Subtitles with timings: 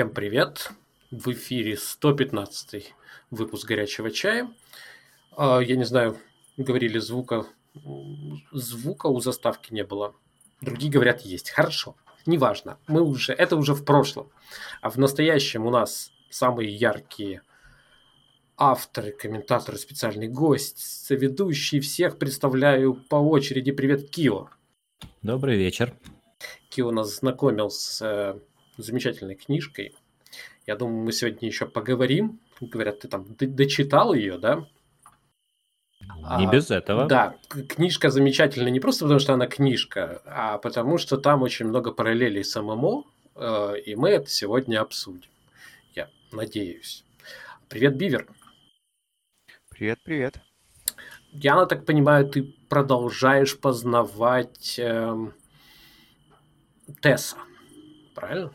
[0.00, 0.70] Всем привет!
[1.10, 2.94] В эфире 115
[3.30, 4.50] выпуск «Горячего чая».
[5.36, 6.16] А, я не знаю,
[6.56, 7.44] говорили звука,
[8.50, 10.14] звука у заставки не было.
[10.62, 11.50] Другие говорят, есть.
[11.50, 12.78] Хорошо, неважно.
[12.88, 14.32] Мы уже, это уже в прошлом.
[14.80, 17.42] А в настоящем у нас самые яркие
[18.56, 21.80] авторы, комментаторы, специальный гость, ведущий.
[21.80, 23.70] Всех представляю по очереди.
[23.70, 24.48] Привет, Кио.
[25.20, 25.92] Добрый вечер.
[26.70, 28.40] Кио нас знакомил с э,
[28.82, 29.94] замечательной книжкой.
[30.66, 32.40] Я думаю, мы сегодня еще поговорим.
[32.60, 34.66] Говорят, ты там дочитал ее, да?
[36.38, 37.06] Не а, без этого.
[37.06, 37.36] Да,
[37.68, 42.44] книжка замечательная не просто потому, что она книжка, а потому что там очень много параллелей
[42.44, 43.04] с ММО,
[43.36, 45.30] э, и мы это сегодня обсудим.
[45.94, 47.04] Я надеюсь.
[47.68, 48.26] Привет, Бивер.
[49.70, 50.40] Привет, привет.
[51.32, 55.16] Я так понимаю, ты продолжаешь познавать э,
[57.00, 57.36] Тесса,
[58.14, 58.52] правильно?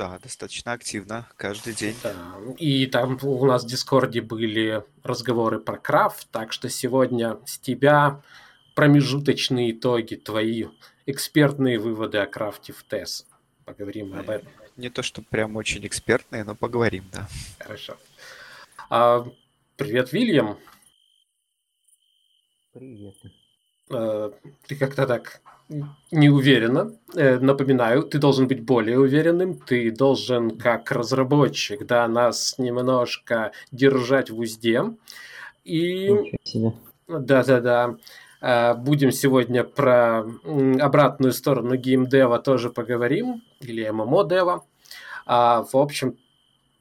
[0.00, 1.94] Да, достаточно активно, каждый день.
[2.02, 2.14] Да.
[2.56, 8.22] И там у нас в Дискорде были разговоры про крафт, так что сегодня с тебя
[8.74, 10.68] промежуточные итоги, твои
[11.04, 13.26] экспертные выводы о крафте в ТЭС.
[13.66, 14.48] Поговорим об этом.
[14.78, 17.28] Не то, что прям очень экспертные, но поговорим, да.
[17.58, 17.98] Хорошо.
[18.88, 19.26] А,
[19.76, 20.58] привет, Вильям.
[22.72, 23.16] Привет.
[23.90, 24.32] А,
[24.66, 25.42] ты как-то так
[26.10, 26.96] не уверенно.
[27.14, 34.30] Э, напоминаю, ты должен быть более уверенным, ты должен как разработчик, да, нас немножко держать
[34.30, 34.84] в узде.
[35.64, 36.10] И...
[37.06, 37.96] Да-да-да.
[38.40, 40.24] Э, будем сегодня про
[40.80, 44.64] обратную сторону геймдева тоже поговорим, или ММО-дева.
[45.26, 46.18] А, в общем,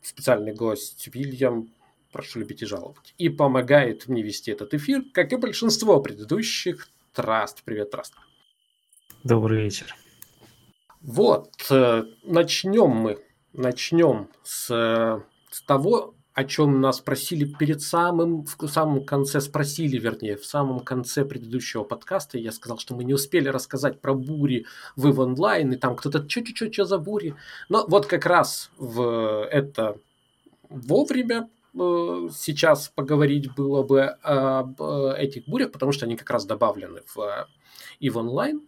[0.02, 1.72] специальный гость Вильям,
[2.12, 6.90] прошу любить и жаловать, и помогает мне вести этот эфир, как и большинство предыдущих.
[7.14, 8.14] Траст, привет, Траст.
[9.24, 9.96] Добрый вечер.
[11.02, 13.18] Вот, э, начнем мы.
[13.52, 15.22] Начнем с, э,
[15.52, 20.80] с того, о чем нас спросили перед самым, в самом конце, спросили, вернее, в самом
[20.80, 22.38] конце предыдущего подкаста.
[22.38, 24.66] Я сказал, что мы не успели рассказать про бури
[24.96, 27.36] в Online, и там кто-то, что-что-что что за бури.
[27.68, 29.97] Но вот как раз в это
[30.69, 37.01] вовремя э, сейчас поговорить было бы об этих бурях, потому что они как раз добавлены
[37.13, 37.47] в
[38.01, 38.62] Online.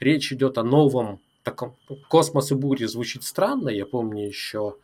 [0.00, 1.76] Речь идет о новом таком
[2.08, 3.68] космос и бури звучит странно.
[3.68, 4.76] Я помню еще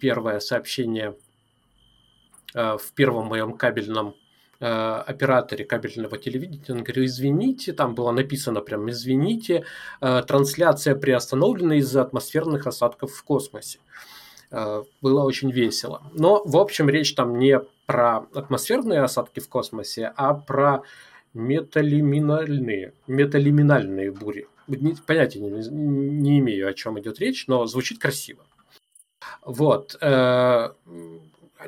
[0.00, 1.16] первое сообщение
[2.54, 4.14] э, в первом моем кабельном
[4.60, 9.64] э, операторе кабельного телевидения, он говорил, извините, там было написано прям, извините,
[10.00, 13.78] э, трансляция приостановлена из-за атмосферных осадков в космосе.
[15.02, 16.04] Было очень весело.
[16.12, 20.84] Но, в общем, речь там не про атмосферные осадки в космосе, а про
[21.36, 24.48] металиминальные, металиминальные бури.
[25.06, 28.44] Понятия не, не имею, о чем идет речь, но звучит красиво.
[29.42, 29.96] Вот.
[30.00, 30.70] Э,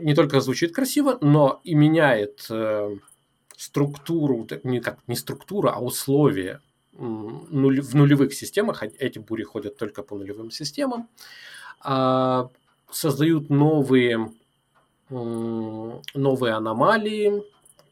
[0.00, 2.96] не только звучит красиво, но и меняет э,
[3.56, 6.60] структуру, не, как, не структура, а условия
[6.92, 8.82] в нулевых системах.
[8.82, 11.08] Эти бури ходят только по нулевым системам.
[11.80, 12.48] А,
[12.90, 14.32] создают новые,
[15.08, 17.44] новые аномалии,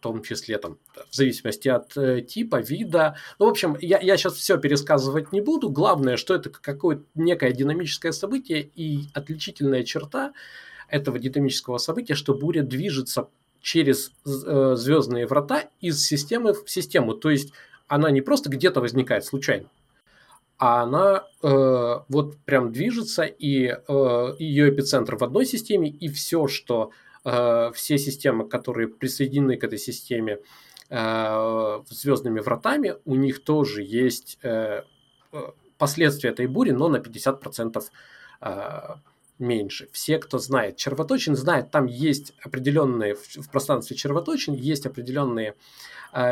[0.06, 0.78] том числе там,
[1.10, 3.16] в зависимости от э, типа, вида.
[3.38, 5.68] Ну, в общем, я, я сейчас все пересказывать не буду.
[5.68, 10.32] Главное, что это какое-то некое динамическое событие и отличительная черта
[10.88, 13.28] этого динамического события, что буря движется
[13.60, 17.14] через э, звездные врата из системы в систему.
[17.14, 17.52] То есть
[17.88, 19.68] она не просто где-то возникает случайно,
[20.56, 26.46] а она э, вот прям движется, и э, ее эпицентр в одной системе, и все,
[26.46, 26.92] что
[27.74, 30.38] все системы, которые присоединены к этой системе
[30.90, 34.82] э, звездными вратами, у них тоже есть э,
[35.76, 37.82] последствия этой бури, но на 50%
[39.38, 39.88] меньше.
[39.92, 45.54] Все, кто знает червоточин, знают, там есть определенные, в пространстве червоточин есть определенные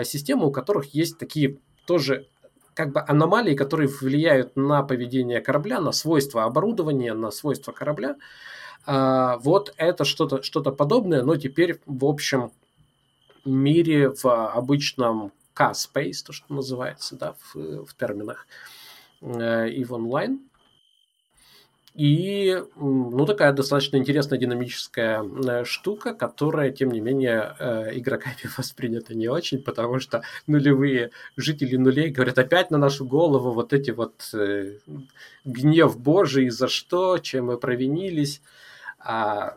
[0.04, 2.28] системы, у которых есть такие тоже
[2.74, 8.16] как бы аномалии, которые влияют на поведение корабля, на свойства оборудования, на свойства корабля.
[8.86, 12.52] Вот это что-то что подобное, но теперь в общем
[13.44, 18.46] мире, в обычном K-Space, то, что называется, да, в, в терминах
[19.22, 20.38] EVE Online.
[21.94, 29.14] И, ну, такая достаточно интересная динамическая э, штука, которая, тем не менее, э, игроками воспринята
[29.14, 34.28] не очень, потому что нулевые жители нулей говорят, опять на нашу голову вот эти вот
[34.34, 34.78] э,
[35.44, 38.42] гнев Божий, за что, чем мы провинились.
[39.04, 39.56] А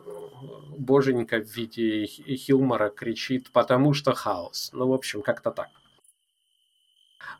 [0.77, 4.71] боженька в виде Хилмора кричит, потому что хаос.
[4.73, 5.69] Ну, в общем, как-то так.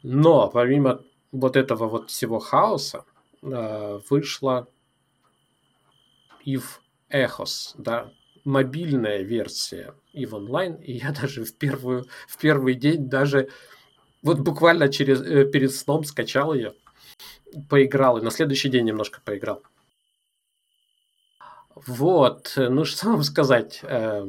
[0.03, 3.05] Но помимо вот этого вот всего хаоса,
[3.41, 4.67] вышла
[6.45, 6.79] EVE
[7.11, 8.11] Echos, да,
[8.45, 13.49] мобильная версия EVE Online, и я даже в, первую, в первый день даже
[14.23, 16.73] вот буквально через, э, перед сном скачал ее,
[17.69, 19.61] поиграл, и на следующий день немножко поиграл.
[21.85, 24.25] Вот, ну что вам сказать, э,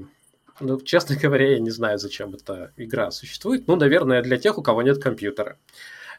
[0.60, 3.66] ну, честно говоря, я не знаю, зачем эта игра существует.
[3.68, 5.56] Ну, наверное, для тех, у кого нет компьютера.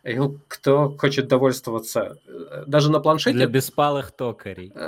[0.04, 0.18] И
[0.48, 3.36] кто хочет довольствоваться э, даже на планшете...
[3.36, 4.74] Для беспалых токарей.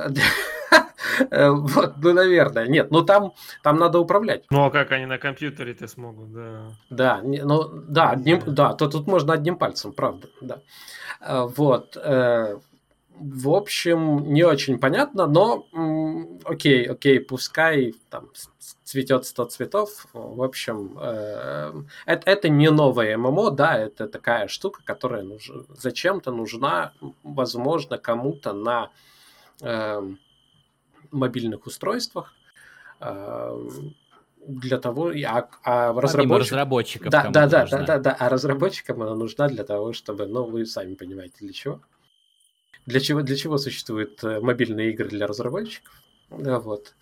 [1.29, 2.67] Э, вот, ну, наверное.
[2.67, 3.33] Нет, ну там,
[3.63, 4.45] там надо управлять.
[4.49, 6.71] Ну, а как они на компьютере-то смогут, да.
[6.89, 10.61] Да, не, ну, да, одним, да, то тут можно одним пальцем, правда, да.
[11.19, 11.97] Э, вот.
[13.23, 15.67] В общем, не очень понятно, но
[16.43, 18.29] окей, окей, пускай там
[18.83, 20.07] цветет 100 цветов.
[20.11, 21.71] В общем, э,
[22.07, 25.51] это, это не новое ММО, да, это такая штука, которая нуж...
[25.69, 28.89] зачем-то нужна, возможно, кому-то на
[29.61, 30.01] э,
[31.11, 32.33] мобильных устройствах
[33.01, 33.69] э,
[34.47, 36.51] для того, а, а разработчик...
[36.51, 37.11] разработчиков.
[37.11, 40.65] Да, да, да, да, да, да, а разработчикам она нужна для того, чтобы, ну, вы
[40.65, 41.81] сами понимаете, для чего.
[42.85, 45.93] Для чего, для чего существуют э, мобильные игры для разработчиков?
[46.29, 46.93] Да, вот.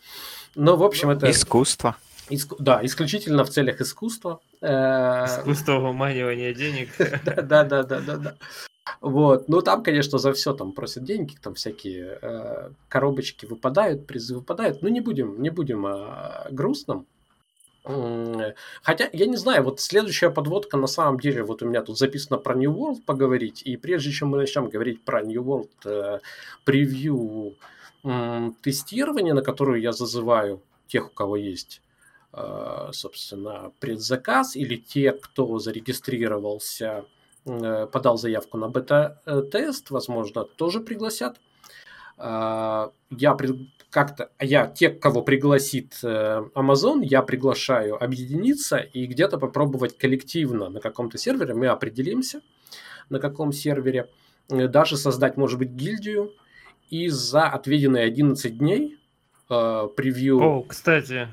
[0.56, 1.30] Ну, в общем, это...
[1.30, 1.96] Искусство.
[2.30, 2.56] Иску...
[2.60, 4.40] Да, исключительно в целях искусства.
[4.62, 6.90] Э, Искусство выманивания денег.
[7.26, 8.36] Да, да, да, да, да.
[9.02, 9.48] Вот.
[9.48, 14.82] Ну, там, конечно, за все там просят деньги, там всякие э, коробочки выпадают, призы выпадают.
[14.82, 17.08] Ну, не будем, не будем о грустном.
[17.84, 22.38] Хотя, я не знаю, вот следующая подводка на самом деле, вот у меня тут записано
[22.38, 26.20] про New World поговорить, и прежде чем мы начнем говорить про New World э,
[26.66, 27.56] превью
[28.04, 31.82] э, тестирования, на которую я зазываю тех, у кого есть,
[32.34, 37.06] э, собственно, предзаказ, или те, кто зарегистрировался
[37.46, 41.40] Э, подал заявку на бета-тест, возможно, тоже пригласят.
[42.20, 43.36] А, я
[43.90, 50.80] как-то, я тех, кого пригласит э, Amazon, я приглашаю объединиться и где-то попробовать коллективно на
[50.80, 52.42] каком-то сервере, мы определимся,
[53.10, 54.10] на каком сервере,
[54.50, 56.34] э, даже создать, может быть, гильдию,
[56.90, 58.98] и за отведенные 11 дней
[59.48, 60.42] превью...
[60.42, 61.30] О, кстати,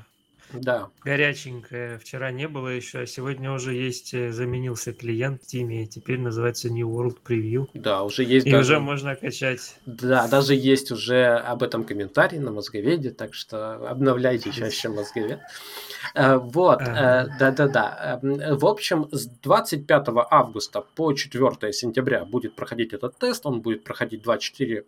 [0.53, 0.89] да.
[1.03, 1.99] Горяченькое.
[1.99, 5.47] Вчера не было еще, а сегодня уже есть, э, заменился клиент в
[5.83, 7.67] и теперь называется New World Preview.
[7.73, 8.73] Да, уже есть И даже...
[8.73, 9.75] уже можно качать.
[9.85, 15.39] Да, даже есть уже об этом комментарий на Мозговеде, так что обновляйте чаще Мозговед.
[16.15, 18.19] Э, вот, э, да-да-да.
[18.21, 24.23] В общем, с 25 августа по 4 сентября будет проходить этот тест, он будет проходить
[24.23, 24.85] 24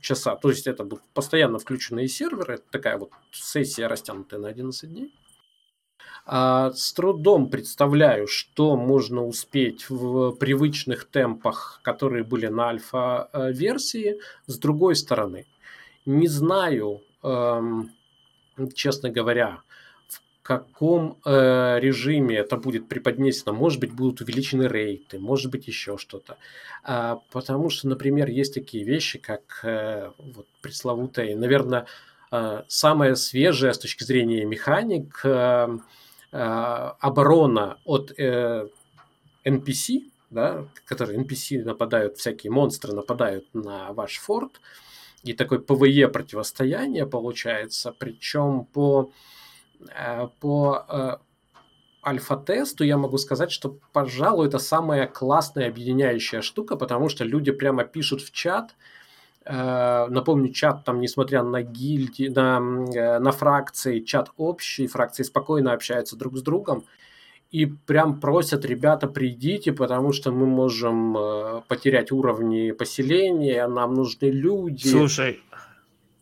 [0.00, 0.36] часа.
[0.36, 2.54] То есть это будут постоянно включенные серверы.
[2.54, 5.14] Это такая вот сессия, растянутая на 11 дней.
[6.26, 14.20] А, с трудом представляю, что можно успеть в привычных темпах, которые были на альфа-версии.
[14.46, 15.46] С другой стороны,
[16.04, 17.92] не знаю, эм,
[18.74, 19.62] честно говоря,
[20.48, 23.52] каком э, режиме это будет преподнесено.
[23.52, 26.38] Может быть, будут увеличены рейты, может быть, еще что-то.
[26.82, 31.84] А, потому что, например, есть такие вещи, как э, вот, пресловутая, наверное,
[32.32, 35.78] э, самая свежая с точки зрения механик э,
[36.32, 38.68] э, оборона от э,
[39.44, 44.62] NPC, да, которые NPC нападают, всякие монстры нападают на ваш форт,
[45.24, 49.12] и такое PvE противостояние получается, причем по
[50.40, 51.16] по э,
[52.06, 57.84] альфа-тесту я могу сказать, что, пожалуй, это самая классная объединяющая штука, потому что люди прямо
[57.84, 58.74] пишут в чат,
[59.44, 62.60] э, напомню, чат там, несмотря на гильдии, на,
[63.18, 66.84] на фракции, чат общий, фракции спокойно общаются друг с другом,
[67.50, 74.86] и прям просят, ребята, придите, потому что мы можем потерять уровни поселения, нам нужны люди.
[74.86, 75.40] Слушай,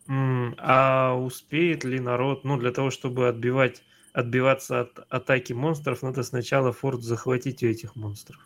[0.09, 3.83] а успеет ли народ, ну, для того, чтобы отбивать,
[4.13, 8.41] отбиваться от атаки монстров, надо сначала форт захватить у этих монстров.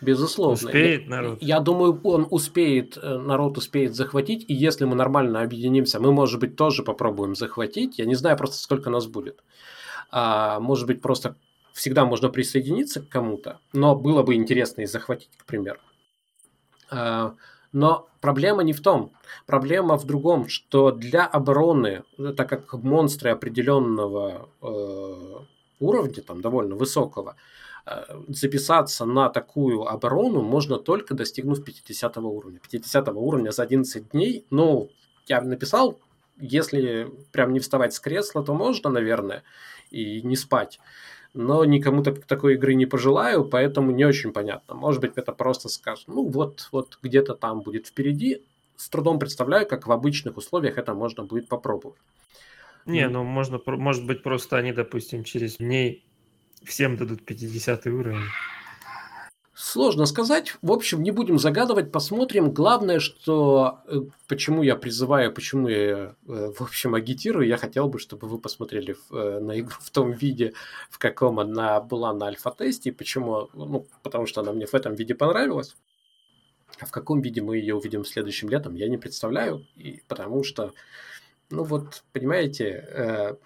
[0.00, 0.54] Безусловно.
[0.54, 1.40] Успеет народ?
[1.40, 6.12] Я, я думаю, он успеет, э, народ успеет захватить, и если мы нормально объединимся, мы,
[6.12, 7.98] может быть, тоже попробуем захватить.
[7.98, 9.42] Я не знаю просто, сколько нас будет.
[10.10, 11.36] А, может быть, просто
[11.72, 15.80] всегда можно присоединиться к кому-то, но было бы интересно и захватить, к примеру.
[16.90, 17.34] А,
[17.74, 19.12] но проблема не в том.
[19.46, 22.04] Проблема в другом, что для обороны,
[22.36, 25.44] так как монстры определенного э,
[25.80, 27.34] уровня, там довольно высокого,
[27.84, 32.60] э, записаться на такую оборону можно только достигнув 50 уровня.
[32.60, 34.88] 50 уровня за 11 дней, ну,
[35.26, 35.98] я написал,
[36.38, 39.42] если прям не вставать с кресла, то можно, наверное,
[39.90, 40.78] и не спать
[41.34, 44.74] но никому так, такой игры не пожелаю, поэтому не очень понятно.
[44.74, 48.42] Может быть, это просто скажут, ну вот, вот где-то там будет впереди.
[48.76, 51.98] С трудом представляю, как в обычных условиях это можно будет попробовать.
[52.86, 56.04] Не, ну можно, может быть, просто они, допустим, через дней
[56.62, 58.20] всем дадут 50 уровень.
[59.54, 60.56] Сложно сказать.
[60.62, 62.50] В общем, не будем загадывать, посмотрим.
[62.50, 68.00] Главное, что э, почему я призываю, почему я, э, в общем, агитирую, я хотел бы,
[68.00, 70.54] чтобы вы посмотрели э, на игру в том виде,
[70.90, 72.90] в каком она была на альфа-тесте.
[72.92, 73.48] Почему?
[73.54, 75.76] Ну, потому что она мне в этом виде понравилась.
[76.80, 79.64] А в каком виде мы ее увидим следующим летом, я не представляю.
[79.76, 80.72] И потому что,
[81.50, 83.38] ну вот, понимаете,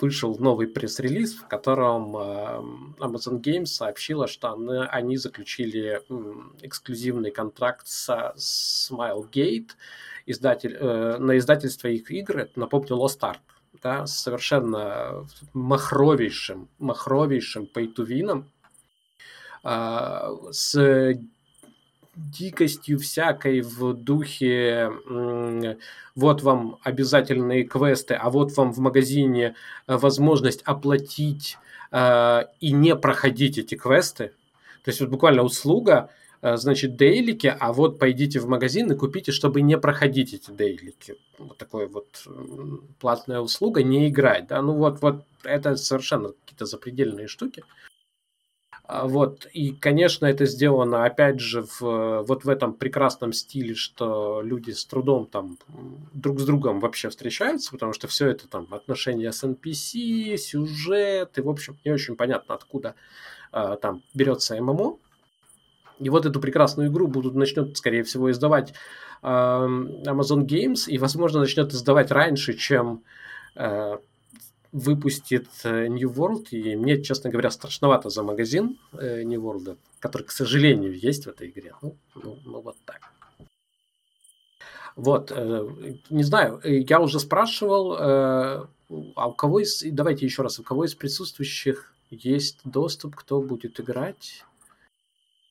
[0.00, 4.52] вышел новый пресс-релиз, в котором эм, Amazon Games сообщила, что
[4.90, 6.02] они заключили
[6.62, 9.70] эксклюзивный контракт с Smilegate.
[10.26, 13.40] Издатель, э, на издательство их игр, напомню, Lost Ark,
[13.82, 18.50] да, с совершенно махровейшим, махровейшим пейтувином,
[19.64, 21.20] э, с
[22.30, 24.90] дикостью всякой в духе
[26.20, 29.54] вот вам обязательные квесты, а вот вам в магазине
[29.86, 31.56] э, возможность оплатить
[31.90, 34.32] э, и не проходить эти квесты.
[34.84, 36.10] То есть вот буквально услуга,
[36.42, 41.16] э, значит, дейлики, а вот пойдите в магазин и купите, чтобы не проходить эти дейлики.
[41.38, 42.26] Вот такая вот
[42.98, 47.64] платная услуга, не играть, да, ну вот, вот это совершенно какие-то запредельные штуки.
[48.92, 49.46] А, вот.
[49.52, 54.84] И, конечно, это сделано, опять же, в, вот в этом прекрасном стиле, что люди с
[54.84, 55.58] трудом там
[56.12, 61.40] друг с другом вообще встречаются, потому что все это там отношения с NPC, сюжет, и,
[61.40, 62.96] в общем, не очень понятно, откуда
[63.52, 64.96] а, там берется ММО.
[66.00, 68.72] И вот эту прекрасную игру будут начнет, скорее всего, издавать
[69.22, 73.04] э, Amazon Games, и, возможно, начнет издавать раньше, чем
[73.54, 73.98] э,
[74.72, 80.22] выпустит э, New World, и мне, честно говоря, страшновато за магазин э, New World, который,
[80.22, 81.74] к сожалению, есть в этой игре.
[81.82, 83.00] Ну, ну, ну вот так.
[84.96, 85.68] Вот, э,
[86.10, 90.94] не знаю, я уже спрашивал, а у кого из, давайте еще раз, у кого из
[90.94, 94.44] присутствующих есть доступ, кто будет играть?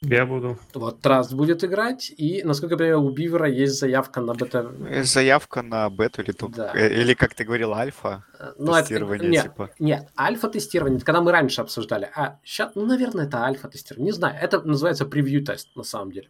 [0.01, 0.57] Я буду.
[0.73, 4.71] Вот Траст будет играть, и, насколько я понимаю, у Бивера есть заявка на бета.
[5.03, 6.71] Заявка на бету или, да.
[6.73, 8.23] Э, или как ты говорил, альфа
[8.57, 9.69] ну, тестирование, это, нет, типа.
[9.77, 12.09] Нет, альфа-тестирование, когда мы раньше обсуждали.
[12.15, 14.05] А сейчас, ну, наверное, это альфа-тестирование.
[14.05, 16.29] Не знаю, это называется превью-тест, на самом деле.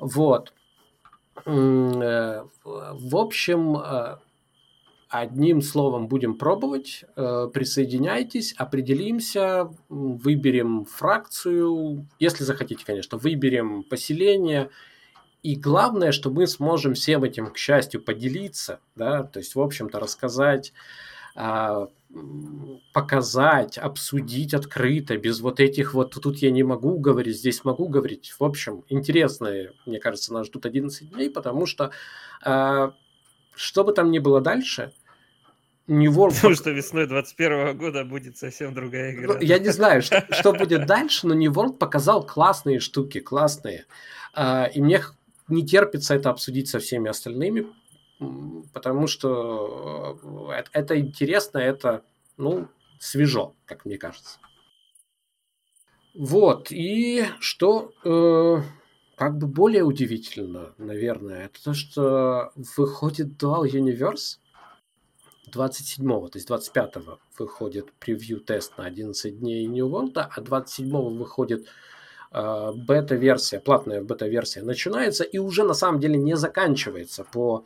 [0.00, 0.52] Вот.
[1.44, 4.16] Э, в общем, э,
[5.18, 7.06] Одним словом, будем пробовать.
[7.16, 14.68] Э, присоединяйтесь, определимся, выберем фракцию, если захотите, конечно, выберем поселение.
[15.42, 19.98] И главное, что мы сможем всем этим, к счастью, поделиться, да, то есть, в общем-то,
[19.98, 20.74] рассказать,
[21.34, 21.88] а,
[22.92, 28.34] показать, обсудить открыто, без вот этих вот тут я не могу говорить, здесь могу говорить.
[28.38, 31.90] В общем, интересные, мне кажется, нас ждут 11 дней, потому что
[32.44, 32.92] а,
[33.54, 34.92] что бы там ни было дальше,
[35.88, 36.34] New World...
[36.34, 39.34] Потому что весной 21 года будет совсем другая игра.
[39.34, 43.86] Ну, я не знаю, что, что будет дальше, но New World показал классные штуки, классные.
[44.34, 45.02] А, и мне
[45.48, 47.66] не терпится это обсудить со всеми остальными,
[48.72, 52.02] потому что э, это интересно, это,
[52.36, 54.38] ну, свежо, как мне кажется.
[56.14, 58.62] Вот, и что э,
[59.16, 64.38] как бы более удивительно, наверное, это то, что выходит Dual Universe
[65.52, 71.66] 27-го, то есть 25-го выходит превью-тест на 11 дней New World, а 27-го выходит
[72.32, 77.64] э, бета-версия, платная бета-версия начинается и уже на самом деле не заканчивается по,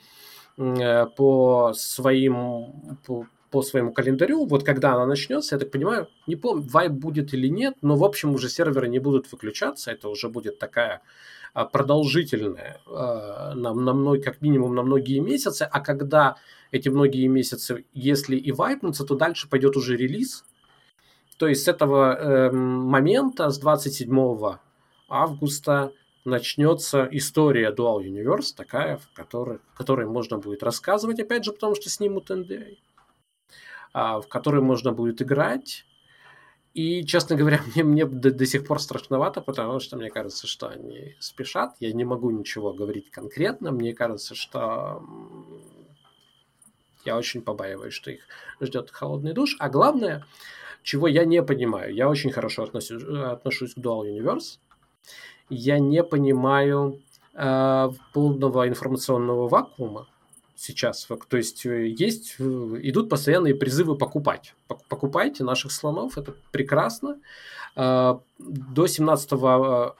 [0.58, 6.36] э, по своим по, по своему календарю, вот когда она начнется, я так понимаю, не
[6.36, 10.28] помню, вайп будет или нет, но в общем уже серверы не будут выключаться, это уже
[10.28, 11.02] будет такая
[11.52, 16.36] а, продолжительная а, на, на мной, как минимум на многие месяцы, а когда
[16.70, 20.44] эти многие месяцы, если и вайпнутся, то дальше пойдет уже релиз.
[21.38, 24.58] То есть с этого э, момента, с 27
[25.08, 25.92] августа,
[26.24, 31.88] начнется история Dual Universe, такая, в которой, которой можно будет рассказывать, опять же, потому что
[31.88, 32.76] снимут NDA,
[33.92, 35.86] а, в которой можно будет играть.
[36.74, 40.68] И, честно говоря, мне, мне до, до сих пор страшновато, потому что мне кажется, что
[40.68, 41.74] они спешат.
[41.80, 43.72] Я не могу ничего говорить конкретно.
[43.72, 45.02] Мне кажется, что
[47.04, 48.20] я очень побаиваюсь, что их
[48.60, 49.56] ждет холодный душ.
[49.58, 50.26] А главное,
[50.82, 54.58] чего я не понимаю, я очень хорошо относюсь, отношусь к Dual Universe.
[55.48, 57.02] Я не понимаю
[57.34, 60.06] э, полного информационного вакуума,
[60.60, 61.08] сейчас.
[61.28, 62.42] То есть э, есть, э,
[62.82, 64.54] идут постоянные призывы покупать.
[64.88, 67.18] Покупайте наших слонов, это прекрасно.
[67.76, 69.36] А, до 17 э,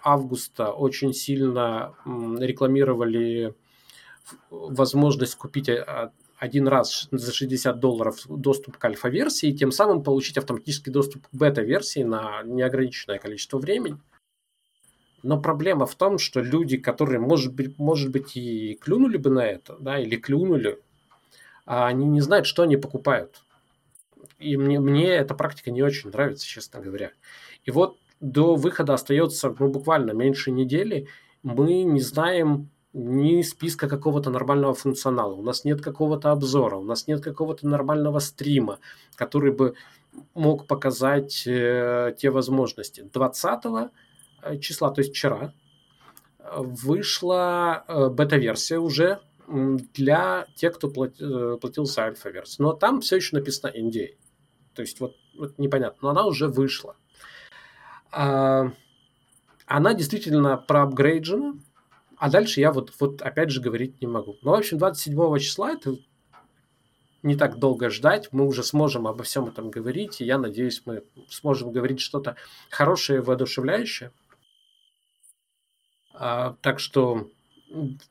[0.03, 3.55] августа очень сильно рекламировали
[4.51, 5.71] возможность купить
[6.39, 12.03] один раз за 60 долларов доступ к альфа-версии, тем самым получить автоматический доступ к бета-версии
[12.03, 13.99] на неограниченное количество времени.
[15.23, 19.47] Но проблема в том, что люди, которые, может быть, может быть, и клюнули бы на
[19.47, 20.79] это, да, или клюнули,
[21.67, 23.43] а они не знают, что они покупают.
[24.39, 27.13] И мне, мне эта практика не очень нравится, честно говоря.
[27.65, 31.09] И вот до выхода остается ну, буквально меньше недели.
[31.43, 37.07] Мы не знаем ни списка какого-то нормального функционала, у нас нет какого-то обзора, у нас
[37.07, 38.81] нет какого-то нормального стрима,
[39.15, 39.75] который бы
[40.35, 43.09] мог показать э, те возможности.
[43.13, 43.89] 20 Э,
[44.61, 45.53] числа, то есть вчера,
[46.57, 52.69] вышла э, бета-версия уже для тех, кто э, платил за альфа-версию.
[52.69, 54.17] Но там все еще написано NDA.
[54.75, 56.97] То есть вот, вот непонятно, но она уже вышла.
[58.13, 58.73] А,
[59.67, 61.55] она действительно проапгрейджена,
[62.17, 64.37] а дальше я вот, вот опять же говорить не могу.
[64.43, 65.97] Но, в общем, 27 числа это
[67.23, 71.05] не так долго ждать, мы уже сможем обо всем этом говорить, и я надеюсь, мы
[71.29, 72.37] сможем говорить что-то
[72.71, 74.13] хорошее, воодушевляющее.
[76.13, 77.29] А, так что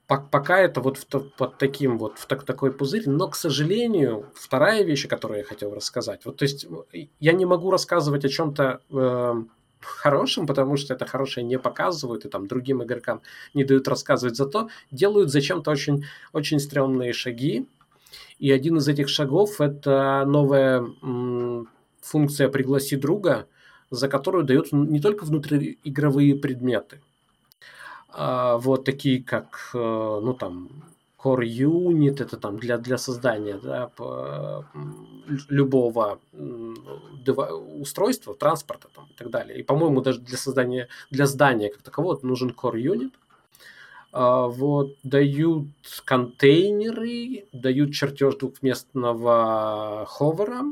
[0.07, 4.83] пока это вот в, под таким вот в так, такой пузырь, но, к сожалению, вторая
[4.83, 6.65] вещь, которую я хотел рассказать, вот то есть
[7.19, 9.33] я не могу рассказывать о чем-то э,
[9.81, 13.21] хорошем, потому что это хорошее не показывают, и там другим игрокам
[13.53, 17.67] не дают рассказывать, зато делают зачем-то очень, очень стрёмные шаги,
[18.39, 21.67] и один из этих шагов это новая м,
[22.01, 23.47] функция «Пригласи друга»,
[23.91, 27.01] за которую дают не только внутриигровые предметы,
[28.13, 30.69] вот такие как, э, ну там,
[31.21, 33.91] Core Unit, это там для, для создания да,
[35.49, 36.19] любого
[37.77, 39.59] устройства, транспорта там, и так далее.
[39.59, 43.11] И, по-моему, даже для создания, для здания как такового нужен Core Unit.
[44.11, 45.67] А, вот, дают
[46.05, 50.63] контейнеры, дают чертеж двухместного ховера.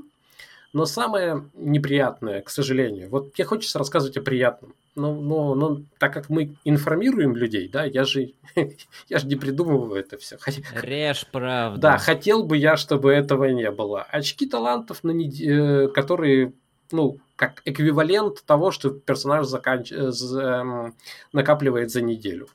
[0.73, 6.11] Но самое неприятное, к сожалению, вот мне хочется рассказывать о приятном но, но, но так
[6.11, 8.33] как мы информируем людей, да, я же,
[9.07, 10.37] я же не придумываю это все.
[10.73, 11.79] Режь правда.
[11.79, 14.01] Да, хотел бы я, чтобы этого не было.
[14.01, 15.39] Очки талантов, на нед...
[15.39, 16.53] Э, которые,
[16.91, 19.91] ну, как эквивалент того, что персонаж заканч...
[19.91, 20.95] эм,
[21.31, 22.47] накапливает за неделю.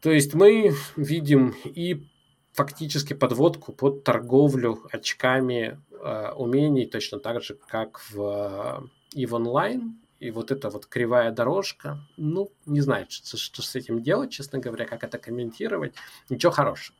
[0.00, 2.06] То есть мы видим и
[2.52, 9.98] фактически подводку под торговлю очками э, умений, точно так же, как в и в онлайн,
[10.20, 14.58] и вот эта вот кривая дорожка, ну, не знаю, что, что с этим делать, честно
[14.58, 15.94] говоря, как это комментировать,
[16.28, 16.96] ничего хорошего,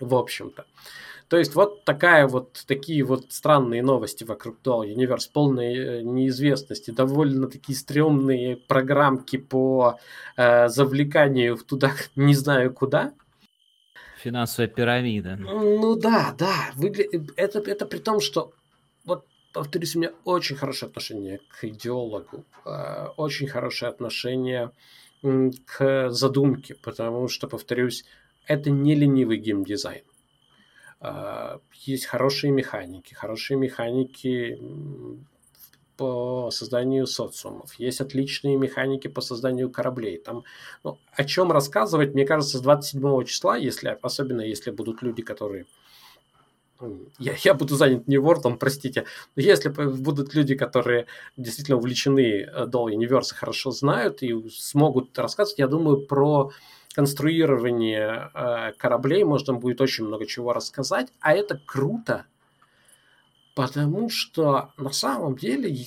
[0.00, 0.66] в общем-то.
[1.28, 6.90] То есть вот такая вот, такие вот странные новости вокруг Dual Universe, полной э, неизвестности,
[6.90, 10.00] довольно такие стрёмные программки по
[10.36, 13.14] э, завлеканию туда, не знаю куда.
[14.18, 15.36] Финансовая пирамида.
[15.36, 17.06] Ну да, да, выгля...
[17.36, 18.52] это, это при том, что
[19.52, 24.72] повторюсь, у меня очень хорошее отношение к идеологу, э, очень хорошее отношение
[25.66, 28.04] к задумке, потому что, повторюсь,
[28.46, 30.02] это не ленивый геймдизайн.
[31.00, 34.58] Э, есть хорошие механики, хорошие механики
[35.96, 40.18] по созданию социумов, есть отличные механики по созданию кораблей.
[40.18, 40.44] Там,
[40.82, 45.66] ну, о чем рассказывать, мне кажется, с 27 числа, если, особенно если будут люди, которые
[47.18, 49.04] я, я буду занят не Word, простите,
[49.36, 51.06] но если будут люди, которые
[51.36, 56.50] действительно увлечены Doll э, Universe, хорошо знают и смогут рассказывать, я думаю, про
[56.94, 62.26] конструирование э, кораблей можно будет очень много чего рассказать, а это круто,
[63.54, 65.86] потому что на самом деле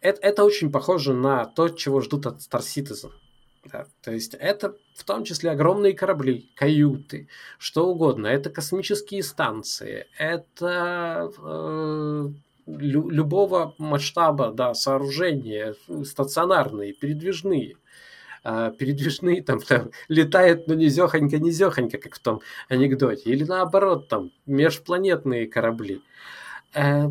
[0.00, 3.10] это, это очень похоже на то, чего ждут от Star Citizen.
[3.72, 8.26] Да, то есть это в том числе огромные корабли, каюты, что угодно.
[8.26, 12.28] Это космические станции, это э,
[12.66, 15.74] лю- любого масштаба да, сооружения,
[16.04, 17.76] стационарные, передвижные.
[18.44, 23.30] Э, передвижные там, там летают, но низехонько, низехонько, как в том анекдоте.
[23.30, 26.02] Или наоборот, там межпланетные корабли.
[26.74, 27.08] Э,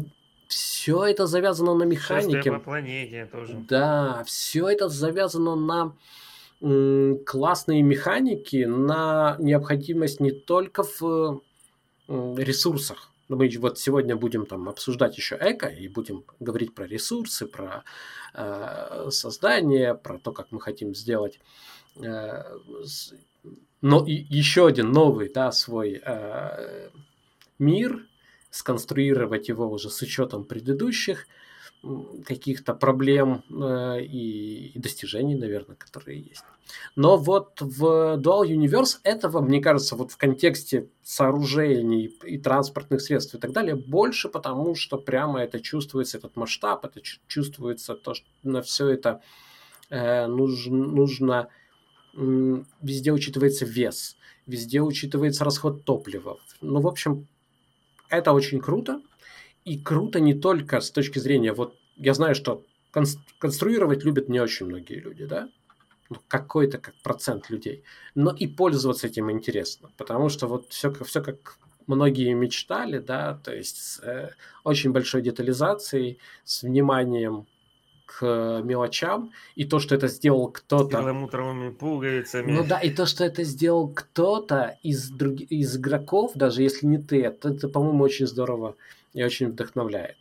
[0.48, 2.52] все это завязано на механике.
[2.52, 3.54] по планете тоже.
[3.68, 5.96] Да, все это завязано на
[6.60, 11.42] классные механики, на необходимость не только в
[12.08, 13.12] ресурсах.
[13.30, 17.84] Мы вот сегодня будем там обсуждать еще эко и будем говорить про ресурсы, про
[18.34, 21.40] э, создание, про то, как мы хотим сделать
[21.96, 22.44] э,
[23.84, 26.90] но и еще один новый, да, свой э,
[27.60, 28.08] мир,
[28.50, 31.28] сконструировать его уже с учетом предыдущих
[32.26, 36.44] каких-то проблем э, и, и достижений, наверное, которые есть.
[36.96, 43.36] Но вот в Dual Universe этого, мне кажется, вот в контексте сооружений и транспортных средств
[43.36, 48.28] и так далее, больше, потому что прямо это чувствуется, этот масштаб, это чувствуется то, что
[48.44, 49.22] на все это
[49.90, 51.50] э, нужно, нужно
[52.16, 56.38] везде учитывается вес, везде учитывается расход топлива.
[56.62, 57.28] Ну, в общем,
[58.10, 59.02] это очень круто.
[59.66, 62.64] И круто не только с точки зрения, вот я знаю, что
[63.40, 65.50] конструировать любят не очень многие люди, да,
[66.10, 71.22] ну, какой-то как процент людей, но и пользоваться этим интересно, потому что вот все, все
[71.22, 74.32] как многие мечтали, да, то есть с э,
[74.64, 77.48] очень большой детализацией, с вниманием
[78.06, 80.98] к мелочам, и то, что это сделал кто-то...
[80.98, 82.52] Перламутровыми пуговицами.
[82.52, 85.40] Ну да, и то, что это сделал кто-то из, друг...
[85.40, 88.76] из игроков, даже если не ты, это, это, по-моему, очень здорово
[89.14, 90.18] и очень вдохновляет.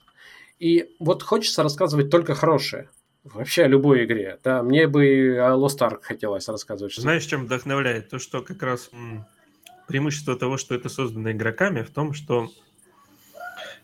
[0.59, 2.89] И вот хочется рассказывать только хорошее.
[3.25, 4.39] Вообще о любой игре.
[4.43, 6.95] Да, мне бы о Lost Ark хотелось рассказывать.
[6.95, 8.09] Знаешь, чем вдохновляет?
[8.09, 8.91] То, что как раз
[9.87, 12.51] преимущество того, что это создано игроками, в том, что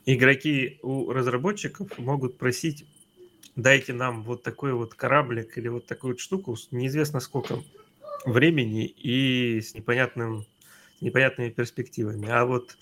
[0.06, 2.84] игроки у разработчиков могут просить
[3.58, 7.58] дайте нам вот такой вот кораблик или вот такую вот штуку неизвестно сколько
[8.24, 10.46] времени и с непонятным,
[10.98, 12.28] с непонятными перспективами.
[12.28, 12.76] А вот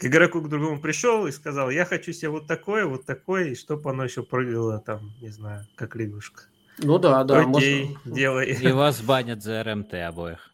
[0.00, 3.54] к игроку к другому пришел и сказал, я хочу себе вот такое, вот такое, и
[3.54, 6.44] чтобы оно еще прыгало там, не знаю, как лягушка.
[6.78, 7.40] Ну да, да.
[7.40, 8.14] Окей, можно...
[8.16, 8.52] делай.
[8.52, 10.50] И вас банят за РМТ обоих.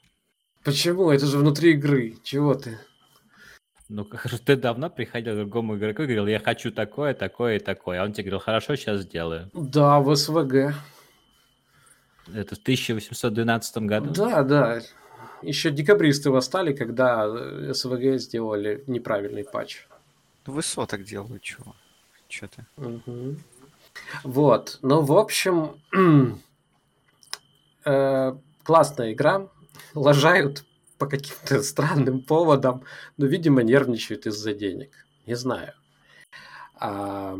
[0.65, 1.13] Почему?
[1.13, 2.17] Это же внутри игры.
[2.25, 2.81] Чего ты?
[3.89, 4.05] Ну,
[4.45, 8.01] ты давно приходил к другому игроку и говорил, я хочу такое, такое и такое.
[8.01, 9.49] А он тебе говорил, хорошо, сейчас сделаю.
[9.55, 10.75] Да, в СВГ.
[12.35, 14.11] Это в 1812 году?
[14.13, 14.81] Да, да.
[15.47, 19.87] Еще декабристы восстали, когда э, СВГ сделали неправильный патч.
[20.47, 21.77] Ну, ВСО так делают, чего?
[22.29, 22.67] Че ты?
[22.77, 23.37] Угу.
[24.25, 24.79] Вот.
[24.83, 25.81] Ну, в общем,
[27.85, 29.49] э, классная игра.
[29.95, 30.65] Лажают
[30.99, 32.83] по каким-то странным поводам,
[33.17, 34.91] но, видимо, нервничают из-за денег.
[35.27, 35.75] Не знаю.
[36.75, 37.39] А,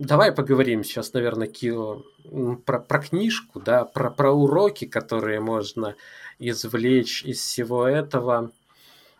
[0.00, 2.02] давай поговорим сейчас, наверное, Кио,
[2.64, 5.94] про, про книжку, да, про, про уроки, которые можно
[6.38, 8.50] извлечь из всего этого,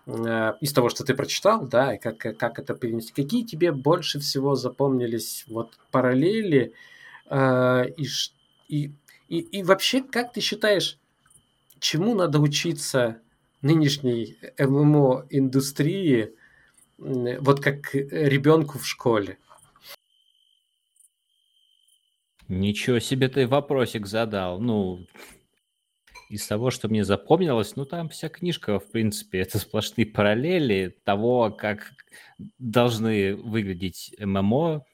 [0.06, 3.12] э, из того, что ты прочитал, да, и как, как это перенести.
[3.12, 6.72] Какие тебе больше всего запомнились вот параллели
[7.28, 8.06] э, и,
[8.68, 8.92] и,
[9.28, 10.98] и, и вообще, как ты считаешь,
[11.78, 13.18] чему надо учиться
[13.60, 16.34] нынешней ММО-индустрии,
[16.96, 19.36] вот как ребенку в школе?
[22.50, 24.58] Ничего себе ты вопросик задал.
[24.60, 25.06] Ну,
[26.28, 31.52] из того, что мне запомнилось, ну, там вся книжка, в принципе, это сплошные параллели того,
[31.52, 31.92] как
[32.58, 34.84] должны выглядеть ММО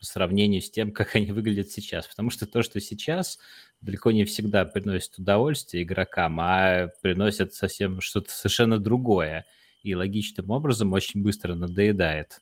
[0.00, 2.08] по сравнению с тем, как они выглядят сейчас.
[2.08, 3.38] Потому что то, что сейчас
[3.80, 9.46] далеко не всегда приносит удовольствие игрокам, а приносит совсем что-то совершенно другое.
[9.84, 12.40] И логичным образом очень быстро надоедает.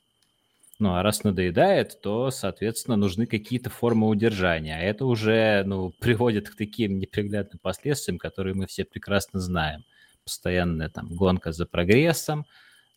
[0.79, 4.77] Ну, а раз надоедает, то, соответственно, нужны какие-то формы удержания.
[4.77, 9.85] А это уже, ну, приводит к таким неприглядным последствиям, которые мы все прекрасно знаем.
[10.25, 12.47] Постоянная там гонка за прогрессом,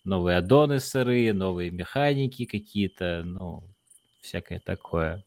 [0.05, 3.63] новые аддоны сырые, новые механики какие-то, ну,
[4.21, 5.23] всякое такое.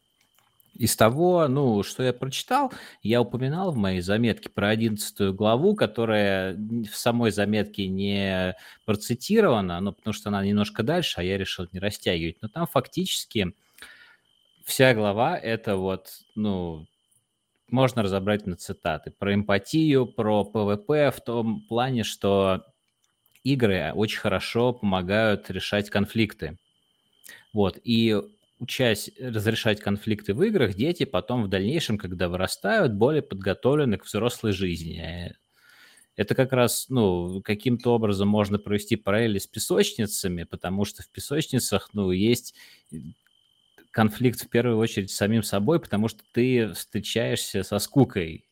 [0.75, 6.55] Из того, ну, что я прочитал, я упоминал в моей заметке про 11 главу, которая
[6.55, 8.55] в самой заметке не
[8.85, 12.41] процитирована, ну, потому что она немножко дальше, а я решил не растягивать.
[12.41, 13.53] Но там фактически
[14.65, 16.87] вся глава– это вот, ну,
[17.69, 19.11] можно разобрать на цитаты.
[19.11, 22.65] Про эмпатию, про PvP в том плане, что
[23.43, 26.57] игры очень хорошо помогают решать конфликты.
[27.53, 28.19] Вот, и
[28.63, 34.53] учась разрешать конфликты в играх, дети потом в дальнейшем, когда вырастают, более подготовлены к взрослой
[34.53, 35.35] жизни.
[36.15, 41.89] Это как раз, ну, каким-то образом можно провести параллели с песочницами, потому что в песочницах,
[41.93, 42.55] ну, есть
[43.91, 48.45] конфликт в первую очередь с самим собой, потому что ты встречаешься со скукой.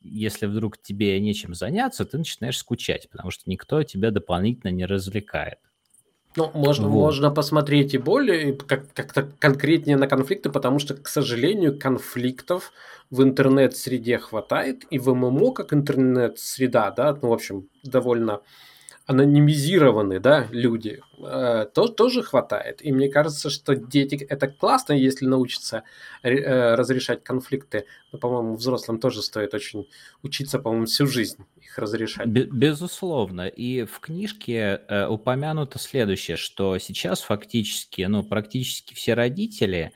[0.00, 5.58] Если вдруг тебе нечем заняться, ты начинаешь скучать, потому что никто тебя дополнительно не развлекает.
[6.36, 7.00] Ну, можно, вот.
[7.00, 12.72] можно посмотреть и более, как- как-то конкретнее на конфликты, потому что, к сожалению, конфликтов
[13.10, 18.40] в интернет-среде хватает, и в ММО, как интернет-среда, да, ну, в общем, довольно
[19.06, 22.84] анонимизированы, да, люди, э, то, тоже хватает.
[22.84, 25.84] И мне кажется, что дети, это классно, если научатся
[26.24, 27.86] э, разрешать конфликты.
[28.10, 29.86] Но, по-моему, взрослым тоже стоит очень
[30.22, 32.26] учиться, по-моему, всю жизнь их разрешать.
[32.26, 33.46] Безусловно.
[33.46, 39.92] И в книжке э, упомянуто следующее, что сейчас фактически, ну, практически все родители,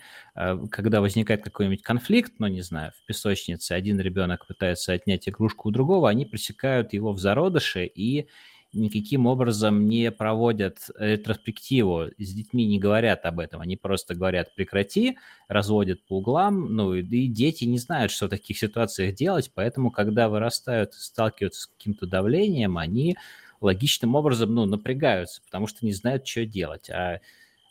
[0.71, 5.73] когда возникает какой-нибудь конфликт, ну, не знаю, в песочнице один ребенок пытается отнять игрушку у
[5.73, 8.29] другого, они пресекают его в зародыше и
[8.73, 15.19] никаким образом не проводят ретроспективу, с детьми не говорят об этом, они просто говорят прекрати,
[15.49, 19.91] разводят по углам, ну и, и дети не знают, что в таких ситуациях делать, поэтому
[19.91, 23.17] когда вырастают, сталкиваются с каким-то давлением, они
[23.61, 27.21] логичным образом, ну, напрягаются, потому что не знают, что делать, а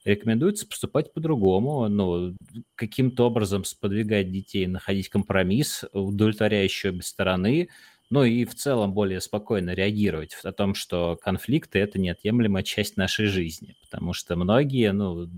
[0.05, 2.35] рекомендуется поступать по-другому, ну,
[2.75, 7.69] каким-то образом сподвигать детей, находить компромисс, удовлетворяющий обе стороны,
[8.09, 13.27] ну и в целом более спокойно реагировать о том, что конфликты– это неотъемлемая часть нашей
[13.27, 15.29] жизни, потому что многие, ну,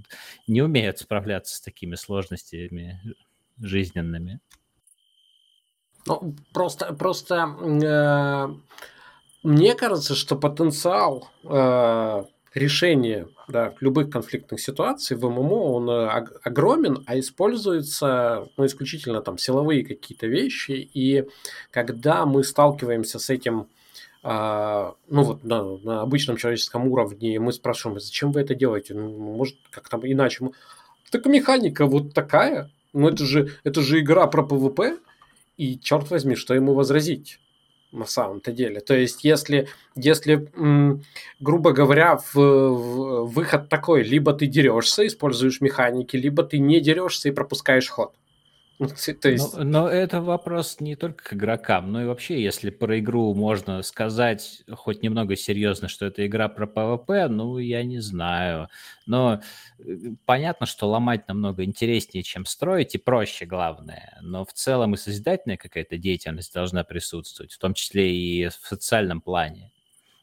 [0.48, 3.02] не умеют справляться с такими сложностями
[3.60, 4.40] жизненными.
[6.08, 8.48] Ну, просто, просто э,
[9.44, 17.04] мне кажется, что потенциал э, решения да, любых конфликтных ситуаций в ММО он э, огромен,
[17.06, 20.90] а используются ну, исключительно там силовые какие-то вещи.
[20.94, 21.26] И
[21.72, 23.68] когда мы сталкиваемся с этим
[24.24, 28.94] а, ну вот на, на обычном человеческом уровне, мы спрашиваем, зачем вы это делаете?
[28.94, 30.50] Ну, может, как там иначе?
[31.10, 32.70] Так механика вот такая.
[32.94, 34.98] Ну, это же, это же игра про PvP.
[35.58, 37.40] И черт возьми, что ему возразить?
[37.92, 38.80] На самом-то деле.
[38.80, 40.48] То есть, если, если
[41.40, 47.30] грубо говоря, в, в, выход такой, либо ты дерешься, используешь механики, либо ты не дерешься
[47.30, 48.14] и пропускаешь ход.
[49.22, 49.58] То есть...
[49.58, 53.82] но, но это вопрос не только к игрокам, но и вообще, если про игру можно
[53.84, 58.70] сказать хоть немного серьезно, что это игра про PvP, ну, я не знаю.
[59.06, 59.42] Но
[59.80, 59.84] э,
[60.26, 64.18] понятно, что ломать намного интереснее, чем строить, и проще, главное.
[64.22, 69.22] Но в целом и созидательная какая-то деятельность должна присутствовать, в том числе и в социальном
[69.22, 69.71] плане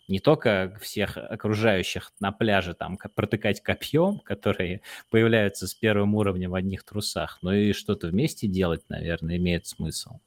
[0.09, 6.55] не только всех окружающих на пляже там протыкать копьем, которые появляются с первым уровнем в
[6.55, 10.19] одних трусах, но и что-то вместе делать, наверное, имеет смысл.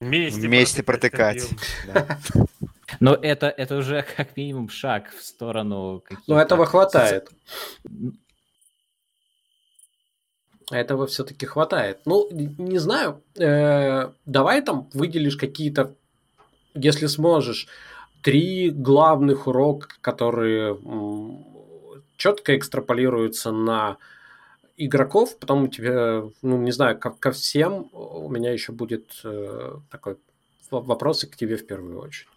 [0.00, 1.48] Вместе, вместе протыкать.
[3.00, 6.02] Но это, это уже как минимум шаг в сторону...
[6.26, 7.30] Но этого хватает.
[10.70, 12.00] Этого все-таки хватает.
[12.04, 13.22] Ну, не знаю.
[13.38, 15.94] Э, давай там выделишь какие-то,
[16.74, 17.68] если сможешь,
[18.26, 20.76] три главных урока, которые
[22.16, 23.98] четко экстраполируются на
[24.76, 29.76] игроков, потом у тебя, ну, не знаю, ко, ко всем у меня еще будет э,
[29.92, 30.16] такой
[30.72, 32.35] вопросы к тебе в первую очередь.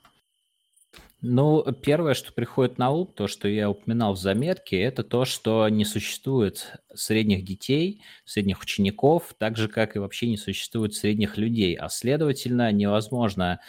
[1.21, 5.67] Ну, первое, что приходит на ум, то, что я упоминал в заметке, это то, что
[5.67, 11.75] не существует средних детей, средних учеников, так же, как и вообще не существует средних людей.
[11.75, 13.59] А следовательно, невозможно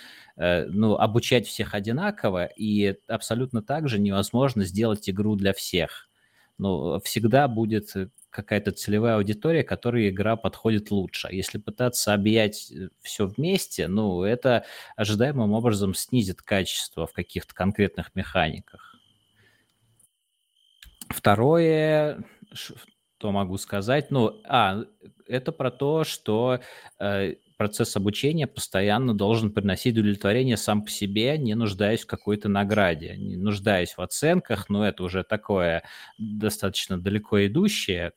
[0.41, 6.09] Э, ну, обучать всех одинаково, и абсолютно так же невозможно сделать игру для всех.
[6.57, 7.95] Ну, всегда будет
[8.31, 11.29] какая-то целевая аудитория, которой игра подходит лучше.
[11.31, 14.65] Если пытаться объять э, все вместе, ну, это
[14.97, 18.97] ожидаемым образом снизит качество в каких-то конкретных механиках.
[21.09, 24.85] Второе, что могу сказать, ну, а,
[25.27, 26.61] это про то, что
[26.99, 33.17] э, процесс обучения постоянно должен приносить удовлетворение сам по себе, не нуждаясь в какой-то награде,
[33.19, 35.83] не нуждаясь в оценках, но это уже такое
[36.17, 38.13] достаточно далеко идущее,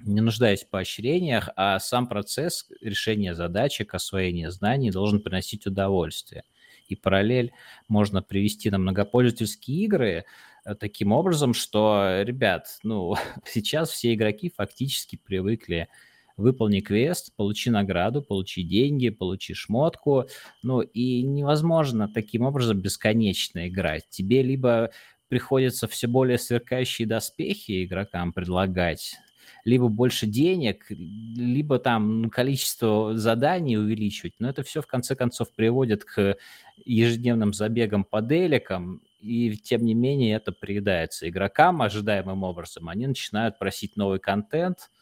[0.00, 6.44] не нуждаясь в поощрениях, а сам процесс решения задачек, освоения знаний должен приносить удовольствие.
[6.88, 7.52] И параллель
[7.88, 10.24] можно привести на многопользовательские игры
[10.64, 13.14] э, таким образом, что, ребят, ну,
[13.46, 15.88] сейчас все игроки фактически привыкли
[16.36, 20.26] выполни квест, получи награду, получи деньги, получи шмотку.
[20.62, 24.08] Ну и невозможно таким образом бесконечно играть.
[24.10, 24.90] Тебе либо
[25.28, 29.16] приходится все более сверкающие доспехи игрокам предлагать,
[29.64, 34.34] либо больше денег, либо там количество заданий увеличивать.
[34.38, 36.36] Но это все в конце концов приводит к
[36.84, 42.88] ежедневным забегам по деликам, и тем не менее это приедается игрокам ожидаемым образом.
[42.88, 44.90] Они начинают просить новый контент–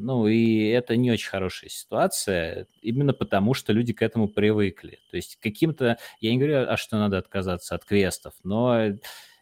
[0.00, 5.00] ну, и это не очень хорошая ситуация, именно потому, что люди к этому привыкли.
[5.10, 8.92] То есть каким-то, я не говорю, а что надо отказаться от квестов, но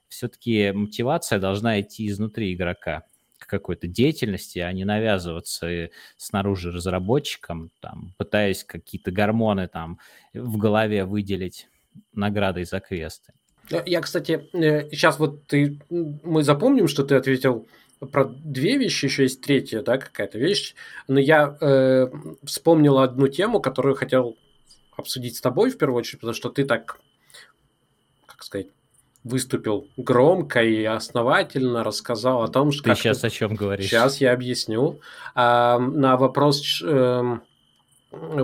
[0.08, 3.04] все-таки мотивация должна идти изнутри игрока
[3.38, 9.98] какой-то деятельности, а не навязываться снаружи разработчикам, там, пытаясь какие-то гормоны там
[10.32, 11.68] в голове выделить
[12.12, 13.32] наградой за квесты.
[13.84, 17.66] Я, кстати, сейчас вот ты, мы запомним, что ты ответил
[18.12, 20.74] про две вещи, еще есть третья, да, какая-то вещь.
[21.08, 22.08] Но я э,
[22.44, 24.36] вспомнил одну тему, которую хотел
[24.96, 27.00] обсудить с тобой в первую очередь, потому что ты так,
[28.26, 28.68] как сказать,
[29.26, 32.84] выступил громко и основательно, рассказал о том, что...
[32.84, 33.26] Ты сейчас ты...
[33.26, 33.88] о чем говоришь?
[33.88, 35.00] Сейчас я объясню.
[35.34, 36.82] А, на вопрос...
[36.84, 37.38] Э,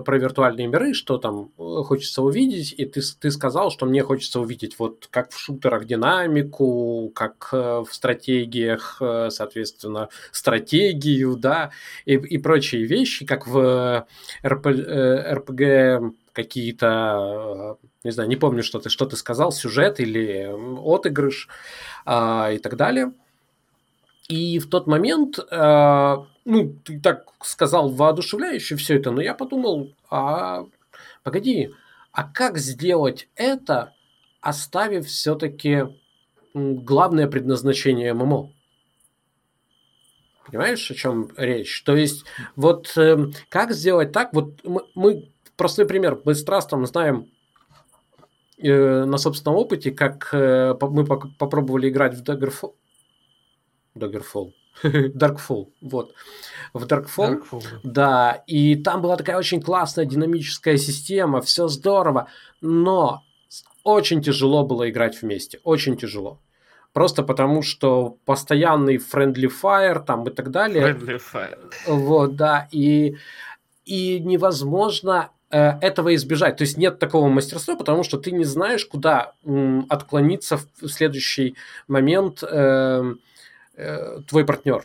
[0.04, 4.40] про виртуальные миры, что там э, хочется увидеть, и ты, ты сказал, что мне хочется
[4.40, 11.70] увидеть вот как в шутерах динамику, как э, в стратегиях, э, соответственно, стратегию, да,
[12.04, 14.06] и, и прочие вещи, как в
[14.44, 20.50] РП, РПГ какие-то, не знаю, не помню, что ты, что ты сказал, сюжет или
[20.84, 21.48] отыгрыш
[22.04, 23.12] а, и так далее.
[24.28, 25.38] И в тот момент
[26.44, 30.66] ну, ты так сказал воодушевляюще все это, но я подумал, а
[31.22, 31.70] погоди,
[32.12, 33.94] а как сделать это,
[34.40, 35.84] оставив все-таки
[36.54, 38.52] главное предназначение ММО?
[40.46, 41.82] Понимаешь, о чем речь?
[41.84, 42.24] То есть,
[42.56, 44.34] вот э, как сделать так?
[44.34, 47.28] Вот мы, мы простой пример, мы с Трастом знаем
[48.58, 52.74] э, на собственном опыте, как э, мы попробовали играть в Daggerfall.
[53.96, 56.14] Daggerfall Darkfall, вот.
[56.72, 62.28] В Darkfall, Darkfall, да, и там была такая очень классная динамическая система, все здорово,
[62.60, 63.22] но
[63.84, 66.40] очень тяжело было играть вместе, очень тяжело.
[66.92, 70.92] Просто потому, что постоянный friendly fire там и так далее.
[70.92, 71.70] Friendly fire.
[71.86, 73.16] Вот, да, и,
[73.84, 76.56] и невозможно этого избежать.
[76.56, 79.32] То есть нет такого мастерства, потому что ты не знаешь, куда
[79.88, 82.42] отклониться в следующий момент.
[82.42, 83.14] Э,
[83.74, 84.84] Э, твой партнер.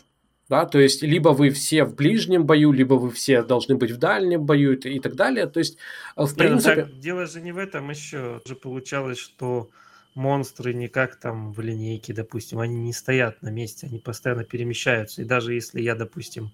[0.49, 3.97] Да, то есть либо вы все в ближнем бою, либо вы все должны быть в
[3.97, 5.45] дальнем бою и, так далее.
[5.47, 5.77] То есть,
[6.15, 6.75] э, в Нет, ну принципе...
[6.83, 8.41] так, дело же не в этом еще.
[8.45, 9.69] Же получалось, что
[10.15, 15.21] монстры не как там в линейке, допустим, они не стоят на месте, они постоянно перемещаются.
[15.21, 16.53] И даже если я, допустим,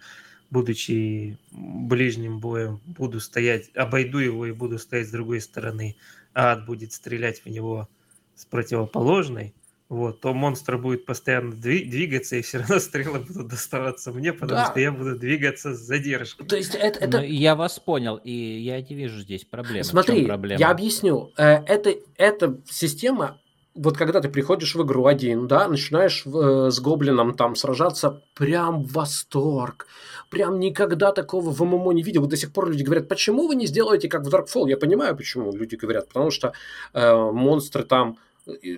[0.53, 5.97] будучи ближним боем, буду стоять, обойду его и буду стоять с другой стороны,
[6.33, 7.89] а ад будет стрелять в него
[8.35, 9.55] с противоположной,
[9.89, 14.65] вот, то монстр будет постоянно двигаться, и все равно стрелы будут доставаться мне, потому да.
[14.67, 16.47] что я буду двигаться с задержкой.
[16.47, 17.17] То есть это, это...
[17.19, 19.83] Ну, я вас понял, и я не вижу здесь проблемы.
[19.83, 20.59] Смотри, проблема?
[20.59, 21.31] я объясню.
[21.35, 23.41] Э, это, эта система,
[23.75, 28.83] вот когда ты приходишь в игру один, да, начинаешь э, с гоблином там сражаться, прям
[28.83, 29.87] восторг.
[30.29, 32.21] Прям никогда такого в MMO не видел.
[32.21, 34.69] Вот до сих пор люди говорят, почему вы не сделаете как в Darkfall?
[34.69, 36.53] Я понимаю, почему люди говорят, потому что
[36.93, 38.17] э, монстры там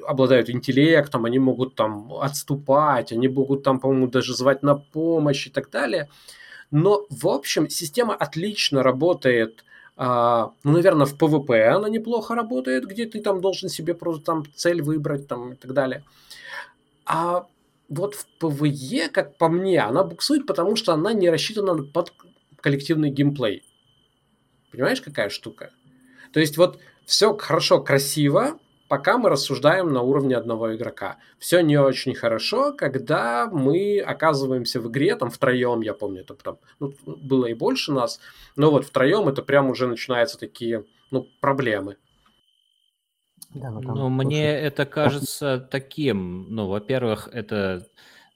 [0.07, 5.49] обладают интеллектом, они могут там отступать, они могут там, по-моему, даже звать на помощь и
[5.49, 6.07] так далее.
[6.71, 9.63] Но, в общем, система отлично работает,
[9.97, 14.43] а, ну, наверное, в PvP она неплохо работает, где ты там должен себе просто там
[14.53, 16.03] цель выбрать там и так далее.
[17.05, 17.47] А
[17.87, 22.13] вот в PvE, как по мне, она буксует, потому что она не рассчитана под
[22.59, 23.63] коллективный геймплей.
[24.71, 25.71] Понимаешь, какая штука?
[26.33, 31.17] То есть вот все хорошо, красиво, пока мы рассуждаем на уровне одного игрока.
[31.39, 36.57] Все не очень хорошо, когда мы оказываемся в игре, там втроем, я помню, это там
[36.79, 38.19] ну, было и больше нас,
[38.55, 41.97] но вот втроем это прям уже начинаются такие ну, проблемы.
[43.53, 47.87] Да, ну, там, ну, мне это кажется таким, ну, во-первых, это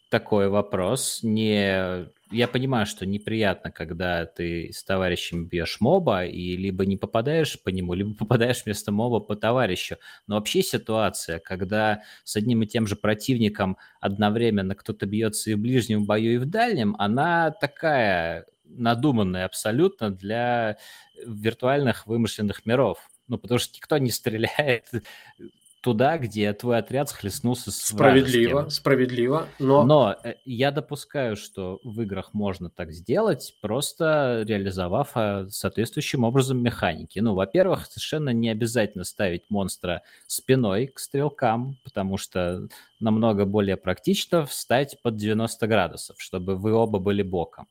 [0.09, 6.85] такой вопрос, не я понимаю, что неприятно, когда ты с товарищем бьешь моба, и либо
[6.85, 9.97] не попадаешь по нему, либо попадаешь вместо моба по товарищу.
[10.27, 15.59] Но вообще ситуация, когда с одним и тем же противником одновременно кто-то бьется и в
[15.59, 20.77] ближнем бою, и в дальнем, она такая надуманная абсолютно для
[21.25, 23.09] виртуальных вымышленных миров.
[23.27, 24.85] Ну, потому что никто не стреляет
[25.81, 28.69] туда, где твой отряд схлестнулся с Справедливо, вражеским.
[28.69, 29.83] справедливо, но...
[29.83, 36.61] Но э, я допускаю, что в играх можно так сделать, просто реализовав э, соответствующим образом
[36.61, 37.19] механики.
[37.19, 42.67] Ну, во-первых, совершенно не обязательно ставить монстра спиной к стрелкам, потому что
[42.99, 47.67] намного более практично встать под 90 градусов, чтобы вы оба были боком.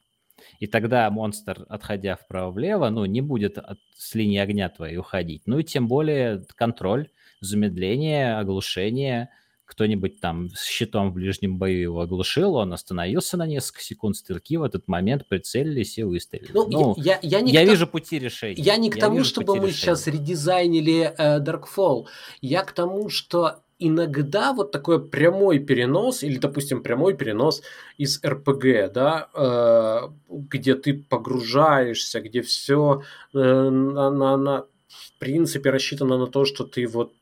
[0.61, 5.43] И тогда монстр, отходя вправо-влево, ну, не будет от, с линии огня твоей уходить.
[5.47, 7.09] Ну и тем более контроль
[7.41, 9.31] замедление, оглушение,
[9.69, 14.57] кто-нибудь там с щитом в ближнем бою его оглушил, он остановился на несколько секунд, стрелки
[14.57, 16.51] в этот момент прицелились и выстрелили.
[16.55, 18.63] Ну, ну я, я, не я вижу тому, пути решения.
[18.63, 19.73] Я не к я тому, чтобы мы решения.
[19.73, 22.07] сейчас редизайнили э, Darkfall.
[22.41, 27.63] Я к тому, что иногда вот такой прямой перенос, или, допустим, прямой перенос
[27.99, 33.03] из РПГ, да, э, где ты погружаешься, где все
[33.35, 37.13] э, на, на, на, в принципе рассчитано на то, что ты вот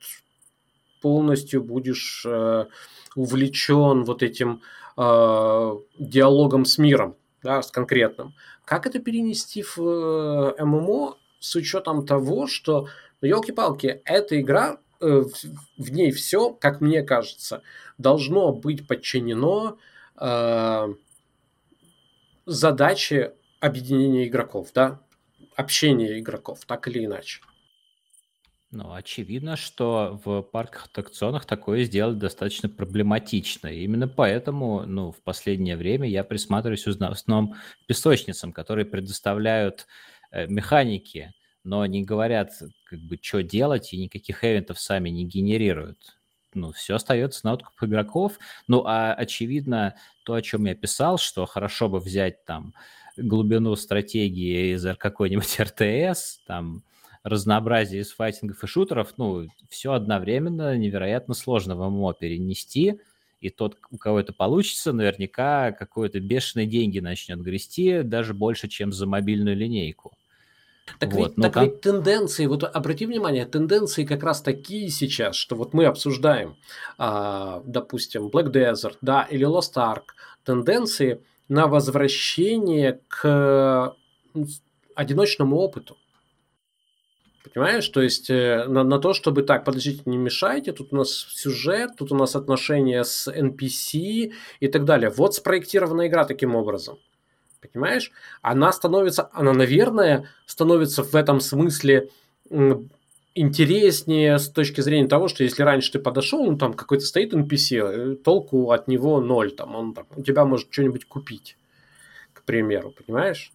[1.01, 2.67] полностью будешь э,
[3.15, 4.63] увлечен вот этим
[4.97, 8.35] э, диалогом с миром, да, с конкретным.
[8.65, 12.89] Как это перенести в э, ММО с учетом того, что,
[13.21, 15.23] ну, елки-палки, эта игра Э,
[15.77, 17.63] в ней все, как мне кажется,
[17.99, 19.79] должно быть подчинено
[20.19, 20.95] э,
[22.47, 25.01] задаче объединения игроков, да,
[25.55, 27.41] общения игроков, так или иначе.
[28.77, 33.69] Ну, очевидно, что в парках аттракционах такое сделать достаточно проблематично.
[33.69, 37.55] И именно поэтому, ну, в последнее время я присматриваюсь в основном
[37.87, 39.87] песочницам, которые предоставляют
[40.31, 41.33] э, механики,
[41.65, 42.51] но не говорят,
[42.85, 46.19] как бы, что делать, и никаких эвентов сами не генерируют.
[46.53, 48.39] Ну, все остается на откуп игроков.
[48.69, 49.95] Ну, а очевидно,
[50.27, 52.75] то, о чем я писал, что хорошо бы взять там
[53.17, 56.83] глубину стратегии из какой-нибудь РТС, там
[57.27, 63.01] разнообразие из файтингов и шутеров, ну, все одновременно невероятно сложно в ММО перенести,
[63.41, 68.93] и тот, у кого это получится, наверняка какое-то бешеные деньги начнет грести, даже больше, чем
[68.93, 70.13] за мобильную линейку.
[71.01, 71.65] Так, вот, ведь, так там...
[71.65, 76.57] ведь тенденции, вот обрати внимание, тенденции как раз такие сейчас, что вот мы обсуждаем,
[76.97, 80.05] а, допустим, Black Desert, да, или Lost Ark,
[80.45, 83.97] тенденции на возвращение к
[84.95, 85.97] одиночному опыту.
[87.53, 87.89] Понимаешь?
[87.89, 91.93] То есть э, на, на то, чтобы так, подождите, не мешайте, тут у нас сюжет,
[91.97, 95.11] тут у нас отношения с NPC и так далее.
[95.11, 96.99] Вот спроектирована игра таким образом.
[97.61, 98.13] Понимаешь?
[98.43, 102.11] Она становится, она, наверное, становится в этом смысле
[103.37, 107.77] интереснее с точки зрения того, что если раньше ты подошел, ну там какой-то стоит NPC,
[107.77, 111.59] э, толку от него ноль, там он там, у тебя может что-нибудь купить,
[112.33, 113.53] к примеру, понимаешь?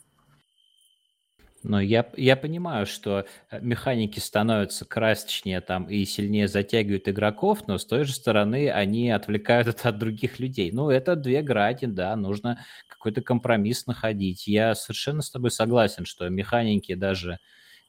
[1.63, 7.77] Но я, я понимаю, что э, механики становятся красочнее там и сильнее затягивают игроков, но
[7.77, 10.71] с той же стороны они отвлекают это от других людей.
[10.71, 14.47] Ну, это две грати, да, нужно какой-то компромисс находить.
[14.47, 17.37] Я совершенно с тобой согласен, что механики даже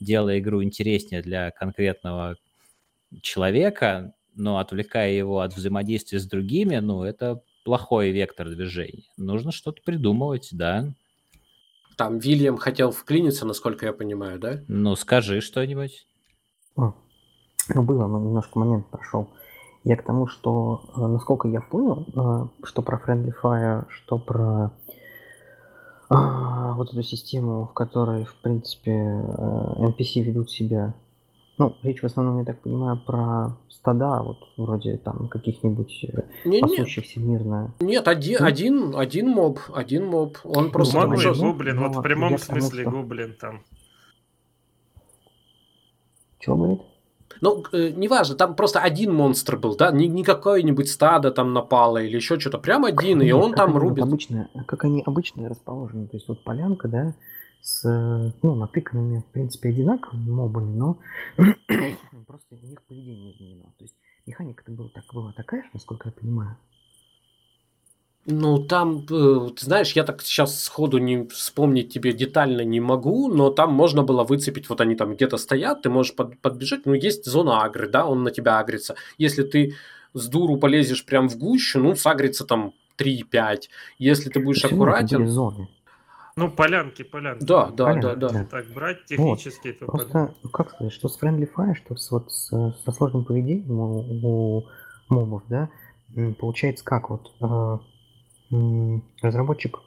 [0.01, 2.37] делая игру интереснее для конкретного
[3.23, 9.05] человека, но отвлекая его от взаимодействия с другими, ну, это плохой вектор движения.
[9.17, 10.93] Нужно что-то придумывать, да.
[11.97, 14.61] Там Вильям хотел вклиниться, насколько я понимаю, да?
[14.69, 16.07] Ну, скажи что-нибудь.
[16.77, 19.29] ну, было, но немножко момент прошел.
[19.85, 24.73] Я к тому, что, э, насколько я понял, э, что про Friendly Fire, что про
[26.09, 30.95] а, вот эту систему, в которой, в принципе, э, NPC ведут себя
[31.63, 36.61] ну, речь в основном, я так понимаю, про стада, вот вроде там каких-нибудь э, не,
[36.61, 37.73] пасущихся мирно.
[37.81, 38.47] Нет, один, ну?
[38.47, 40.39] один, один моб, один моб.
[40.45, 41.07] Он просто...
[41.07, 43.03] Ну, уже гоблин, ну, вот в прямом смысле тому, что...
[43.03, 43.61] гоблин там.
[46.41, 46.81] Чего говорит?
[47.41, 51.99] Ну, э, неважно, там просто один монстр был, да, не, не какое-нибудь стадо там напало
[51.99, 54.05] или еще что-то, прям один, Нет, и он там рубит.
[54.05, 57.15] Обычно, как они обычно расположены, то есть вот полянка, да,
[57.63, 57.85] с
[58.43, 60.99] ну, натыканными, в принципе, одинаковыми мобами, но
[62.27, 63.73] просто у них поведение изменено.
[63.79, 63.95] То есть
[64.27, 66.57] механика-то была, так, была такая же, насколько я понимаю.
[68.27, 73.29] Ну, там, э, ты знаешь, я так сейчас сходу не вспомнить тебе детально не могу,
[73.29, 76.95] но там можно было выцепить, вот они там где-то стоят, ты можешь под, подбежать, ну,
[76.95, 78.95] есть зона агры, да, он на тебя агрится.
[79.19, 79.75] Если ты
[80.15, 83.63] с дуру полезешь прям в гущу, ну, сагрится там 3-5.
[83.99, 85.27] Если ты будешь Почему аккуратен...
[85.27, 85.69] Зоны?
[86.37, 87.45] Ну, полянки, полянки.
[87.45, 88.45] Да, да, полянки, да, да.
[88.45, 89.77] Так брать технически вот.
[89.77, 90.49] это Просто, полянки.
[90.53, 92.49] как сказать, что с Friendly Fire, что с, вот, с,
[92.85, 94.65] со сложным поведением у, у
[95.09, 95.69] мобов, да,
[96.39, 97.79] получается как вот э,
[99.23, 99.81] разработчик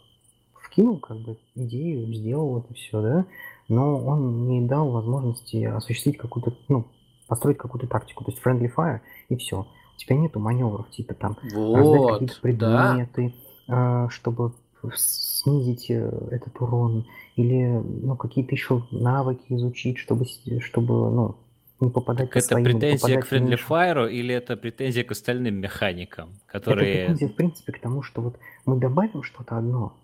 [0.61, 3.25] вкинул как бы идею, сделал это все, да,
[3.67, 6.85] но он не дал возможности осуществить какую-то, ну,
[7.27, 8.23] построить какую-то тактику.
[8.23, 9.61] То есть Friendly Fire и все.
[9.61, 13.33] У тебя нету маневров, типа там вот, раздать какие-то предметы,
[13.67, 14.05] да.
[14.05, 14.53] э, чтобы
[14.95, 17.05] снизить э, этот урон,
[17.35, 20.25] или ну, какие-то еще навыки изучить, чтобы,
[20.61, 21.35] чтобы ну,
[21.79, 26.29] не попадать так это своим, претензия к Friendly Fire или это претензия к остальным механикам,
[26.45, 26.93] которые...
[26.93, 29.95] Это претензия, в принципе, к тому, что вот мы добавим что-то одно,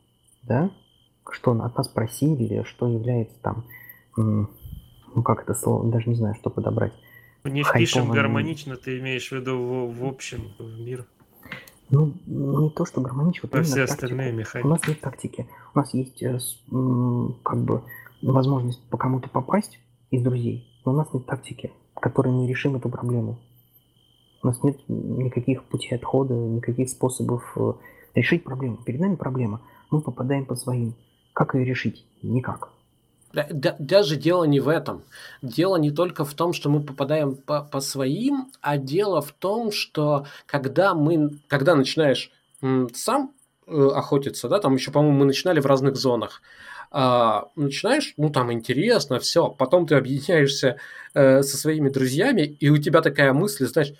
[0.44, 0.72] да,
[1.32, 3.66] что от нас просили, что является там,
[4.18, 6.94] ну как это слово, даже не знаю, что подобрать.
[7.44, 11.06] Не впишем гармонично, ты имеешь в виду в, в общем, в мир?
[11.92, 14.66] Ну, не то, что гармонично, вот все остальные механики.
[14.66, 15.48] У нас нет тактики.
[15.76, 16.38] У нас есть э,
[17.44, 17.84] как бы
[18.22, 19.80] возможность по кому-то попасть
[20.10, 23.40] из друзей, но у нас нет тактики, которой мы решим эту проблему.
[24.42, 27.74] У нас нет никаких путей отхода, никаких способов э,
[28.16, 28.78] решить проблему.
[28.78, 29.62] Перед нами проблема.
[29.92, 30.96] Мы попадаем по своим.
[31.34, 32.06] Как ее решить?
[32.22, 32.70] Никак.
[33.34, 35.04] Даже дело не в этом.
[35.42, 39.72] Дело не только в том, что мы попадаем по, по своим, а дело в том,
[39.72, 42.32] что когда мы, когда начинаешь
[42.94, 43.34] сам
[43.68, 46.42] э, охотиться, да, там еще, по-моему, мы начинали в разных зонах,
[46.94, 50.78] а, начинаешь, ну там интересно, все, потом ты объединяешься
[51.14, 53.94] э, со своими друзьями, и у тебя такая мысль, знаешь,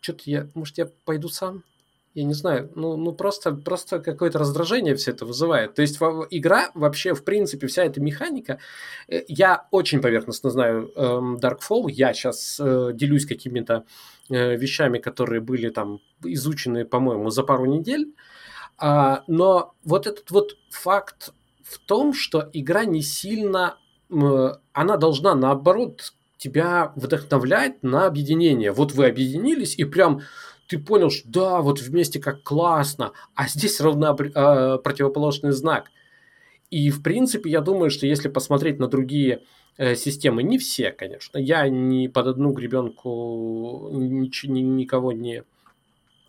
[0.00, 1.64] что-то я, может, я пойду сам?
[2.12, 5.74] Я не знаю, ну, ну просто, просто какое-то раздражение все это вызывает.
[5.74, 5.96] То есть
[6.30, 8.58] игра вообще, в принципе, вся эта механика,
[9.06, 11.00] э, я очень поверхностно знаю э,
[11.40, 13.84] Darkfall, я сейчас э, делюсь какими-то
[14.28, 18.12] э, вещами, которые были там изучены, по-моему, за пару недель,
[18.76, 21.32] а, но вот этот вот факт
[21.62, 23.76] в том, что игра не сильно,
[24.72, 28.72] она должна наоборот тебя вдохновлять на объединение.
[28.72, 30.22] Вот вы объединились и прям
[30.70, 35.90] ты понял, что да, вот вместе как классно, а здесь равно э, противоположный знак.
[36.70, 39.42] И, в принципе, я думаю, что если посмотреть на другие
[39.78, 45.42] э, системы, не все, конечно, я ни под одну гребенку ни, ни, никого не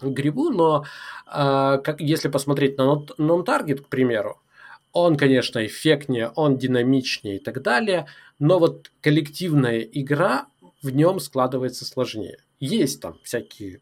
[0.01, 0.85] грибу, но
[1.27, 4.41] э, как, если посмотреть на non-target, к примеру,
[4.91, 8.07] он, конечно, эффектнее, он динамичнее и так далее,
[8.39, 10.47] но вот коллективная игра
[10.81, 12.39] в нем складывается сложнее.
[12.59, 13.81] Есть там всякие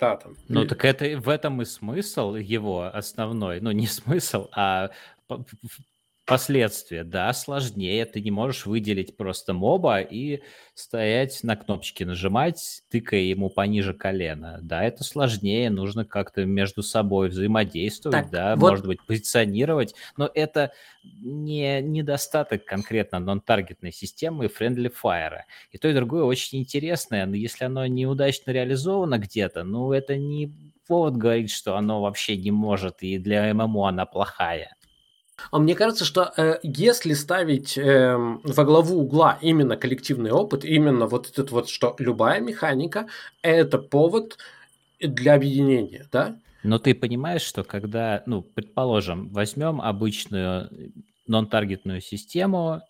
[0.00, 0.34] да, там.
[0.48, 3.60] Ну, так это в этом и смысл его основной.
[3.60, 4.90] Ну, не смысл, а
[6.30, 8.04] последствия, да, сложнее.
[8.06, 10.42] Ты не можешь выделить просто моба и
[10.74, 14.60] стоять на кнопочки нажимать, тыкая ему пониже колена.
[14.62, 18.70] Да, это сложнее, нужно как-то между собой взаимодействовать, так, да, вот...
[18.70, 20.72] может быть, позиционировать, но это
[21.02, 25.40] не недостаток конкретно нон-таргетной системы Friendly Fire.
[25.72, 30.52] И то, и другое очень интересное, но если оно неудачно реализовано где-то, ну, это не
[30.86, 34.74] повод говорить, что оно вообще не может, и для ММО она плохая.
[35.50, 41.06] А мне кажется, что э, если ставить э, во главу угла именно коллективный опыт, именно
[41.06, 43.06] вот этот вот, что любая механика–
[43.42, 44.38] это повод
[45.00, 46.36] для объединения, да?
[46.62, 50.70] Но ты понимаешь, что когда, ну, предположим, возьмем обычную
[51.26, 52.82] нон-таргетную систему,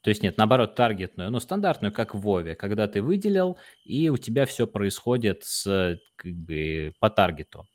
[0.00, 4.16] то есть нет, наоборот, таргетную, ну, стандартную, как в Вове, когда ты выделил, и у
[4.16, 7.66] тебя все происходит с, как бы, по таргету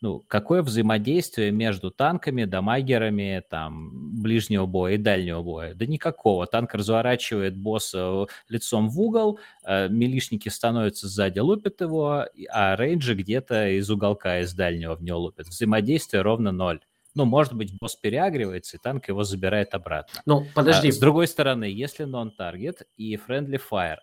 [0.00, 5.74] ну, какое взаимодействие между танками, дамагерами, там, ближнего боя и дальнего боя?
[5.74, 6.46] Да никакого.
[6.46, 13.70] Танк разворачивает босса лицом в угол, э, милишники становятся сзади, лупят его, а рейнджи где-то
[13.70, 15.48] из уголка, из дальнего в него лупят.
[15.48, 16.80] Взаимодействие ровно ноль.
[17.14, 20.20] Ну, может быть, босс переагривается, и танк его забирает обратно.
[20.26, 20.90] Ну, подожди.
[20.90, 23.96] А, с другой стороны, если нон-таргет и friendly fire,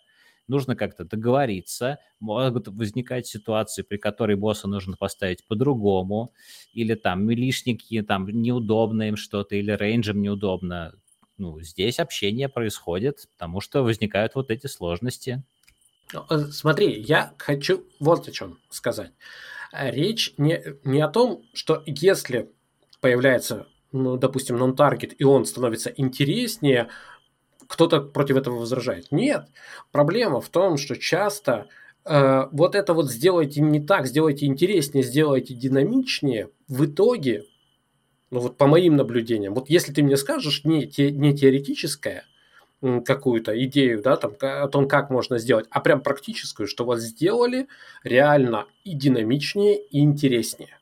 [0.47, 6.33] нужно как-то договориться, могут возникать ситуации, при которой босса нужно поставить по-другому,
[6.73, 10.93] или там милишники, там неудобно им что-то, или рейнджем неудобно.
[11.37, 15.43] Ну, здесь общение происходит, потому что возникают вот эти сложности.
[16.13, 19.11] Ну, э, смотри, я хочу вот о чем сказать.
[19.71, 22.51] Речь не, не о том, что если
[23.01, 26.89] появляется, ну, допустим, нон-таргет, и он становится интереснее,
[27.67, 29.11] кто-то против этого возражает.
[29.11, 29.47] Нет.
[29.91, 31.67] Проблема в том, что часто
[32.05, 37.45] э, вот это вот сделайте не так, сделайте интереснее, сделайте динамичнее, в итоге,
[38.31, 42.25] ну вот по моим наблюдениям, вот если ты мне скажешь не, те, не теоретическое,
[43.05, 47.67] какую-то идею, да, там, о том, как можно сделать, а прям практическую, что вот сделали
[48.03, 50.77] реально и динамичнее, и интереснее.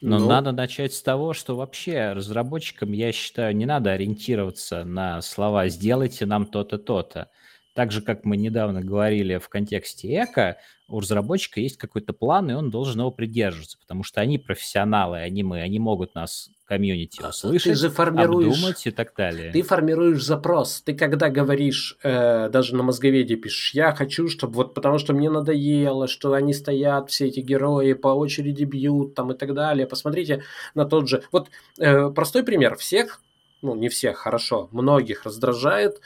[0.00, 0.28] Но ну...
[0.28, 6.26] надо начать с того, что вообще разработчикам, я считаю, не надо ориентироваться на слова «сделайте
[6.26, 7.30] нам то-то, то-то».
[7.74, 12.54] Так же, как мы недавно говорили в контексте эко, у разработчика есть какой-то план, и
[12.54, 17.28] он должен его придерживаться, потому что они профессионалы, они мы, они могут нас комьюнити а,
[17.28, 19.52] услышать, ты же формируешь, обдумать и так далее.
[19.52, 20.80] Ты формируешь запрос.
[20.80, 25.28] Ты когда говоришь, э, даже на мозговеде пишешь, я хочу, чтобы вот потому что мне
[25.28, 29.86] надоело, что они стоят, все эти герои по очереди бьют там и так далее.
[29.86, 30.42] Посмотрите
[30.74, 31.22] на тот же...
[31.32, 32.76] Вот э, простой пример.
[32.76, 33.20] Всех,
[33.60, 36.00] ну не всех, хорошо, многих раздражает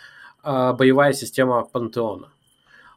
[0.44, 2.32] э, боевая система Пантеона.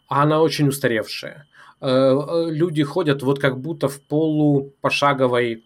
[0.08, 1.48] Она очень устаревшая
[1.86, 5.64] люди ходят вот как будто в полупошаговой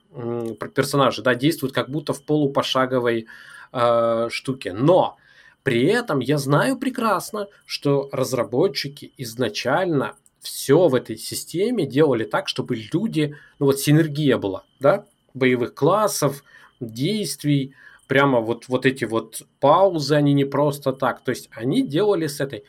[0.75, 3.27] персонажи, да, действуют как будто в полупошаговой
[3.71, 4.73] э, штуке.
[4.73, 5.17] Но
[5.63, 12.75] при этом я знаю прекрасно, что разработчики изначально все в этой системе делали так, чтобы
[12.93, 16.43] люди, ну вот синергия была, да, боевых классов,
[16.79, 17.75] действий,
[18.07, 21.23] прямо вот, вот эти вот паузы, они не просто так.
[21.23, 22.63] То есть они делали с этой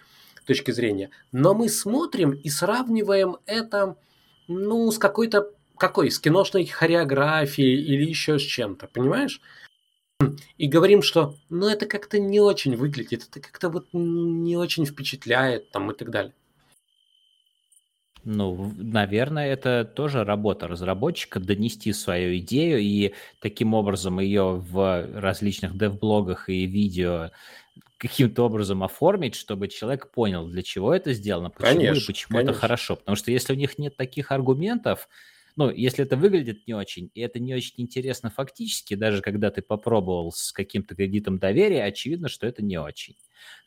[0.51, 1.11] точки зрения.
[1.31, 3.97] Но мы смотрим и сравниваем это,
[4.49, 9.41] ну, с какой-то, какой, с киношной хореографией или еще с чем-то, понимаешь?
[10.59, 15.71] И говорим, что, ну, это как-то не очень выглядит, это как-то вот не очень впечатляет,
[15.71, 16.35] там, и так далее.
[18.25, 25.79] Ну, наверное, это тоже работа разработчика донести свою идею и таким образом ее в различных
[25.79, 27.31] дев-блогах и видео
[28.01, 32.51] каким-то образом оформить, чтобы человек понял, для чего это сделано, почему конечно, и почему конечно.
[32.51, 32.97] это хорошо.
[32.97, 35.07] Потому что если у них нет таких аргументов,
[35.55, 39.61] ну, если это выглядит не очень, и это не очень интересно фактически, даже когда ты
[39.61, 43.17] попробовал с каким-то кредитом доверия, очевидно, что это не очень.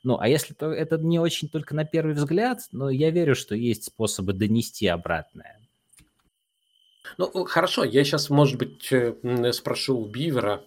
[0.01, 3.53] Ну, а если то это не очень только на первый взгляд, но я верю, что
[3.53, 5.59] есть способы донести обратное.
[7.19, 10.63] Ну, хорошо, я сейчас, может быть, э, спрошу у Бивера.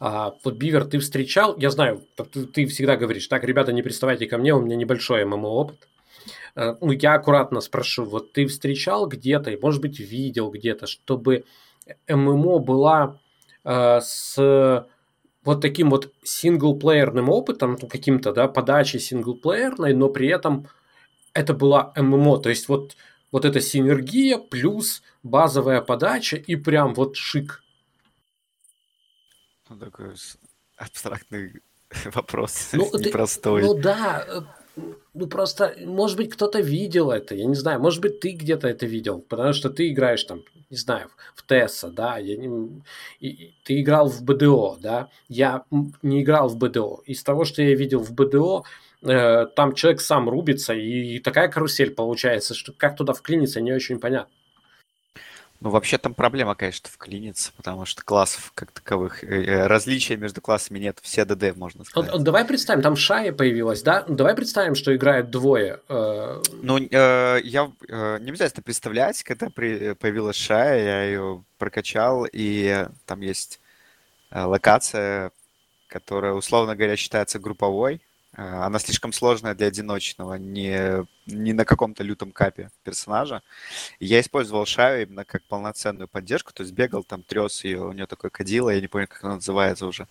[0.00, 4.26] А, вот, Бивер, ты встречал, я знаю, ты, ты всегда говоришь, так, ребята, не приставайте
[4.26, 5.88] ко мне, у меня небольшой ММО-опыт.
[6.56, 11.44] Э, ну, я аккуратно спрошу, вот ты встречал где-то, может быть, видел где-то, чтобы
[12.08, 13.18] ММО была
[13.64, 14.86] э, с
[15.44, 20.66] вот таким вот синглплеерным опытом, ну, каким-то, да, подачей синглплеерной, но при этом
[21.34, 22.96] это была ММО, то есть вот,
[23.32, 27.62] вот эта синергия плюс базовая подача и прям вот шик.
[29.70, 30.14] Ну, такой
[30.76, 31.62] абстрактный
[32.06, 33.62] вопрос, ну, непростой.
[33.62, 34.40] Ты, ну да, э,
[35.14, 38.86] ну просто, может быть, кто-то видел это, я не знаю, может быть, ты где-то это
[38.86, 42.82] видел, потому что ты играешь там, не знаю, в Тесса, да, я не,
[43.20, 45.64] и, ты играл в БДО, да, я
[46.02, 47.02] не играл в БДО.
[47.06, 48.64] Из того, что я видел в БДО,
[49.02, 53.72] э, там человек сам рубится, и, и такая карусель получается, что как туда вклиниться, не
[53.72, 54.34] очень понятно.
[55.60, 60.40] Ну, вообще там проблема, конечно, вклиниться, потому что классов как таковых, э, э, различия между
[60.40, 62.10] классами нет, все ДД, можно сказать.
[62.12, 64.04] Вот, давай представим, там Шая появилась, да?
[64.08, 65.80] Давай представим, что играют двое.
[65.88, 66.42] Э...
[66.62, 72.86] Ну, э, я э, не обязательно представлять, когда при, появилась Шая, я ее прокачал, и
[73.04, 73.60] там есть
[74.30, 75.30] э, локация,
[75.88, 82.04] которая, условно говоря, считается групповой, Э, она слишком сложная для одиночного, не, не на каком-то
[82.04, 83.42] лютом капе персонажа.
[83.98, 88.06] я использовал Шаю именно как полноценную поддержку, то есть бегал там, трес ее, у нее
[88.06, 90.06] такое кадило, я не помню, как оно называется уже,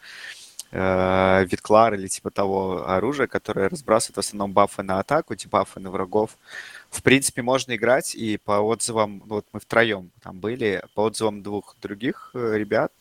[0.72, 5.90] э, Витклар или типа того оружия, которое разбрасывает в основном бафы на атаку, дебафы на
[5.90, 6.38] врагов.
[6.90, 11.78] В принципе, можно играть, и по отзывам, вот мы втроем там были, по отзывам двух
[11.82, 12.92] других э, ребят,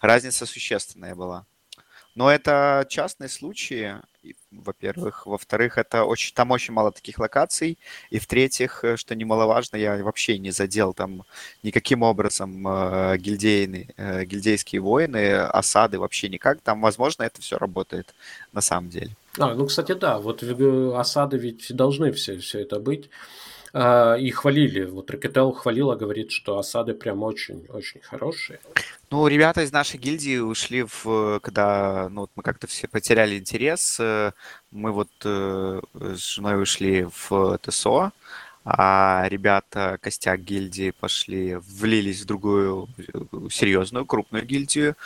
[0.00, 1.44] разница существенная была.
[2.14, 3.96] Но это частные случаи,
[4.50, 5.26] во-первых.
[5.26, 7.78] Во-вторых, это очень, там очень мало таких локаций.
[8.10, 11.24] И в-третьих, э, что немаловажно, я вообще не задел там
[11.62, 16.60] никаким образом э, гильдейные, э, гильдейские войны, осады вообще никак.
[16.60, 18.14] Там, возможно, это все работает
[18.52, 19.16] на самом деле.
[19.38, 23.08] А, ну, кстати, да, вот э, осады ведь должны все, все это быть.
[23.74, 24.84] А, и хвалили.
[24.84, 28.60] Вот Ракетел хвалила, говорит, что осады прям очень-очень хорошие.
[29.10, 31.40] Ну, ребята из нашей гильдии ушли в...
[31.40, 34.32] Когда ну, вот мы как-то все потеряли интерес, э,
[34.70, 38.12] мы вот э, с женой ушли в ТСО,
[38.64, 44.96] а ребята, костяк гильдии, пошли, влились в другую э, серьезную, крупную гильдию,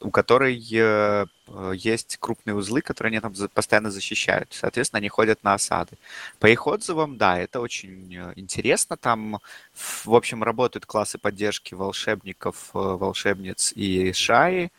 [0.00, 1.26] у которой э,
[1.74, 4.48] есть крупные узлы, которые они там постоянно защищают.
[4.52, 5.96] Соответственно, они ходят на осады.
[6.38, 8.96] По их отзывам, да, это очень э, интересно.
[8.96, 9.38] Там,
[9.74, 14.70] в общем, работают классы поддержки волшебников, э, волшебниц и шаи.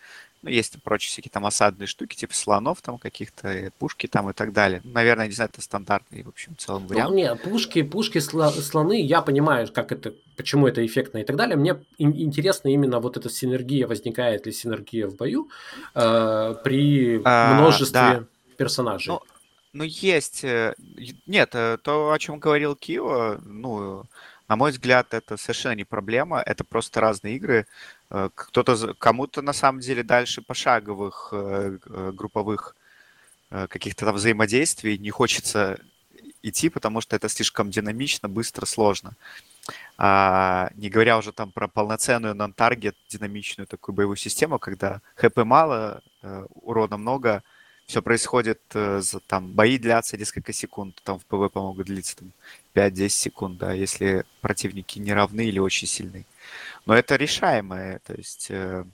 [0.48, 4.34] Ну, есть и прочие всякие там осадные штуки, типа слонов там каких-то, пушки там и
[4.34, 4.80] так далее.
[4.86, 7.10] Ну, наверное, не знаю, это стандартный, в общем, в целом ну, вариант.
[7.10, 11.58] Ну, нет, пушки, пушки, слоны, я понимаю, как это, почему это эффектно и так далее.
[11.58, 15.50] Мне интересно именно вот эта синергия, возникает ли синергия в бою
[15.94, 18.24] э, при а, множестве да.
[18.56, 19.14] персонажей.
[19.14, 19.22] Ну,
[19.74, 20.46] ну, есть.
[20.46, 20.76] Э,
[21.26, 24.06] нет, э, то, о чем говорил Кио, ну,
[24.48, 26.42] на мой взгляд, это совершенно не проблема.
[26.42, 27.68] Это просто разные игры.
[28.10, 32.76] Э, кто-то, кому-то на самом деле дальше пошаговых э, э, групповых
[33.50, 35.80] каких-то там взаимодействий не хочется
[36.44, 39.14] идти, потому что это слишком динамично, быстро, сложно.
[39.98, 46.02] А, не говоря уже там про полноценную нон-таргет, динамичную такую боевую систему, когда хп мало,
[46.62, 47.42] урона много,
[47.86, 52.34] все происходит, за, там, бои длятся несколько секунд, там в PvP могут длиться там,
[52.78, 56.26] 5-10 секунд, да, если противники не равны или очень сильны.
[56.86, 58.86] Но это решаемое, то есть э,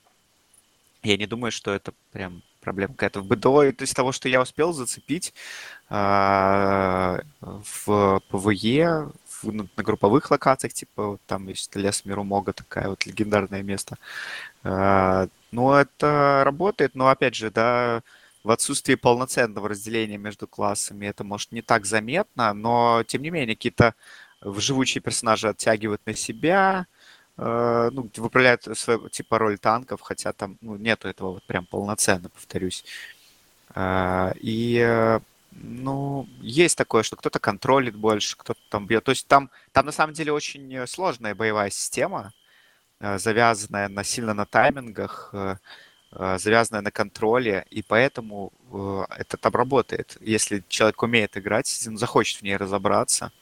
[1.03, 3.64] я не думаю, что это прям проблема какая-то в BDO.
[3.63, 5.34] Есть того, что я успел зацепить
[5.89, 12.88] э, в PvE, в, ну, на групповых локациях, типа вот там есть лес Мирумока, такая
[12.88, 13.97] вот легендарное место.
[14.63, 18.01] Э, ну, это работает, но опять же, да,
[18.44, 23.56] в отсутствии полноценного разделения между классами это может не так заметно, но тем не менее
[23.56, 23.96] какие-то
[24.41, 26.88] живучие персонажи оттягивают на себя,
[27.38, 32.30] э, ну, выправляют свою типа роль танков, хотя там ну, нету этого вот прям полноценно,
[32.30, 32.84] повторюсь.
[33.76, 35.20] Э, и э,
[35.62, 39.04] ну, есть такое, что кто-то контролит больше, кто-то там бьет.
[39.04, 42.34] То есть там, там на самом деле очень сложная боевая система,
[43.00, 45.58] э, завязанная на, сильно на таймингах, э, э,
[46.16, 48.51] завязанная на контроле, и поэтому
[49.18, 50.18] это там работает.
[50.22, 53.32] Если человек умеет играть, он захочет в ней разобраться–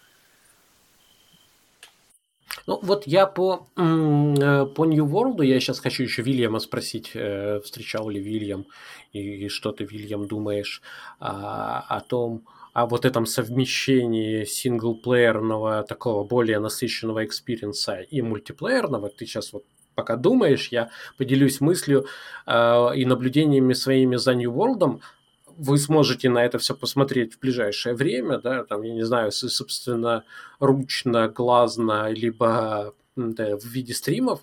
[2.68, 8.10] ну, вот я по, по New World, я сейчас хочу еще Вильяма спросить, э, встречал
[8.10, 8.66] ли Вильям,
[9.14, 10.82] и, и что ты, Вильям, думаешь
[11.20, 12.44] а, о том,
[12.74, 19.10] о вот этом совмещении синглплеерного, такого более насыщенного experience а и мультиплеерного.
[19.10, 19.66] Ты сейчас вот
[20.02, 22.08] пока думаешь, я поделюсь мыслью
[22.48, 25.00] э, и наблюдениями своими за New World
[25.46, 30.24] вы сможете на это все посмотреть в ближайшее время, да, там, я не знаю, собственно,
[30.60, 34.42] ручно, глазно, либо да, в виде стримов,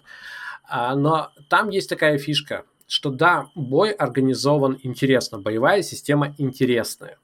[0.69, 7.19] а, но там есть такая фишка, что да, бой организован интересно, боевая система интересная,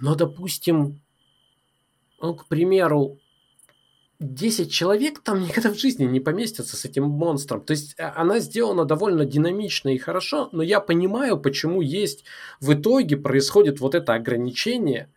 [0.00, 1.00] но, допустим,
[2.20, 3.19] ну, к примеру,
[4.20, 7.62] 10 человек там никогда в жизни не поместятся с этим монстром.
[7.62, 12.24] То есть э, она сделана довольно динамично и хорошо, но я понимаю, почему есть
[12.60, 15.08] в итоге происходит вот это ограничение,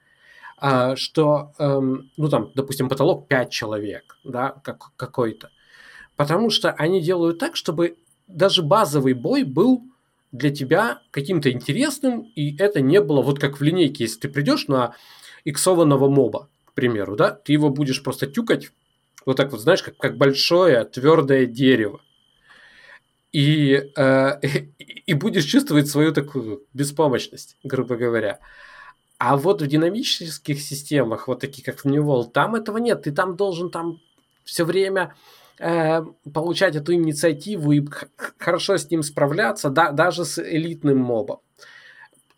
[0.58, 5.50] а, что, эм, ну там, допустим, потолок 5 человек, да, как, какой-то.
[6.16, 7.98] Потому что они делают так, чтобы
[8.28, 9.84] даже базовый бой был
[10.32, 14.68] для тебя каким-то интересным, и это не было вот как в линейке, если ты придешь
[14.68, 14.96] на
[15.44, 18.72] иксованного моба, к примеру, да, ты его будешь просто тюкать
[19.26, 22.02] вот так вот, знаешь, как, как большое твердое дерево.
[23.32, 24.40] И, э,
[24.80, 28.40] и будешь чувствовать свою такую беспомощность, грубо говоря.
[29.18, 33.04] А вот в динамических системах, вот такие как в New World, там этого нет.
[33.04, 34.00] Ты там должен там
[34.44, 35.16] все время
[35.60, 36.02] э,
[36.34, 37.86] получать эту инициативу и
[38.38, 41.40] хорошо с ним справляться, да, даже с элитным мобом.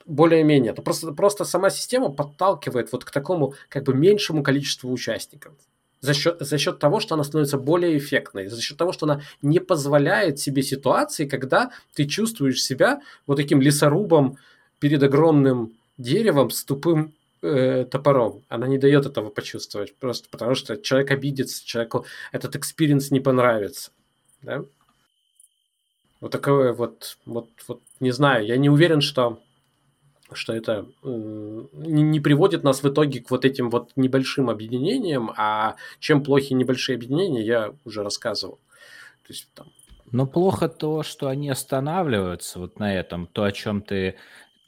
[0.06, 0.74] Более-менее.
[0.74, 5.56] Просто, просто сама система подталкивает вот к такому как бы меньшему количеству участников
[6.06, 9.22] за счет, за счет того, что она становится более эффектной, за счет того, что она
[9.42, 14.38] не позволяет себе ситуации, когда ты чувствуешь себя вот таким лесорубом
[14.80, 18.44] перед огромным деревом с тупым э, топором.
[18.50, 23.92] Она не дает этого почувствовать, просто потому что человек обидится, человеку этот experience не понравится.
[24.42, 24.64] Да?
[26.22, 29.40] Вот такое вот, вот, вот, не знаю, я не уверен, что
[30.32, 36.24] что это не приводит нас в итоге к вот этим вот небольшим объединениям, а чем
[36.24, 38.60] плохи небольшие объединения, я уже рассказывал.
[39.28, 39.68] То есть там...
[40.12, 44.16] Но плохо то, что они останавливаются вот на этом, то, о чем ты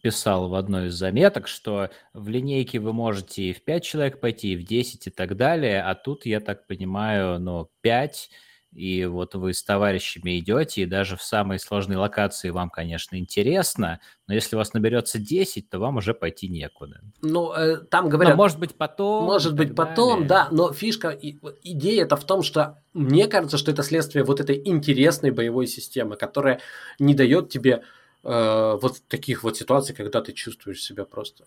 [0.01, 4.53] писал в одной из заметок, что в линейке вы можете и в 5 человек пойти,
[4.53, 8.30] и в 10 и так далее, а тут, я так понимаю, ну, 5
[8.78, 13.99] и вот вы с товарищами идете, и даже в самой сложной локации вам, конечно, интересно,
[14.28, 17.01] но если у вас наберется 10, то вам уже пойти некуда.
[17.23, 18.36] Ну, э, там говорят...
[18.36, 19.25] Но может быть потом.
[19.25, 20.28] Может быть потом, далее.
[20.28, 21.17] да, но фишка,
[21.63, 26.15] идея это в том, что мне кажется, что это следствие вот этой интересной боевой системы,
[26.15, 26.61] которая
[26.99, 27.82] не дает тебе
[28.23, 31.45] э, вот таких вот ситуаций, когда ты чувствуешь себя просто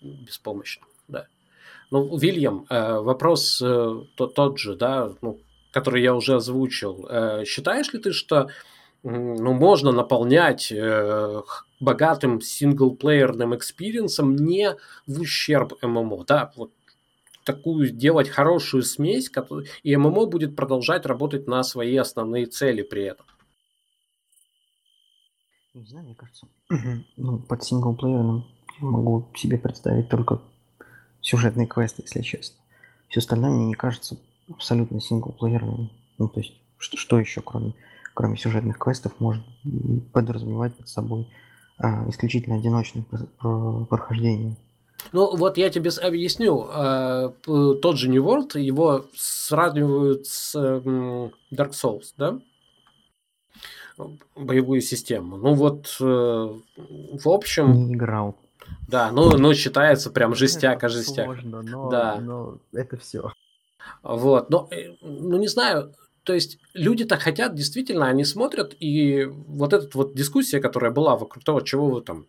[0.00, 1.26] беспомощным, да.
[1.90, 5.38] Ну, Вильям, э, вопрос э, тот, тот же, да, ну,
[5.72, 8.48] который я уже озвучил, э, считаешь ли ты, что
[9.02, 11.42] ну, можно наполнять э,
[11.80, 16.70] богатым синглплеерным экспириенсом не в ущерб MMO, да, вот
[17.44, 19.30] такую делать хорошую смесь,
[19.82, 23.26] и MMO будет продолжать работать на свои основные цели при этом.
[25.74, 26.46] Не знаю, мне кажется,
[27.16, 28.44] ну, под синглплеерным
[28.80, 30.40] я могу себе представить только
[31.22, 32.58] сюжетные квесты, если честно.
[33.08, 34.18] Все остальное мне не кажется
[34.54, 35.90] абсолютно синглплеерным.
[36.18, 37.74] Ну, то есть, что, что еще, кроме,
[38.14, 39.44] кроме сюжетных квестов, может
[40.12, 41.28] подразумевать под собой
[41.78, 43.04] а, исключительно одиночное
[43.40, 44.56] прохождение?
[45.12, 46.66] Ну, вот я тебе объясню.
[46.70, 52.38] А, тот же New World, его сравнивают с Dark Souls, да?
[54.36, 55.36] Боевую систему.
[55.36, 57.72] Ну вот, э, в общем...
[57.72, 58.36] Не играл.
[58.88, 61.26] Да, ну, ну считается прям жестяк, а жестяк.
[61.26, 62.18] Сложно, но, да.
[62.20, 63.32] но это все.
[64.02, 69.24] Вот, но, э, ну не знаю, то есть люди так хотят, действительно, они смотрят, и
[69.24, 72.26] вот эта вот дискуссия, которая была вокруг того, чего вы там,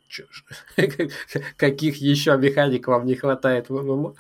[1.58, 4.16] каких еще механик вам не хватает в ММО,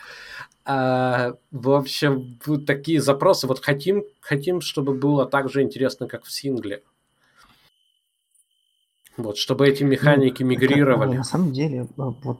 [0.65, 6.31] а, в общем, такие запросы, вот хотим, хотим, чтобы было так же интересно, как в
[6.31, 6.83] сингле.
[9.17, 11.17] Вот, чтобы эти механики Ну, это, мигрировали.
[11.17, 12.37] на самом деле, э, вот,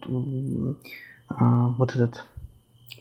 [1.30, 2.24] а, вот, этот,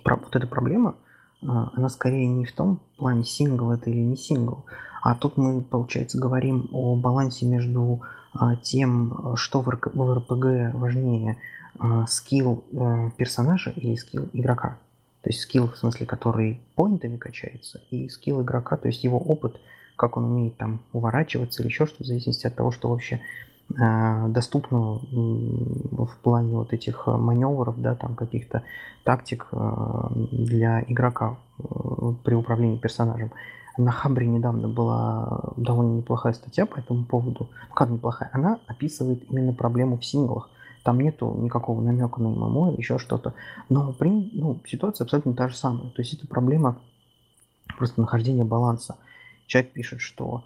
[0.05, 1.12] вот эта проблема, а,
[1.43, 4.65] она скорее не в том плане, сингл это или не сингл,
[5.03, 11.39] а тут мы, получается, говорим о балансе между а, тем, а, что в РПГ важнее,
[11.79, 14.79] а, скилл э, персонажа или скилл игрока.
[15.23, 19.61] То есть скилл, в смысле, который поинтами качается, и скилл игрока, то есть его опыт,
[19.97, 23.21] как он умеет там уворачиваться или еще что-то, в зависимости от того, что вообще
[23.71, 28.63] э, доступно м, в плане вот этих э, маневров, да, там каких-то
[29.05, 31.37] тактик э, для игрока
[32.25, 33.31] при управлении персонажем.
[33.79, 37.49] На Хабре недавно была довольно неплохая статья по этому поводу.
[37.69, 38.31] Ну, как неплохая?
[38.33, 40.51] Она описывает именно проблему в синглах.
[40.83, 43.35] Там нету никакого намека на ММО или еще что-то.
[43.69, 45.91] Но при, ну, ситуация абсолютно та же самая.
[45.91, 46.77] То есть это проблема
[47.79, 48.97] просто нахождения баланса.
[49.47, 50.45] Человек пишет, что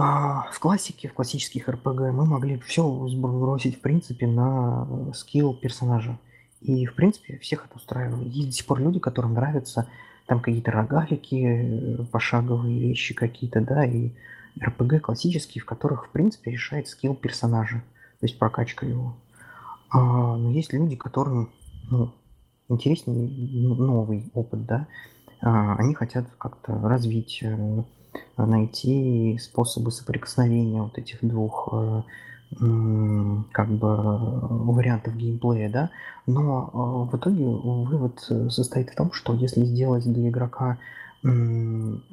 [0.00, 5.54] а, в классике, в классических РПГ мы могли все бросить, в принципе, на э, скилл
[5.54, 6.16] персонажа.
[6.60, 8.22] И, в принципе, всех это устраивало.
[8.22, 9.88] Есть до сих пор люди, которым нравятся
[10.26, 14.12] там какие-то рогалики, э, пошаговые вещи какие-то, да, и
[14.62, 17.82] РПГ классические, в которых, в принципе, решает скилл персонажа,
[18.20, 19.16] то есть прокачка его.
[19.90, 21.50] А, но есть люди, которым
[21.90, 22.14] ну,
[22.68, 23.28] интереснее
[23.74, 24.86] новый опыт, да,
[25.40, 27.82] а, они хотят как-то развить, э,
[28.36, 32.02] найти способы соприкосновения вот этих двух э,
[33.52, 35.90] как бы э, вариантов геймплея, да,
[36.26, 36.70] но
[37.10, 40.78] э, в итоге вывод состоит в том, что если сделать для игрока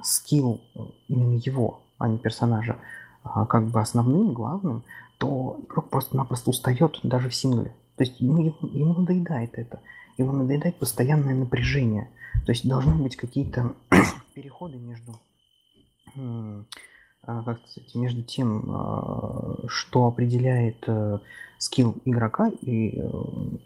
[0.02, 0.62] скилл
[1.08, 2.78] именно его, а не персонажа,
[3.26, 4.84] а, как бы основным, главным,
[5.18, 7.74] то игрок просто-напросто устает даже в сингле.
[7.98, 9.80] То есть ему, ему, надоедает это.
[10.18, 12.10] Ему надоедает постоянное напряжение.
[12.46, 13.74] То есть должны быть какие-то
[14.36, 15.14] переходы между
[17.26, 21.18] как сказать, между тем, а, что определяет э,
[21.58, 23.12] скилл игрока и э,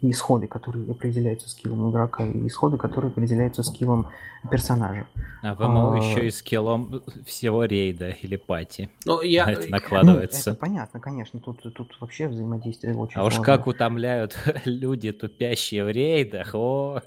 [0.02, 4.06] исходы, которые определяются скиллом игрока, и исходы, которые определяются скиллом
[4.50, 5.06] персонажа.
[5.42, 8.90] А в ММО А, еще и скиллом всего рейда или пати.
[9.04, 9.42] Ну, я...
[9.50, 10.54] Это Ну, это накладывается.
[10.54, 13.56] понятно, конечно, тут, тут вообще взаимодействие очень А уж сложное.
[13.56, 17.02] как утомляют люди, тупящие в рейдах, о,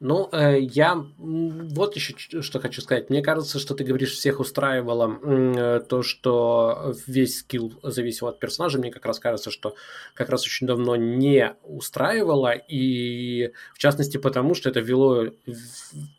[0.00, 3.10] Ну, э, я вот еще что хочу сказать.
[3.10, 8.78] Мне кажется, что ты говоришь, всех устраивало э, то, что весь скилл зависел от персонажа.
[8.78, 9.74] Мне как раз кажется, что
[10.14, 12.52] как раз очень давно не устраивало.
[12.52, 15.26] И в частности потому, что это вело,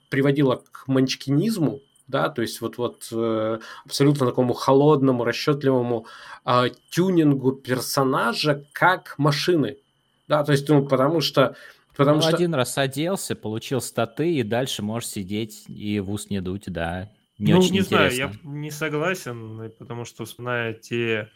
[0.10, 6.06] приводило к манчкинизму, да, то есть вот, вот э, абсолютно такому холодному, расчетливому
[6.90, 9.78] тюнингу персонажа как машины.
[10.28, 11.56] Да, то есть, ну, потому что...
[11.98, 12.36] Потому ну, что...
[12.36, 17.10] один раз оделся, получил статы, и дальше можешь сидеть и в ус не дуть, да.
[17.40, 18.40] Не ну, очень не знаю, интересно.
[18.44, 21.30] я не согласен, потому что вспоминая те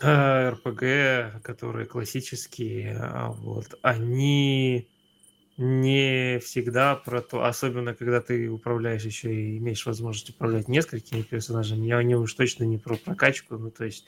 [0.00, 4.88] э, РПГ, которые классические, а, вот, они
[5.56, 11.92] не всегда про то, особенно когда ты управляешь еще и имеешь возможность управлять несколькими персонажами,
[11.92, 14.06] они уж точно не про прокачку, ну то есть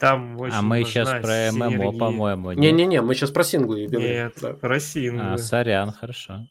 [0.00, 2.52] там очень А мы сейчас про ММО, по-моему?
[2.52, 4.08] Не-не-не, мы сейчас про синглы говорим.
[4.10, 4.54] Нет, да.
[4.54, 5.34] про синглы.
[5.34, 6.46] А, сорян, хорошо.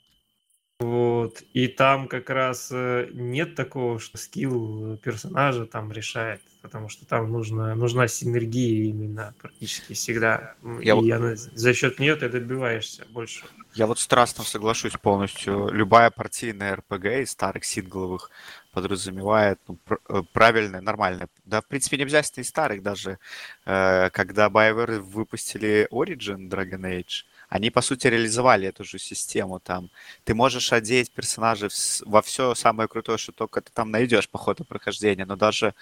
[0.79, 1.41] Вот.
[1.53, 7.29] И там как раз э, нет такого, что скилл персонажа там решает, потому что там
[7.29, 10.53] нужна, нужна синергия именно практически всегда.
[10.63, 13.43] М, Я и вот- она- за счет нее ты добиваешься больше.
[13.73, 15.67] Я вот страстно соглашусь полностью.
[15.69, 18.31] Любая партийная РПГ из старых сингловых
[18.71, 19.77] подразумевает ну,
[20.09, 21.27] э, правильное, нормальное.
[21.45, 23.19] Да, в принципе, не обязательно из старых даже.
[23.65, 29.59] Э, Когда BioWare выпустили Origin Dragon Age, они, по сути, реализовали эту же систему.
[29.59, 29.89] Там
[30.23, 31.69] ты можешь одеть персонажей
[32.05, 35.73] во все самое крутое, что только ты там найдешь по ходу прохождения, но даже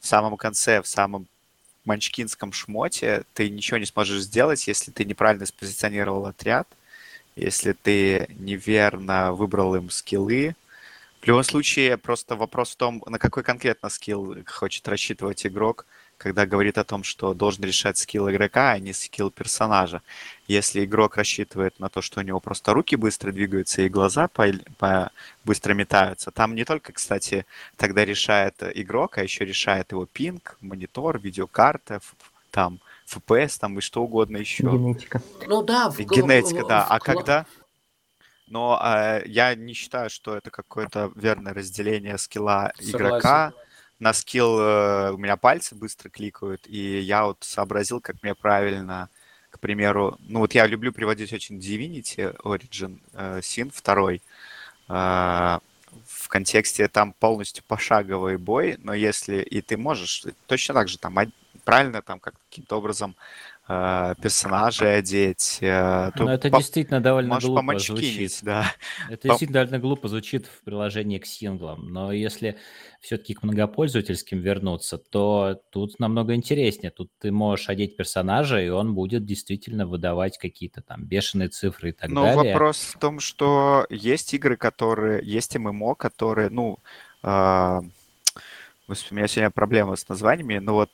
[0.00, 1.26] в самом конце, в самом
[1.84, 6.68] манчкинском шмоте ты ничего не сможешь сделать, если ты неправильно спозиционировал отряд,
[7.36, 10.54] если ты неверно выбрал им скиллы.
[11.26, 15.84] В любом случае, просто вопрос в том, на какой конкретно скилл хочет рассчитывать игрок,
[16.18, 20.02] когда говорит о том, что должен решать скилл игрока, а не скилл персонажа.
[20.46, 24.46] Если игрок рассчитывает на то, что у него просто руки быстро двигаются и глаза по,
[24.78, 25.10] по-
[25.44, 27.44] быстро метаются, там не только, кстати,
[27.76, 32.00] тогда решает игрок, а еще решает его пинг, монитор, видеокарта,
[32.52, 32.78] там
[33.12, 34.62] FPS там и что угодно еще.
[34.62, 35.20] Генетика.
[35.48, 36.84] Ну да, в, Генетика, в- да.
[36.84, 37.46] в А кла- когда...
[38.46, 43.52] Но э, я не считаю, что это какое-то верное разделение скилла игрока.
[43.98, 49.08] На скилл э, у меня пальцы быстро кликают, и я вот сообразил, как мне правильно,
[49.50, 54.18] к примеру, ну вот я люблю приводить очень Divinity Origin э, Sin 2.
[54.88, 55.58] Э,
[56.06, 61.16] в контексте там полностью пошаговый бой, но если и ты можешь точно так же там
[61.64, 63.16] правильно там как каким-то образом
[63.68, 65.58] э, персонажей одеть.
[65.60, 66.58] Э, ну, это по...
[66.58, 68.38] действительно довольно Можешь глупо звучит.
[68.42, 68.72] Да.
[69.08, 69.28] Это по...
[69.28, 72.58] действительно довольно глупо звучит в приложении к синглам, но если
[73.00, 76.90] все-таки к многопользовательским вернуться, то тут намного интереснее.
[76.90, 81.92] Тут ты можешь одеть персонажа, и он будет действительно выдавать какие-то там бешеные цифры и
[81.92, 82.42] так но далее.
[82.42, 85.24] Но вопрос в том, что есть игры, которые...
[85.24, 86.78] Есть ММО, которые, ну...
[87.22, 87.80] Э...
[88.88, 90.92] Господи, у меня сегодня проблемы с названиями, но вот...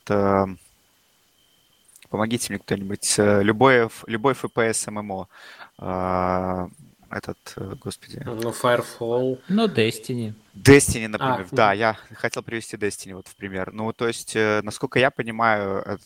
[2.12, 3.14] Помогите мне кто-нибудь.
[3.18, 5.28] Э, любой, любой FPS ММО.
[5.78, 6.68] А,
[7.08, 8.20] этот, э, господи.
[8.22, 9.40] Ну, Firefall.
[9.48, 10.34] Ну, Destiny.
[10.54, 11.46] Destiny, например.
[11.50, 11.78] А, да, угу.
[11.78, 13.72] я хотел привести Destiny вот в пример.
[13.72, 15.98] Ну, то есть, э, насколько я понимаю,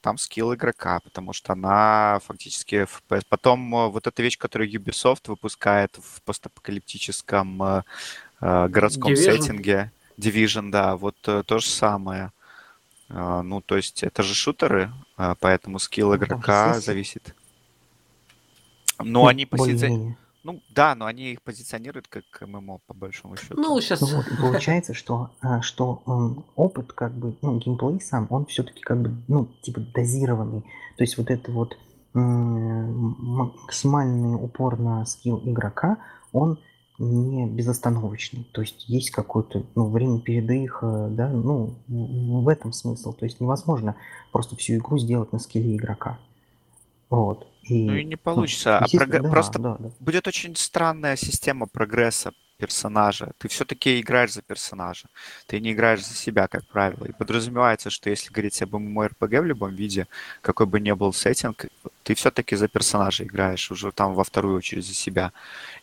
[0.00, 3.24] там скилл игрока, потому что она фактически FPS.
[3.28, 7.82] Потом вот эта вещь, которую Ubisoft выпускает в постапокалиптическом
[8.40, 9.16] городском Division.
[9.16, 9.90] сеттинге.
[10.16, 12.30] Division, да, вот то же самое.
[13.10, 15.07] А, ну, то есть это же шутеры, а,
[15.40, 17.34] поэтому скилл ну, игрока зависит.
[18.98, 20.18] Но ну, они позиционируют...
[20.44, 23.60] Ну да, но они их позиционируют как ММО, по большому счету.
[23.60, 24.00] Ну, сейчас...
[24.00, 26.02] Ну, вот, получается, что, а, что
[26.56, 30.62] опыт, как бы, ну, геймплей сам, он все-таки как бы, ну, типа дозированный.
[30.96, 31.76] То есть вот это вот
[32.14, 35.98] максимальный упор на скилл игрока,
[36.32, 36.58] он
[36.98, 38.44] не безостановочный.
[38.52, 43.12] То есть есть какое-то ну, время передыха, да, ну, в этом смысл.
[43.12, 43.96] То есть невозможно
[44.32, 46.18] просто всю игру сделать на скилле игрока.
[47.10, 47.46] Вот.
[47.62, 48.78] И, ну и не ну, получится.
[48.80, 49.22] Ну, а прог...
[49.22, 49.90] да, просто да, да.
[50.00, 53.30] будет очень странная система прогресса персонажа.
[53.38, 55.06] Ты все-таки играешь за персонажа.
[55.46, 57.04] Ты не играешь за себя, как правило.
[57.06, 60.06] И подразумевается, что если говорить об MMORPG в любом виде,
[60.42, 61.66] какой бы ни был сеттинг,
[62.02, 65.32] ты все-таки за персонажа играешь, уже там во вторую очередь за себя.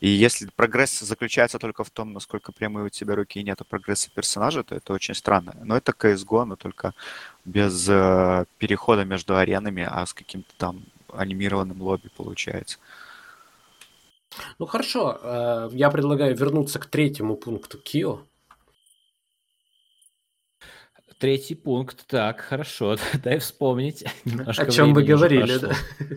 [0.02, 4.10] И если прогресс заключается только в том, насколько прямые у тебя руки и нету прогресса
[4.14, 5.56] персонажа, то это очень странно.
[5.64, 6.94] Но это CSGO, но только
[7.46, 12.80] без э, перехода между аренами, а с каким-то там анимированным лобби получается.
[14.60, 18.22] Ну хорошо, э, я предлагаю вернуться к третьему пункту Кио.
[21.18, 24.04] Третий пункт, так, хорошо, дай вспомнить.
[24.26, 25.74] Немножко О чем вы говорили, да?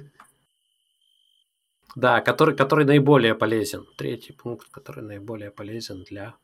[1.97, 3.85] Да, который, который наиболее полезен.
[3.97, 6.37] Третий пункт, который наиболее полезен для...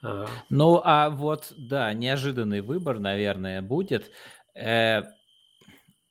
[0.00, 0.26] Э...
[0.48, 4.12] Ну, а вот, да, неожиданный выбор, наверное, будет.
[4.54, 5.02] Э,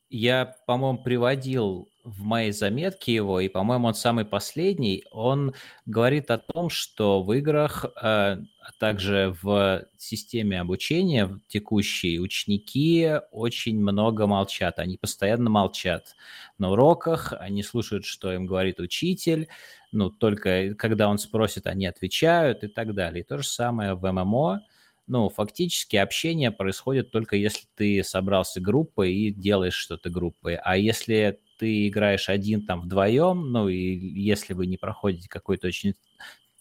[0.10, 5.54] я, по-моему, приводил в моей заметке его, и, по-моему, он самый последний, он
[5.86, 13.80] говорит о том, что в играх, э, а также в системе обучения текущей ученики очень
[13.80, 16.16] много молчат, они постоянно молчат.
[16.58, 19.48] На уроках они слушают, что им говорит учитель,
[19.92, 23.24] ну, только когда он спросит, они отвечают и так далее.
[23.24, 24.62] И то же самое в ММО,
[25.08, 30.56] ну, фактически общение происходит только если ты собрался группой и делаешь что-то группой.
[30.56, 35.94] А если ты играешь один там вдвоем, ну и если вы не проходите какой-то очень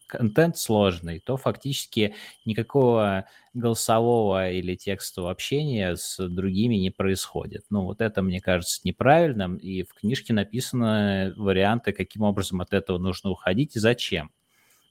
[0.06, 7.62] контент сложный, то фактически никакого голосового или текстового общения с другими не происходит.
[7.70, 12.98] Ну, вот это, мне кажется, неправильным, и в книжке написаны варианты, каким образом от этого
[12.98, 14.30] нужно уходить и зачем.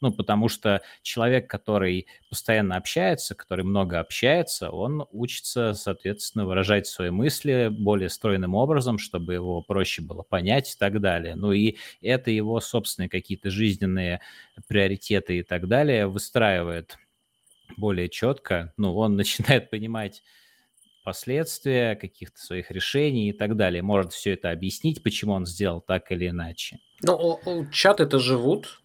[0.01, 7.09] Ну, потому что человек, который постоянно общается, который много общается, он учится, соответственно, выражать свои
[7.09, 11.35] мысли более стройным образом, чтобы его проще было понять и так далее.
[11.35, 14.21] Ну и это его собственные какие-то жизненные
[14.67, 16.97] приоритеты и так далее выстраивает
[17.77, 18.73] более четко.
[18.77, 20.23] Ну, он начинает понимать
[21.03, 23.81] последствия каких-то своих решений и так далее.
[23.81, 26.79] Может все это объяснить, почему он сделал так или иначе.
[27.01, 27.39] Ну,
[27.71, 28.81] чат это живут,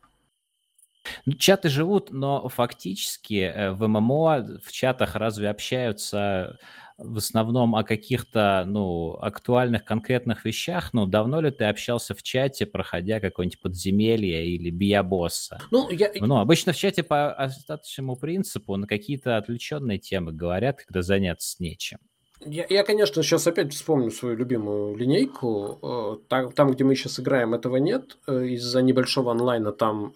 [1.38, 6.58] чаты живут, но фактически э, в ММО в чатах разве общаются
[6.96, 10.92] в основном о каких-то, ну, актуальных конкретных вещах?
[10.92, 15.60] Ну, давно ли ты общался в чате, проходя какое-нибудь подземелье или бия босса?
[15.70, 16.12] Ну, я...
[16.20, 21.98] ну, обычно в чате по остаточному принципу на какие-то отвлеченные темы говорят, когда заняться нечем.
[22.44, 25.78] Я, я, конечно, сейчас опять вспомню свою любимую линейку.
[25.82, 28.18] Э, там, там где мы сейчас играем, этого нет.
[28.26, 30.14] Э, из-за небольшого онлайна там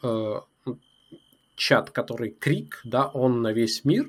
[1.58, 4.08] чат, который крик, да, он на весь мир.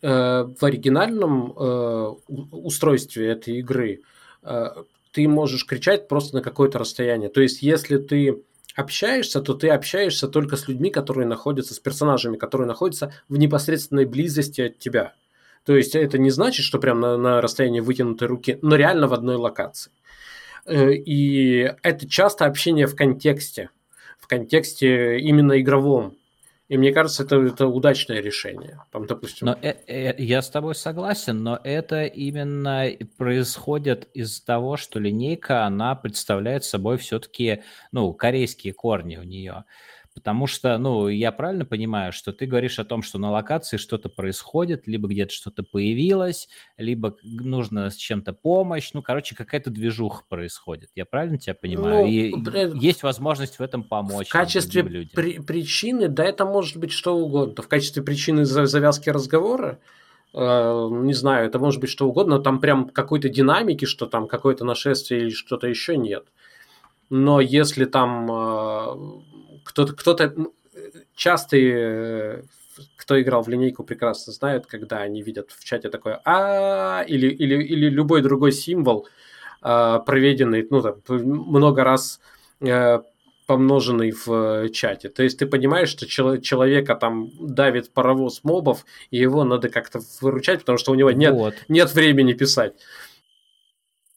[0.00, 2.14] Э, в оригинальном э,
[2.52, 4.02] устройстве этой игры
[4.42, 4.66] э,
[5.12, 7.28] ты можешь кричать просто на какое-то расстояние.
[7.28, 8.42] То есть, если ты
[8.76, 14.04] общаешься, то ты общаешься только с людьми, которые находятся, с персонажами, которые находятся в непосредственной
[14.04, 15.14] близости от тебя.
[15.68, 19.12] То есть это не значит, что прям на, на расстоянии вытянутой руки, но реально в
[19.12, 19.92] одной локации.
[20.66, 23.68] И это часто общение в контексте,
[24.18, 26.16] в контексте именно игровом.
[26.68, 28.80] И мне кажется, это, это удачное решение.
[28.90, 29.48] Там, допустим...
[29.48, 32.86] Но э, э, я с тобой согласен, но это именно
[33.18, 37.62] происходит из-за того, что линейка, она представляет собой все-таки,
[37.92, 39.64] ну, корейские корни у нее.
[40.18, 44.08] Потому что, ну, я правильно понимаю, что ты говоришь о том, что на локации что-то
[44.08, 50.90] происходит, либо где-то что-то появилось, либо нужно с чем-то помощь, ну, короче, какая-то движуха происходит.
[50.96, 52.04] Я правильно тебя понимаю?
[52.04, 52.84] Ну, И при...
[52.84, 54.26] есть возможность в этом помочь.
[54.26, 57.62] В качестве при- причины, да, это может быть что угодно.
[57.62, 59.78] В качестве причины завязки разговора,
[60.34, 64.26] э, не знаю, это может быть что угодно, но там прям какой-то динамики, что там
[64.26, 66.24] какое-то нашествие или что-то еще нет.
[67.08, 69.22] Но если там э,
[69.78, 70.34] кто-то, кто-то
[71.14, 72.42] частые, э,
[72.96, 77.62] кто играл в линейку, прекрасно знают, когда они видят в чате такое а или, или,
[77.62, 79.06] или любой другой символ,
[79.62, 82.20] э, проведенный, ну, там, много раз
[82.60, 82.98] э,
[83.46, 85.08] помноженный в чате.
[85.08, 90.60] То есть ты понимаешь, что человека там давит паровоз мобов, и его надо как-то выручать,
[90.60, 91.54] потому что у него нет, вот.
[91.68, 92.74] нет времени писать.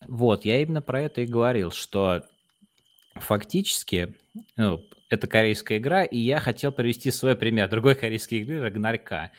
[0.07, 2.23] Вот, я именно про это и говорил, что
[3.15, 4.15] фактически
[4.57, 9.31] ну, это корейская игра, и я хотел привести свой пример другой корейской игры Рагнарька.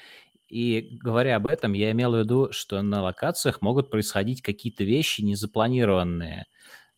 [0.48, 5.22] И говоря об этом, я имел в виду, что на локациях могут происходить какие-то вещи
[5.22, 6.44] незапланированные,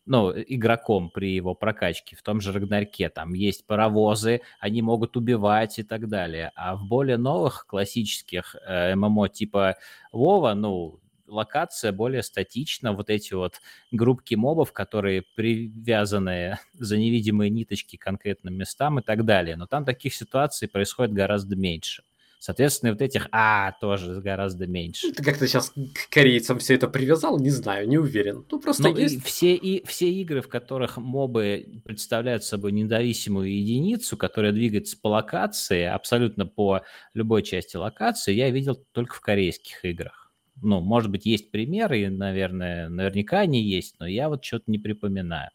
[0.05, 2.17] ну, игроком при его прокачке.
[2.17, 6.51] В том же Рагнарьке там есть паровозы, они могут убивать и так далее.
[6.55, 9.77] А в более новых классических э, ММО типа
[10.11, 13.61] Вова, ну, локация более статична, вот эти вот
[13.91, 19.55] группки мобов, которые привязаны за невидимые ниточки к конкретным местам и так далее.
[19.55, 22.03] Но там таких ситуаций происходит гораздо меньше.
[22.45, 25.11] Соответственно, вот этих «а» тоже гораздо меньше.
[25.11, 27.39] Ты как-то сейчас к корейцам все это привязал?
[27.39, 28.45] Не знаю, не уверен.
[28.51, 29.23] Ну, просто ну, есть...
[29.25, 35.85] все, и, все игры, в которых мобы представляют собой независимую единицу, которая двигается по локации,
[35.85, 36.81] абсолютно по
[37.15, 40.24] любой части локации, я видел только в корейских играх
[40.61, 45.51] ну, может быть, есть примеры, наверное, наверняка они есть, но я вот что-то не припоминаю.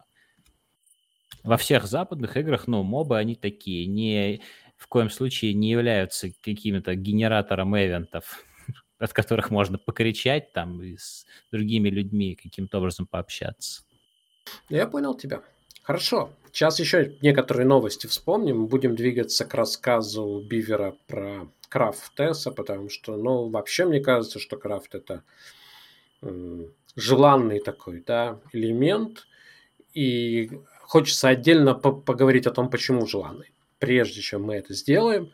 [1.42, 4.42] Во всех западных играх, ну, мобы, они такие, не,
[4.76, 8.44] в коем случае не являются каким-то генератором эвентов,
[8.98, 13.82] от которых можно покричать там и с другими людьми каким-то образом пообщаться.
[14.68, 15.42] Я понял тебя.
[15.82, 16.30] Хорошо.
[16.52, 18.66] Сейчас еще некоторые новости вспомним.
[18.66, 24.56] Будем двигаться к рассказу Бивера про крафт Тесса, потому что, ну, вообще мне кажется, что
[24.56, 25.22] крафт это
[26.96, 29.26] желанный такой, да, элемент,
[29.94, 30.50] и
[30.82, 33.52] хочется отдельно по поговорить о том, почему желанный.
[33.78, 35.32] Прежде чем мы это сделаем,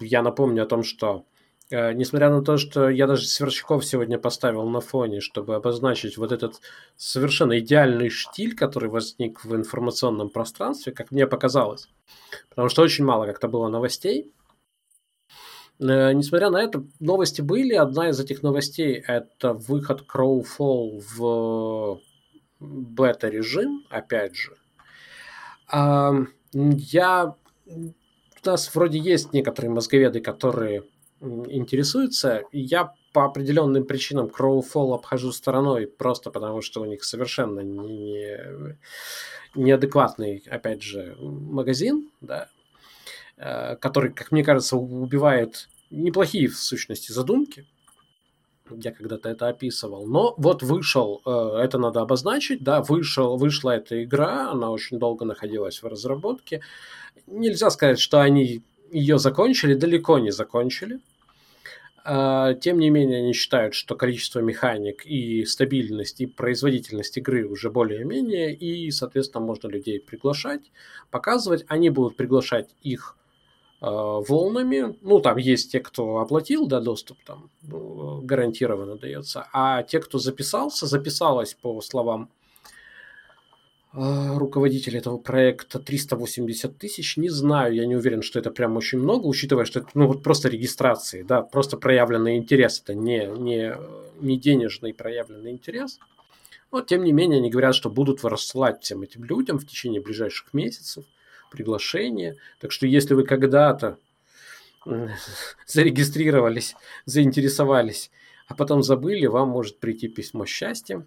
[0.00, 1.26] я напомню о том, что
[1.70, 6.60] несмотря на то, что я даже сверчков сегодня поставил на фоне, чтобы обозначить вот этот
[6.96, 11.88] совершенно идеальный штиль, который возник в информационном пространстве, как мне показалось,
[12.48, 14.32] потому что очень мало как-то было новостей,
[15.80, 17.74] Э, несмотря на это, новости были.
[17.74, 22.00] Одна из этих новостей– это выход Crowfall в
[22.60, 24.56] бета-режим, опять же.
[26.52, 27.34] Я...
[27.66, 30.84] У нас вроде есть некоторые мозговеды, которые
[31.20, 32.42] интересуются.
[32.52, 38.38] Я по определенным причинам Crowfall обхожу стороной, просто потому что у них совершенно не,
[39.54, 42.48] неадекватный, опять же, магазин, да,
[43.42, 47.66] Э, который, как мне кажется, убивает неплохие в сущности задумки.
[48.70, 50.06] Я когда-то это описывал.
[50.06, 55.24] Но вот вышел, э, это надо обозначить, да, вышел, вышла эта игра, она очень долго
[55.24, 56.60] находилась в разработке.
[57.26, 61.00] Нельзя сказать, что они ее закончили, далеко не закончили.
[62.04, 67.70] Э, тем не менее, они считают, что количество механик и стабильность и производительность игры уже
[67.70, 70.70] более-менее, и, соответственно, можно людей приглашать,
[71.10, 71.64] показывать.
[71.68, 73.16] Они будут приглашать их
[73.82, 74.94] Э, волнами.
[75.00, 79.46] Ну, там есть те, кто оплатил, да, доступ там ну, гарантированно дается.
[79.52, 82.28] А те, кто записался, записалось по словам
[83.92, 87.16] э, руководителя этого проекта 380 тысяч.
[87.16, 90.22] Не знаю, я не уверен, что это прям очень много, учитывая, что это ну, вот
[90.22, 92.80] просто регистрации, да, просто проявленный интерес.
[92.82, 93.74] Это не, не,
[94.20, 95.98] не денежный проявленный интерес.
[96.72, 100.54] Но, тем не менее, они говорят, что будут рассылать всем этим людям в течение ближайших
[100.54, 101.04] месяцев–
[101.50, 102.36] приглашение.
[102.60, 103.98] Так что если вы когда-то
[105.66, 108.10] зарегистрировались, заинтересовались,
[108.48, 111.04] а потом забыли, вам может прийти письмо счастья.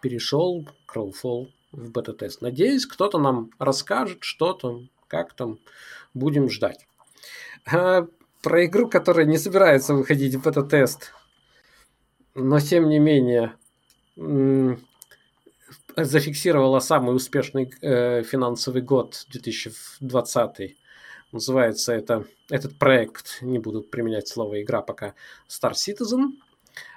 [0.00, 2.40] Перешел Crowfall в бета-тест.
[2.42, 5.58] Надеюсь, кто-то нам расскажет, что там, как там.
[6.14, 6.86] Будем ждать.
[7.70, 8.06] А,
[8.42, 11.12] про игру, которая не собирается выходить в бета-тест,
[12.34, 13.54] но тем не менее
[15.96, 20.76] зафиксировала самый успешный э, финансовый год 2020
[21.32, 25.14] Называется это, этот проект, не буду применять слово игра пока,
[25.48, 26.32] Star Citizen.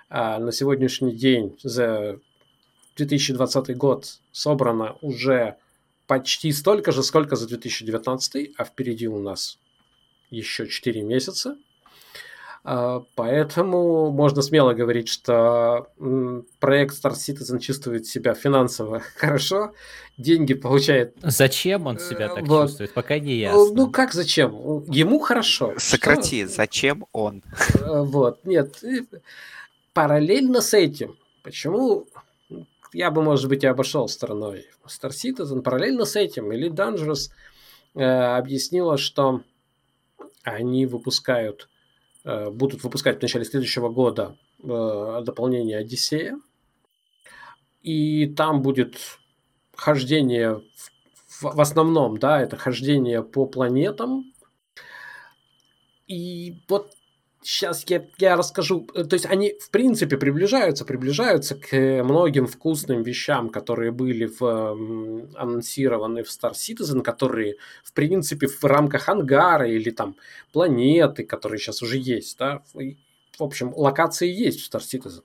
[0.10, 2.20] А на сегодняшний день за
[2.95, 5.56] 2020 год собрано уже
[6.07, 9.57] почти столько же, сколько за 2019, а впереди у нас
[10.30, 11.56] еще 4 месяца.
[12.65, 15.90] А, поэтому можно смело говорить, что
[16.60, 19.74] проект Star Citizen чувствует себя финансово хорошо,
[20.18, 21.15] деньги получает.
[21.22, 22.68] Зачем он себя так вот.
[22.68, 23.74] чувствует, пока не Ну, ясно.
[23.74, 24.52] Ну как зачем?
[24.88, 25.74] Ему хорошо.
[25.78, 26.53] Сократи, Что?
[26.56, 27.44] зачем он?
[27.76, 28.82] Э, Вот, нет.
[29.94, 32.07] Параллельно с этим, почему
[32.94, 37.30] я бы, может быть, и обошел стороной Star Citizen, параллельно с этим Elite Dangerous
[37.95, 39.41] э, объяснила, что
[40.44, 41.70] они выпускают,
[42.24, 46.40] э, будут выпускать в начале следующего года э, дополнение Одиссея,
[47.82, 48.98] и там будет
[49.76, 50.61] хождение
[51.28, 54.32] в, в основном, да, это хождение по планетам.
[56.07, 56.94] И вот
[57.44, 58.88] сейчас я, я расскажу.
[58.94, 64.44] э, То есть они, в принципе, приближаются, приближаются к многим вкусным вещам, которые были в,
[65.36, 70.15] анонсированы в Star Citizen, которые, в принципе, в рамках ангара или там
[70.52, 72.61] планеты, которые сейчас уже есть, да.
[72.74, 75.24] В общем, локации есть в Star Citizen.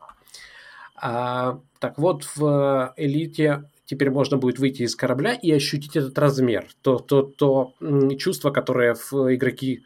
[0.97, 6.69] А, так вот, в элите теперь можно будет выйти из корабля и ощутить этот размер,
[6.83, 7.75] то, то, то
[8.19, 9.83] чувство, которое в игроки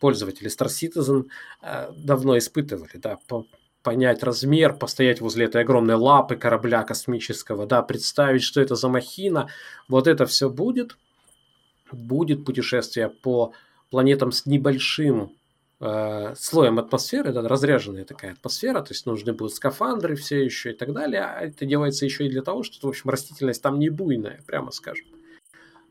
[0.00, 1.26] пользователи Star Citizen
[1.62, 3.46] э, давно испытывали, да, по-
[3.82, 9.48] понять размер, постоять возле этой огромной лапы корабля космического, да, представить, что это за махина,
[9.88, 10.96] вот это все будет,
[11.92, 13.52] будет путешествие по
[13.90, 15.34] планетам с небольшим
[15.80, 20.74] э, слоем атмосферы, да, разряженная такая атмосфера, то есть нужны будут скафандры все еще и
[20.74, 23.88] так далее, а это делается еще и для того, что, в общем, растительность там не
[23.88, 25.06] буйная, прямо скажем.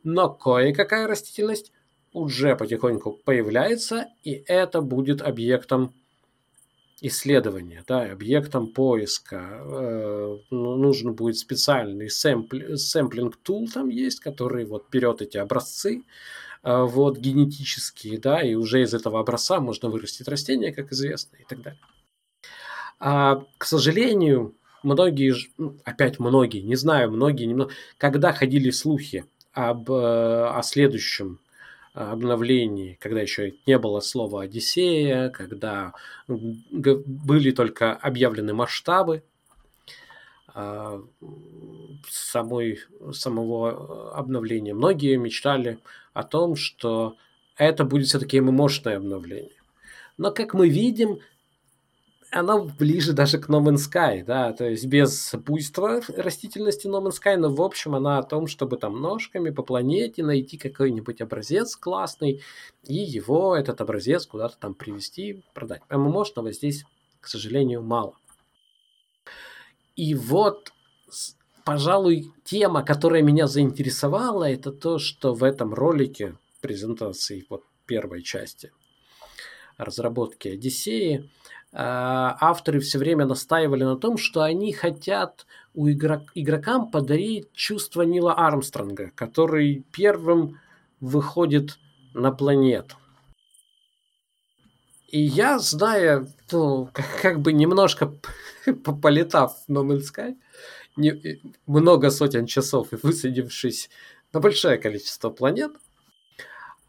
[0.04, 1.72] Но кое-какая растительность
[2.14, 5.94] уже потихоньку появляется, и это будет объектом
[7.02, 9.62] исследования, да, объектом поиска.
[9.62, 16.04] Э, ну, нужен будет специальный сэмпли, сэмплинг тул там есть, который вот берет эти образцы,
[16.64, 21.46] э, вот генетические, да, и уже из этого образца можно вырастить растение, как известно, и
[21.48, 21.82] так далее.
[23.00, 29.90] А, к сожалению, многие, ну, опять многие, не знаю, многие, немного, когда ходили слухи об,
[29.90, 31.40] э, о следующем
[32.00, 35.94] обновлении, когда еще не было слова Одиссея, когда
[36.28, 39.24] были только объявлены масштабы
[40.48, 41.02] а,
[42.10, 42.80] самой,
[43.12, 44.74] самого обновления.
[44.74, 45.80] Многие мечтали
[46.14, 47.18] о том, что
[47.58, 49.52] это будет все-таки ММОшное обновление.
[50.18, 51.20] Но, как мы видим,
[52.32, 57.20] оно ближе даже к No Man's Sky, да, то есть без буйства растительности No Man's
[57.24, 61.76] Sky, но в общем она о том, чтобы там ножками по планете найти какой-нибудь образец
[61.76, 62.42] классный
[62.84, 65.82] и его, этот образец, куда-то там привезти, продать.
[65.90, 66.86] ММОшного здесь,
[67.20, 68.14] к сожалению, мало.
[69.96, 70.72] И вот,
[71.66, 78.72] пожалуй, тема, которая меня заинтересовала, это то, что в этом ролике презентации вот первой части
[79.78, 81.30] разработки Одиссеи
[81.72, 88.34] авторы все время настаивали на том, что они хотят у игрок- игрокам подарить чувство Нила
[88.34, 90.60] Армстронга, который первым
[91.00, 91.78] выходит
[92.14, 92.96] на планету.
[95.08, 98.14] И я, зная, ну, как, как бы немножко
[98.84, 100.36] по- полетав в No Man's Sky,
[100.96, 103.90] не- э, много сотен часов и высадившись
[104.34, 105.72] на большое количество планет,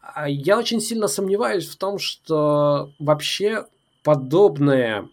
[0.01, 3.65] а я очень сильно сомневаюсь в том, что вообще
[4.03, 5.09] подобная,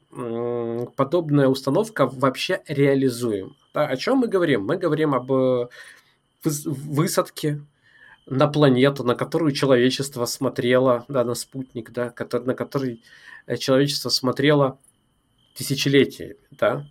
[0.96, 3.54] подобная установка вообще реализуема.
[3.74, 4.64] Да, о чем мы говорим?
[4.64, 5.68] Мы говорим об э,
[6.44, 7.60] выс- высадке
[8.26, 12.12] на планету, на которую человечество смотрело, да, на спутник, да,
[12.44, 13.02] на который
[13.46, 14.78] э, человечество смотрело
[15.54, 16.86] тысячелетиями, да.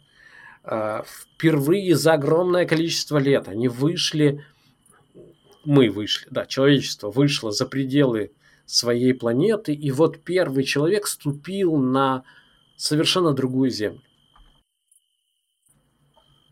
[0.63, 4.43] А, Впервые за огромное количество лет они вышли,
[5.63, 8.31] мы вышли, да, человечество вышло за пределы
[8.67, 12.23] своей планеты, и вот первый человек ступил на
[12.75, 14.01] совершенно другую Землю.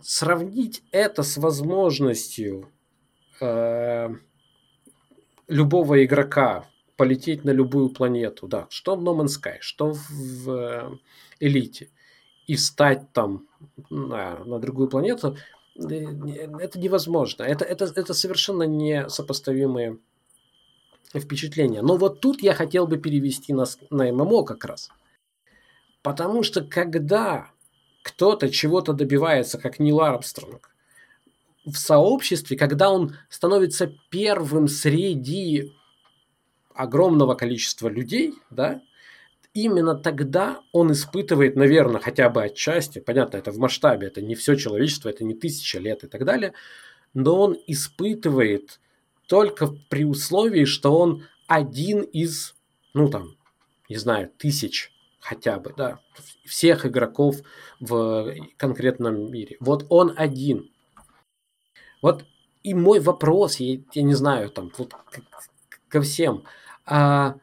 [0.01, 2.71] Сравнить это с возможностью
[3.41, 4.09] э,
[5.47, 6.65] любого игрока
[6.95, 10.89] полететь на любую планету, да, что в No Man's Sky, что в э,
[11.41, 11.89] Элите,
[12.47, 13.47] и стать там
[13.89, 15.35] на, на другую планету,
[15.75, 17.43] э, это невозможно.
[17.43, 19.09] Это, это, это совершенно не
[21.13, 21.81] впечатления.
[21.81, 24.89] Но вот тут я хотел бы перевести нас на ММО как раз.
[26.01, 27.49] Потому что когда
[28.03, 30.69] кто-то чего-то добивается, как Нил Армстронг,
[31.65, 35.73] в сообществе, когда он становится первым среди
[36.75, 38.81] огромного количества людей, да,
[39.53, 44.55] именно тогда он испытывает, наверное, хотя бы отчасти, понятно, это в масштабе, это не все
[44.55, 46.53] человечество, это не тысяча лет и так далее,
[47.13, 48.79] но он испытывает
[49.27, 52.55] только при условии, что он один из,
[52.93, 53.35] ну там,
[53.89, 55.99] не знаю, тысяч хотя бы, да,
[56.45, 57.37] всех игроков
[57.79, 59.57] в конкретном мире.
[59.59, 60.69] Вот он один.
[62.01, 62.25] Вот
[62.63, 64.93] и мой вопрос, я, я не знаю, там, вот
[65.87, 66.43] ко всем,
[66.85, 67.35] а,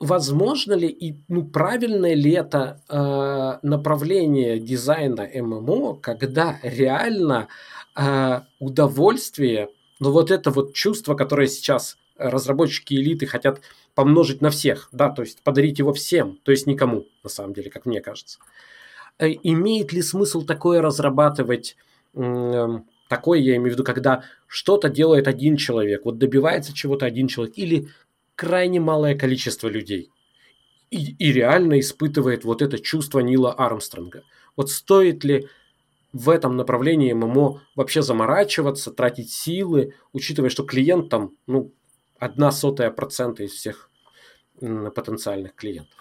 [0.00, 7.48] возможно ли и ну, правильное ли это э, направление дизайна ММО, когда реально
[7.96, 9.68] э, удовольствие,
[10.00, 13.60] ну вот это вот чувство, которое сейчас разработчики элиты хотят
[13.94, 17.70] помножить на всех, да, то есть подарить его всем, то есть никому, на самом деле,
[17.70, 18.38] как мне кажется.
[19.18, 21.76] Э, имеет ли смысл такое разрабатывать,
[22.14, 22.68] э,
[23.08, 27.56] такое я имею в виду, когда что-то делает один человек, вот добивается чего-то один человек,
[27.56, 27.88] или
[28.34, 30.10] крайне малое количество людей
[30.90, 34.22] и, и реально испытывает вот это чувство Нила Армстронга.
[34.56, 35.48] Вот стоит ли
[36.12, 41.72] в этом направлении ММО вообще заморачиваться, тратить силы, учитывая, что клиент там, ну,
[42.18, 43.90] одна сотая процента из всех
[44.60, 45.98] потенциальных клиентов.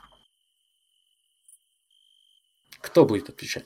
[2.79, 3.65] Кто будет отвечать?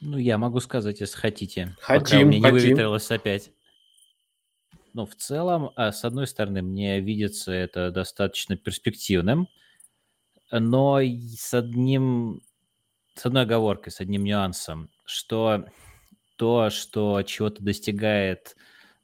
[0.00, 1.76] Ну, я могу сказать, если хотите.
[1.80, 2.56] Хотим, пока у меня хотим.
[2.56, 3.52] не выветрилось опять.
[4.92, 9.48] Ну, в целом, а, с одной стороны, мне видится это достаточно перспективным,
[10.50, 12.42] но с одним,
[13.14, 15.66] с одной оговоркой, с одним нюансом, что
[16.36, 18.56] то, что чего-то достигает,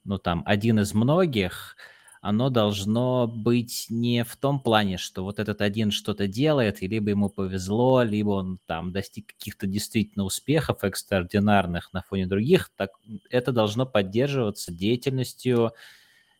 [0.03, 1.75] ну, там, один из многих–
[2.21, 7.09] оно должно быть не в том плане, что вот этот один что-то делает, и либо
[7.09, 12.91] ему повезло, либо он там достиг каких-то действительно успехов экстраординарных на фоне других, так
[13.31, 15.71] это должно поддерживаться деятельностью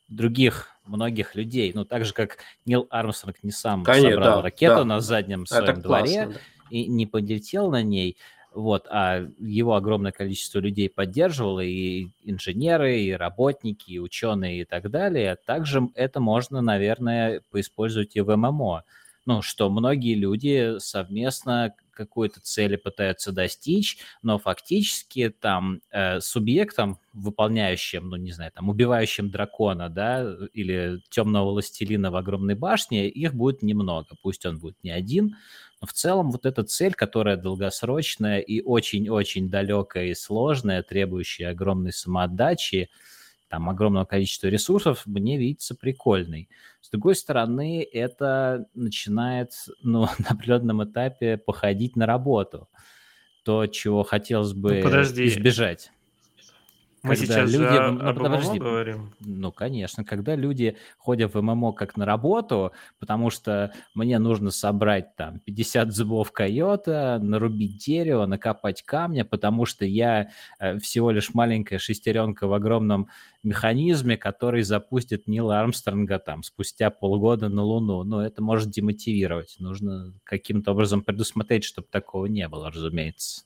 [0.07, 1.71] других многих людей.
[1.73, 4.85] Ну, так же, как Нил Армстронг не сам Конечно, собрал да, ракету да.
[4.85, 6.60] на заднем Это своем дворе классно, да.
[6.71, 8.17] И не полетел на ней,
[8.53, 14.89] вот, а его огромное количество людей поддерживало, и инженеры, и работники, и ученые, и так
[14.89, 15.37] далее.
[15.45, 18.83] Также это можно, наверное, поиспользовать и в ММО.
[19.25, 28.09] Ну, что многие люди совместно какой-то цели пытаются достичь, но фактически там э, субъектом, выполняющим,
[28.09, 33.61] ну, не знаю, там, убивающим дракона, да, или темного властелина в огромной башне, их будет
[33.61, 34.15] немного.
[34.21, 35.35] Пусть он будет не один,
[35.81, 41.91] но в целом вот эта цель, которая долгосрочная и очень-очень далекая и сложная, требующая огромной
[41.91, 42.89] самоотдачи,
[43.51, 46.47] там огромного количества ресурсов, мне видится прикольной.
[46.79, 49.51] С другой стороны, это начинает
[49.83, 52.69] ну, на определенном этапе походить на работу.
[53.43, 55.27] То, чего хотелось бы Ну, подожди.
[55.27, 55.91] избежать.
[57.03, 58.59] Мы Когда сейчас же люди- о- ну, об ММО подожди.
[58.59, 59.13] говорим.
[59.21, 65.15] Ну, конечно, когда люди ходят в ММО как на работу, потому что мне нужно собрать
[65.15, 70.29] там 50 зубов койота, нарубить дерево, накопать камня, потому что я
[70.59, 73.07] э, всего лишь маленькая шестеренка в огромном
[73.41, 78.03] механизме, который запустит Нила Армстронга там спустя полгода на Луну.
[78.03, 79.55] Но это может демотивировать.
[79.57, 83.41] Нужно каким-то образом предусмотреть, чтобы такого не было, разумеется.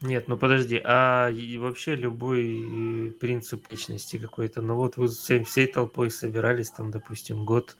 [0.00, 5.66] Нет, ну подожди, а вообще любой э, принцип личности какой-то, ну вот вы всей, всей
[5.66, 7.76] толпой собирались там, допустим, год,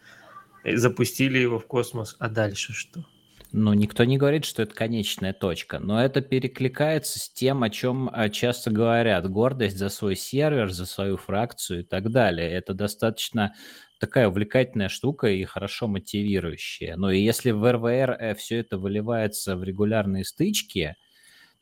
[0.64, 3.04] э, запустили его в космос, а дальше что?
[3.52, 8.10] Ну, никто не говорит, что это конечная точка, но это перекликается с тем, о чем
[8.12, 9.30] а, часто говорят.
[9.30, 12.50] Гордость за свой сервер, за свою фракцию и так далее.
[12.50, 13.54] Это достаточно
[14.00, 16.96] такая увлекательная штука и хорошо мотивирующая.
[16.96, 20.96] Ну и если в РВР все это выливается в регулярные стычки,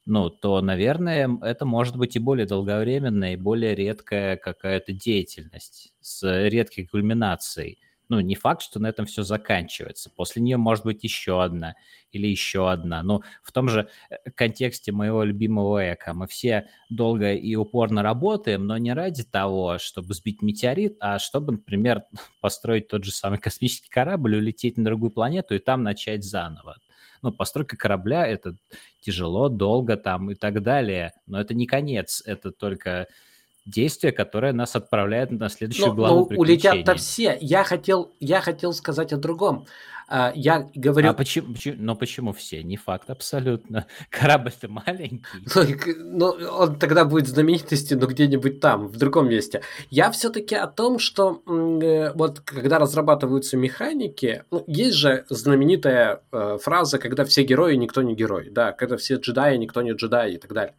[0.07, 6.23] ну, то, наверное, это может быть и более долговременная, и более редкая какая-то деятельность с
[6.49, 7.79] редкой кульминацией.
[8.09, 10.11] Ну, не факт, что на этом все заканчивается.
[10.15, 11.75] После нее может быть еще одна
[12.13, 13.03] или еще одна.
[13.03, 18.65] Но в том же э, контексте моего любимого эко мы все долго и упорно работаем,
[18.65, 22.05] но не ради того, чтобы сбить метеорит, а чтобы, например,
[22.41, 26.77] построить тот же самый космический корабль, улететь на другую планету и там начать заново.
[27.23, 28.57] Ну, постройка корабля– это
[29.01, 31.13] тяжело, долго там и так далее.
[31.27, 33.07] Но это не конец, это только
[33.67, 37.37] действие, которое нас отправляет на следующую Ну, главу ну, улетят-то все.
[37.41, 39.67] Я хотел, я хотел сказать о другом.
[40.09, 41.11] А, Я говорю...
[41.11, 42.63] А почему, почему- но почему все?
[42.63, 43.87] Не факт абсолютно.
[44.11, 45.25] Корабль-то маленький.
[45.55, 45.65] Ну,
[45.99, 49.63] Ну, он тогда будет знаменитостью, но где-нибудь там, в другом месте.
[49.91, 56.59] Я все-таки о том, что э, вот когда разрабатываются механики, ну, есть же знаменитая э,
[56.63, 60.39] фраза, когда все герои, никто не герой, да, когда все джедаи, никто не джедай и
[60.39, 60.75] так далее.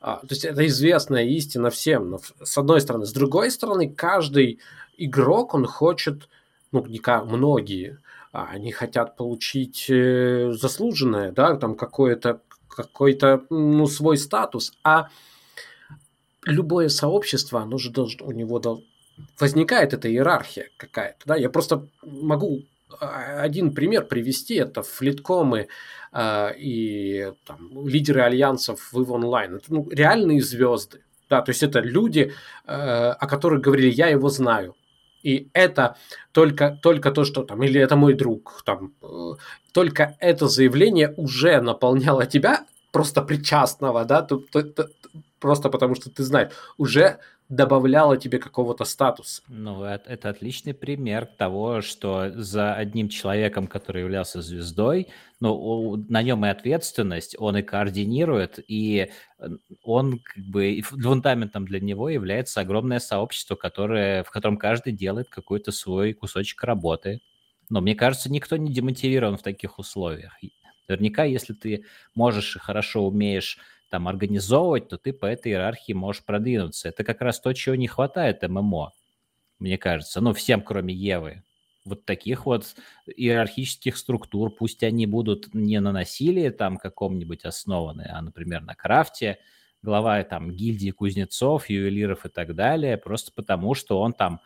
[0.00, 3.06] А, то есть это известная истина всем, но с одной стороны.
[3.06, 4.60] С другой стороны, каждый
[4.96, 6.28] игрок, он хочет,
[6.72, 7.98] ну, не как многие,
[8.32, 15.08] а они хотят получить э, заслуженное, да, там какое-то какой-то, ну, свой статус, а
[16.44, 18.84] любое сообщество, оно же должно, у него дол...
[19.40, 22.64] возникает эта иерархия какая-то, да, я просто могу
[23.00, 25.68] один пример привести, это флиткомы
[26.12, 31.80] э, и там, лидеры альянсов в Online, это ну, реальные звезды, да, то есть это
[31.80, 32.32] люди,
[32.66, 34.76] э, о которых говорили, я его знаю,
[35.22, 35.96] и это
[36.32, 39.32] только, только то, что там, или это мой друг, там, э,
[39.72, 44.78] только это заявление уже наполняло тебя просто причастного, да, тут, тут,
[45.40, 47.18] просто потому что ты знаешь, уже
[47.48, 49.42] добавляло тебе какого-то статуса.
[49.48, 55.08] Ну, это, это отличный пример того, что за одним человеком, который являлся звездой,
[55.40, 59.10] ну, на нем и ответственность, он и координирует, и
[59.82, 65.72] он как бы фундаментом для него является огромное сообщество, которое, в котором каждый делает какой-то
[65.72, 67.20] свой кусочек работы.
[67.68, 70.36] Но мне кажется, никто не демотивирован в таких условиях.
[70.88, 76.24] Наверняка, если ты можешь и хорошо умеешь там организовывать, то ты по этой иерархии можешь
[76.24, 76.88] продвинуться.
[76.88, 78.92] Это как раз то, чего не хватает ММО,
[79.58, 80.20] мне кажется.
[80.20, 81.42] Ну, всем, кроме Евы.
[81.84, 82.74] Вот таких вот
[83.06, 89.38] иерархических структур, пусть они будут не на насилии там каком-нибудь основаны, а, например, на крафте,
[89.82, 94.40] глава там гильдии кузнецов, ювелиров и так далее, просто потому что он там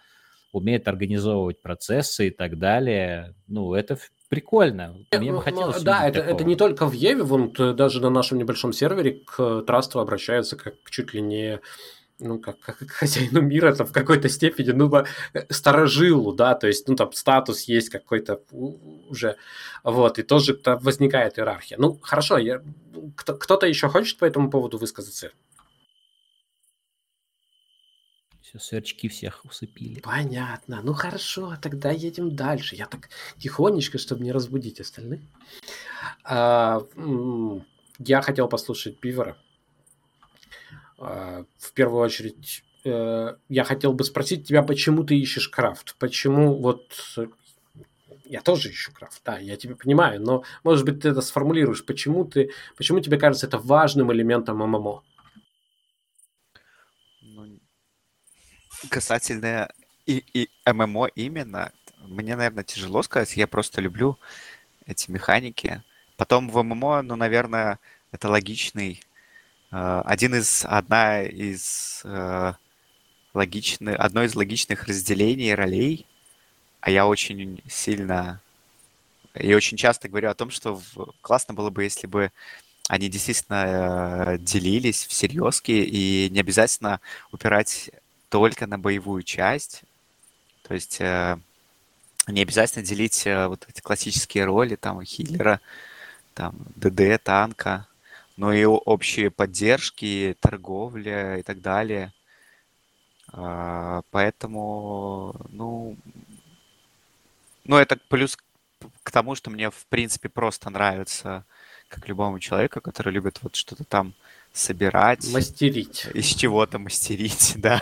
[0.53, 3.35] умеет организовывать процессы и так далее.
[3.47, 3.99] Ну, это
[4.31, 4.97] прикольно.
[5.13, 8.39] Мне бы ну, хотелось Да, это, это не только в Еве, вон даже на нашем
[8.39, 11.61] небольшом сервере к Трасту обращаются как чуть ли не
[12.21, 14.93] ну, как, как к хозяину мира, там, в какой-то степени, ну,
[15.49, 18.43] старожилу, да, то есть, ну, там, статус есть какой-то
[19.09, 19.37] уже,
[19.83, 21.79] вот, и тоже там возникает иерархия.
[21.79, 22.63] Ну, хорошо, я,
[23.17, 25.31] кто-то еще хочет по этому поводу высказаться?
[28.51, 30.01] Все, сверчки всех усыпили.
[30.01, 30.81] Понятно.
[30.83, 32.75] Ну хорошо, тогда едем дальше.
[32.75, 33.09] Я так
[33.39, 35.21] тихонечко, чтобы не разбудить остальных.
[36.25, 36.81] А,
[37.99, 39.37] я хотел послушать Пивера.
[40.99, 45.95] А, в первую очередь, э, я хотел бы спросить тебя, почему ты ищешь крафт?
[46.01, 46.93] Почему вот
[48.25, 51.85] я тоже ищу крафт, да, я тебя понимаю, но, может быть, ты это сформулируешь.
[51.85, 55.03] Почему, ты, почему тебе кажется это важным элементом ММО?
[58.89, 59.69] Касательно
[60.07, 61.73] и, и ММО именно,
[62.07, 63.37] мне, наверное, тяжело сказать.
[63.37, 64.19] Я просто люблю
[64.87, 65.83] эти механики.
[66.17, 67.79] Потом в ММО, ну, наверное,
[68.13, 69.03] это логичный.
[69.71, 72.53] Э, один из, одна из э,
[73.35, 76.07] логичных, одно из логичных разделений ролей,
[76.81, 78.41] а я очень сильно
[79.35, 82.33] и очень часто говорю о том, что в, классно было бы, если бы
[82.89, 87.01] они действительно э, делились всерьез и не обязательно
[87.31, 87.91] упирать
[88.31, 89.83] только на боевую часть.
[90.63, 91.39] То есть э,
[92.29, 95.61] не обязательно делить э, вот эти классические роли, там, хиллера,
[96.35, 97.87] там, ДД, танка,
[98.37, 102.13] но и общие поддержки, торговля и так далее.
[103.33, 105.97] Э, поэтому, ну,
[107.65, 108.39] ну, это плюс
[109.03, 111.45] к тому, что мне, в принципе, просто нравится,
[111.89, 114.15] как любому человеку, который любит вот что-то там
[114.53, 115.27] собирать.
[115.33, 116.07] Мастерить.
[116.15, 117.81] Из чего-то мастерить, да.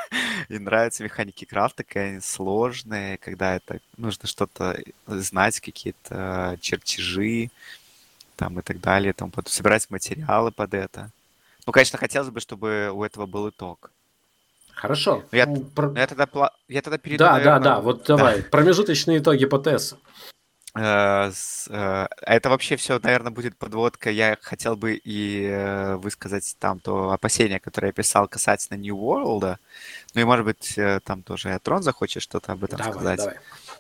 [0.49, 7.51] И нравятся механики крафта, какие они сложные, когда это нужно что-то знать, какие-то чертежи
[8.36, 11.11] там и так далее, там, собирать материалы под это.
[11.66, 13.90] Ну, конечно, хотелось бы, чтобы у этого был итог.
[14.73, 15.24] Хорошо.
[15.32, 15.93] Но я, Про...
[15.97, 16.28] я, тогда,
[16.69, 17.59] я тогда перейду, Да, наверное...
[17.59, 18.43] да, да, вот давай.
[18.51, 19.99] Промежуточные итоги по ТЭСу.
[20.74, 21.31] Э,
[21.69, 24.11] э, это вообще все, наверное, будет подводка.
[24.11, 29.57] Я хотел бы и э, высказать там то опасение, которое я писал касательно New World.
[30.15, 33.19] Ну и, может быть, там тоже Атрон захочет что-то об этом давай, сказать.
[33.19, 33.36] Давай.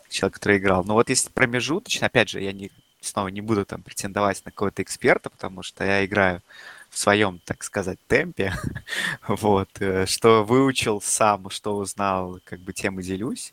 [0.08, 0.84] Человек, который играл.
[0.84, 2.70] Но вот если промежуточно, опять же, я не,
[3.00, 6.42] снова не буду там претендовать на какого-то эксперта, потому что я играю
[6.90, 8.54] в своем, так сказать, темпе.
[9.28, 9.68] вот.
[10.06, 13.52] Что выучил сам, что узнал, как бы тем и делюсь.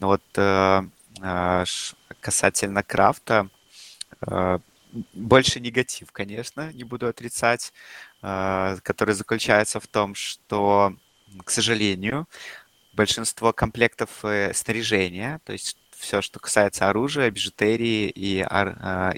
[0.00, 0.22] Но вот
[2.24, 3.50] касательно крафта,
[4.22, 4.60] а,
[5.12, 7.74] больше негатив, конечно, не буду отрицать,
[8.22, 10.94] а, который заключается в том, что,
[11.44, 12.26] к сожалению,
[12.94, 18.46] большинство комплектов э, снаряжения, то есть все, что касается оружия, бижутерии и,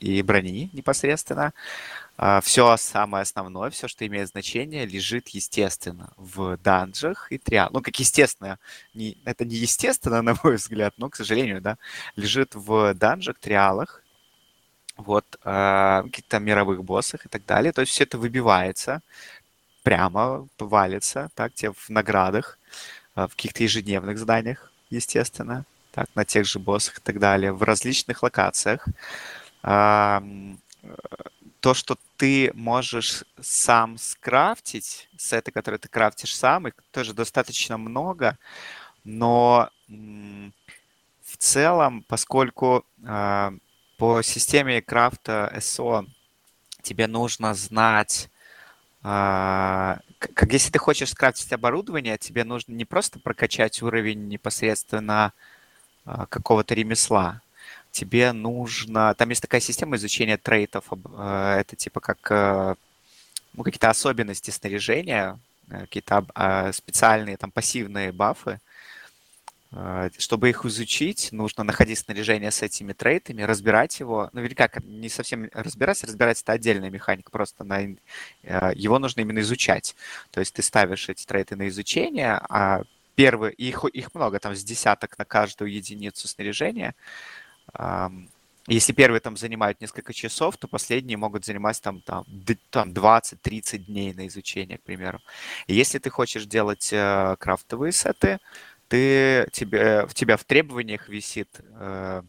[0.00, 1.52] и брони непосредственно,
[2.42, 7.72] все самое основное, все, что имеет значение, лежит, естественно, в данжах и триалах.
[7.72, 8.58] Ну, как естественно,
[8.94, 11.78] не, это не естественно, на мой взгляд, но, к сожалению, да,
[12.16, 14.02] лежит в данжах, триалах,
[14.96, 17.72] вот, э, каких-то мировых боссах и так далее.
[17.72, 19.02] То есть все это выбивается.
[19.82, 22.58] прямо валится, так, тебе в наградах,
[23.14, 28.22] в каких-то ежедневных заданиях, естественно, так, на тех же боссах и так далее, в различных
[28.22, 28.86] локациях.
[31.66, 38.38] То, что ты можешь сам скрафтить, сеты, которые ты крафтишь сам, их тоже достаточно много,
[39.02, 46.06] но в целом, поскольку по системе крафта SO
[46.82, 48.30] тебе нужно знать,
[49.02, 55.32] как если ты хочешь скрафтить оборудование, тебе нужно не просто прокачать уровень непосредственно
[56.04, 57.42] а, какого-то ремесла.
[57.96, 59.14] Тебе нужно...
[59.14, 60.84] Там есть такая система изучения трейтов.
[61.14, 62.74] А, это типа как э,
[63.54, 65.40] ну, какие-то особенности снаряжения,
[65.70, 68.60] э, какие-то а, специальные там пассивные бафы.
[70.18, 74.28] Чтобы их изучить, нужно находить снаряжение с этими трейтами, разбирать его.
[74.34, 79.22] Ну, или как, не совсем разбирать, разбирать это отдельная механика, просто на, э, его нужно
[79.22, 79.96] именно изучать.
[80.32, 82.82] То есть ты ставишь эти трейты на изучение, а
[83.14, 86.94] первые, их, их много, там с десяток на каждую единицу снаряжения.
[88.68, 92.24] Если первые там занимают несколько часов, то последние могут занимать там, там,
[92.70, 95.20] там 20-30 дней на изучение, к примеру.
[95.68, 98.40] И если ты хочешь делать э, крафтовые сеты,
[98.88, 102.22] ты, тебе, в тебя в требованиях висит э,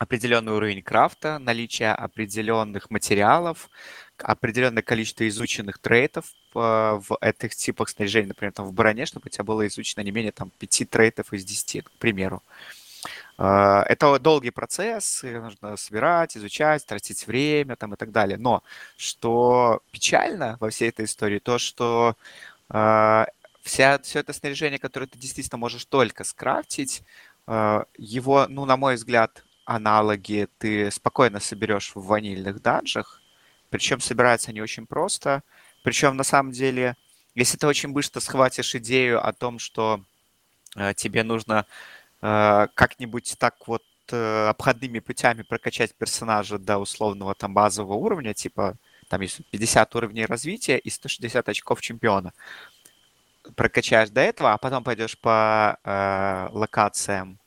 [0.00, 3.70] определенный уровень крафта, наличие определенных материалов,
[4.18, 6.26] определенное количество изученных трейтов
[6.56, 10.10] э, в этих типах снаряжения, например, там в броне, чтобы у тебя было изучено не
[10.10, 12.42] менее там 5 трейтов из 10, к примеру.
[12.48, 12.81] Э,
[13.36, 18.38] это долгий процесс, нужно собирать, изучать, тратить время там, и так далее.
[18.38, 18.62] Но
[18.96, 22.16] что печально во всей этой истории, то, что
[22.70, 23.24] э,
[23.62, 27.02] вся, все это снаряжение, которое ты действительно можешь только скрафтить,
[27.98, 33.20] его, ну, на мой взгляд, аналоги ты спокойно соберешь в ванильных данжах,
[33.70, 35.42] причем собираются они очень просто.
[35.82, 36.96] Причем на самом деле,
[37.34, 40.04] если ты очень быстро схватишь идею о том, что
[40.94, 41.66] тебе нужно
[42.22, 43.82] как-нибудь так вот
[44.12, 48.76] э, обходными путями прокачать персонажа до условного там базового уровня, типа
[49.08, 52.32] там есть 50 уровней развития и 160 очков чемпиона.
[53.56, 57.38] Прокачаешь до этого, а потом пойдешь по э, локациям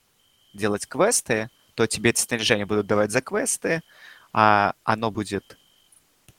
[0.53, 3.81] делать квесты, то тебе это снаряжение будут давать за квесты,
[4.33, 5.57] а оно будет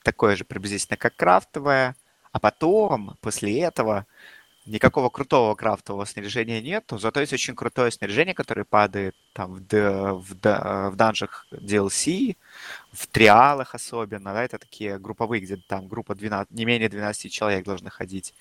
[0.03, 1.97] такое же приблизительно, как крафтовое,
[2.33, 4.07] а потом, после этого,
[4.67, 10.35] никакого крутого крафтового снаряжения нету, зато есть очень крутое снаряжение, которое падает там в, в,
[10.91, 12.37] в данжах DLC,
[12.93, 17.65] в триалах особенно, да, это такие групповые, где там группа 12, не менее 12 человек
[17.65, 18.35] должны ходить.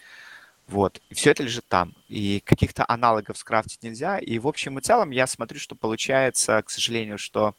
[0.68, 1.00] Вот.
[1.10, 1.94] И все это лежит там.
[2.08, 4.18] И каких-то аналогов скрафтить нельзя.
[4.18, 7.54] И в общем и целом я смотрю, что получается, к сожалению, что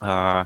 [0.00, 0.44] Э,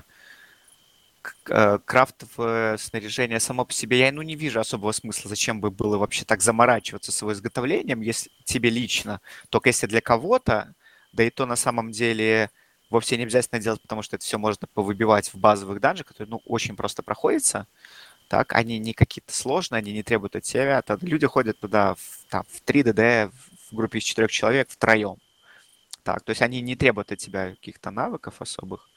[1.42, 6.24] крафтовое снаряжение само по себе, я ну, не вижу особого смысла, зачем бы было вообще
[6.24, 9.20] так заморачиваться с его изготовлением, если тебе лично,
[9.50, 10.74] только если для кого-то,
[11.12, 12.50] да и то на самом деле
[12.90, 16.42] вовсе не обязательно делать, потому что это все можно повыбивать в базовых данжах, которые, ну,
[16.44, 17.66] очень просто проходятся,
[18.28, 22.44] так, они не какие-то сложные, они не требуют от себя, люди ходят туда в, там,
[22.48, 23.32] в 3DD
[23.70, 25.16] в группе из четырех человек втроем,
[26.02, 28.89] так, то есть они не требуют от тебя каких-то навыков особых,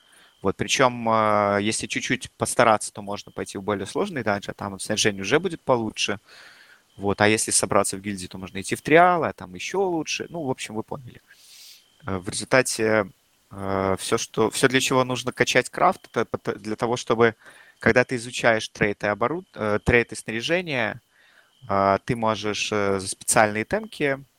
[0.43, 4.77] вот, причем, а, если чуть-чуть постараться, то можно пойти в более сложный данж, а там
[4.77, 6.19] снаряжение уже будет получше.
[6.97, 10.27] Вот, а если собраться в гильдии, то можно идти в триал, а там еще лучше.
[10.29, 11.21] Ну, в общем, вы поняли.
[12.05, 13.09] Э, в результате
[13.51, 17.35] э, все, что, все для чего нужно качать крафт, это для того, чтобы,
[17.79, 19.47] когда ты изучаешь трейты, оборуд...
[19.55, 21.01] Э, трейты снаряжения,
[22.03, 24.32] ты можешь за специальные темки а,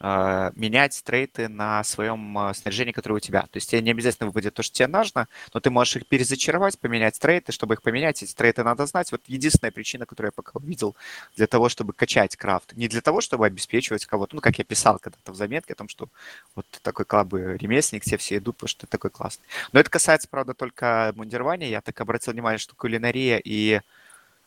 [0.00, 3.42] менять трейты на своем а, снаряжении, которое у тебя.
[3.42, 6.78] То есть тебе не обязательно выпадет то, что тебе нужно, но ты можешь их перезачаровать,
[6.78, 7.50] поменять трейты.
[7.50, 9.10] Чтобы их поменять, эти трейты надо знать.
[9.10, 10.94] Вот единственная причина, которую я пока увидел
[11.36, 12.74] для того, чтобы качать крафт.
[12.74, 14.36] Не для того, чтобы обеспечивать кого-то.
[14.36, 16.08] Ну, как я писал когда-то в заметке о том, что
[16.54, 19.44] вот такой клабы ремесленник, все все идут, потому что ты такой классный.
[19.72, 21.68] Но это касается, правда, только мундирования.
[21.68, 23.80] Я так обратил внимание, что кулинария и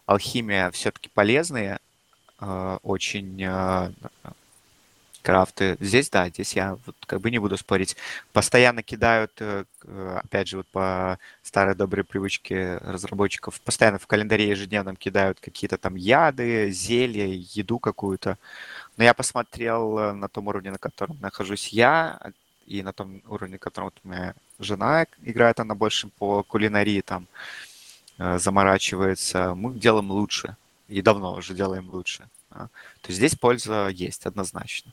[0.06, 1.80] алхимия все-таки полезные,
[2.40, 3.44] а, очень
[5.22, 5.78] крафты.
[5.80, 7.96] Здесь, да, здесь я вот как бы не буду спорить.
[8.34, 9.66] Постоянно кидают, э,
[10.24, 15.96] опять же, вот по старой доброй привычке разработчиков, постоянно в календаре ежедневном кидают какие-то там
[15.96, 18.38] яды, зелья, еду какую-то.
[18.98, 22.20] Но я посмотрел э, на том уровне, на котором нахожусь я,
[22.68, 27.28] и на том уровне, на котором вот моя жена играет, она больше по кулинарии там
[28.18, 29.56] э, заморачивается.
[29.56, 30.56] Мы делаем лучше.
[30.88, 32.28] И давно уже делаем лучше.
[32.52, 34.92] То есть здесь польза есть однозначно.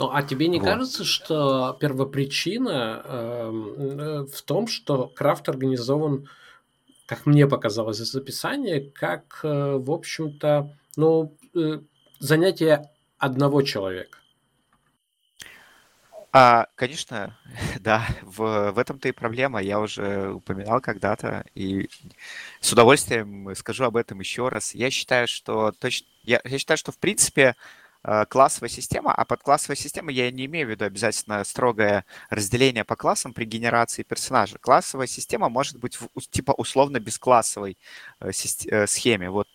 [0.00, 0.64] Ну, а тебе не вот.
[0.66, 6.26] кажется, что первопричина эм, э, в том, что крафт организован
[7.06, 11.80] как мне показалось из описания, как, э, в общем-то, ну, э,
[12.20, 14.18] занятие одного человека.
[16.32, 17.36] А, конечно,
[17.80, 19.60] да, в, в этом-то и проблема.
[19.60, 21.88] Я уже упоминал когда-то, и
[22.60, 24.74] с удовольствием скажу об этом еще раз.
[24.74, 27.56] Я считаю, что точно, я, я считаю, что в принципе
[28.28, 32.96] классовая система, а под классовой системой я не имею в виду обязательно строгое разделение по
[32.96, 34.58] классам при генерации персонажа.
[34.58, 37.76] Классовая система может быть в, типа условно бесклассовой
[38.20, 39.30] э, э, схеме.
[39.30, 39.48] Вот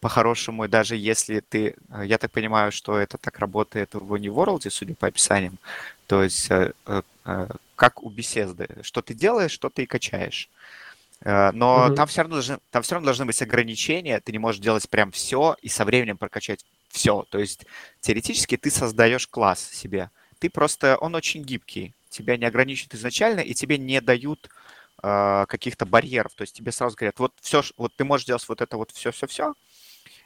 [0.00, 4.94] по-хорошему, даже если ты, э, я так понимаю, что это так работает в Uniworld, судя
[4.94, 5.58] по описаниям,
[6.06, 6.72] то есть э,
[7.24, 10.48] э, как у беседы, что ты делаешь, что ты и качаешь.
[11.24, 11.94] Но угу.
[11.94, 15.10] там, все равно должны, там все равно должны быть ограничения, ты не можешь делать прям
[15.10, 16.62] все и со временем прокачать
[16.96, 17.24] все.
[17.30, 17.66] То есть
[18.00, 20.10] теоретически ты создаешь класс себе.
[20.38, 24.48] Ты просто, он очень гибкий, тебя не ограничивают изначально, и тебе не дают
[25.02, 26.34] э, каких-то барьеров.
[26.34, 29.54] То есть тебе сразу говорят, вот все, вот ты можешь делать вот это вот все-все-все,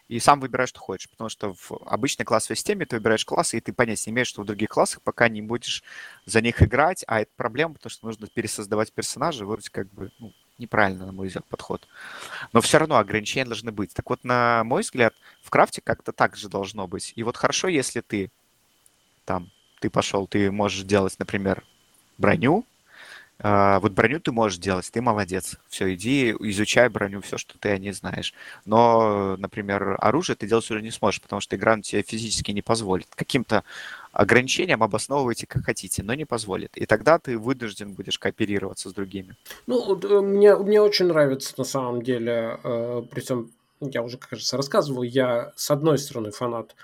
[0.08, 1.10] и сам выбираешь, что хочешь.
[1.10, 4.42] Потому что в обычной классовой системе ты выбираешь классы, и ты понять не имеешь, что
[4.42, 5.82] в других классах пока не будешь
[6.26, 10.32] за них играть, а это проблема, потому что нужно пересоздавать персонажа, вроде как бы ну,
[10.60, 11.88] неправильно, на мой взгляд, подход.
[12.52, 13.92] Но все равно ограничения должны быть.
[13.92, 17.12] Так вот, на мой взгляд, в крафте как-то так же должно быть.
[17.16, 18.30] И вот хорошо, если ты
[19.24, 19.50] там,
[19.80, 21.64] ты пошел, ты можешь делать, например,
[22.18, 22.64] броню,
[23.42, 25.56] а, вот броню ты можешь делать, ты молодец.
[25.68, 28.34] Все, иди, изучай броню, все, что ты о ней знаешь.
[28.66, 33.08] Но, например, оружие ты делать уже не сможешь, потому что игра тебе физически не позволит.
[33.14, 33.64] Каким-то
[34.12, 36.76] ограничением обосновывайте как хотите, но не позволит.
[36.76, 39.36] И тогда ты вынужден будешь кооперироваться с другими.
[39.66, 43.50] Ну, э, мне, мне очень нравится на самом деле, э, при всем,
[43.80, 46.74] я уже, кажется, рассказывал, я с одной стороны фанат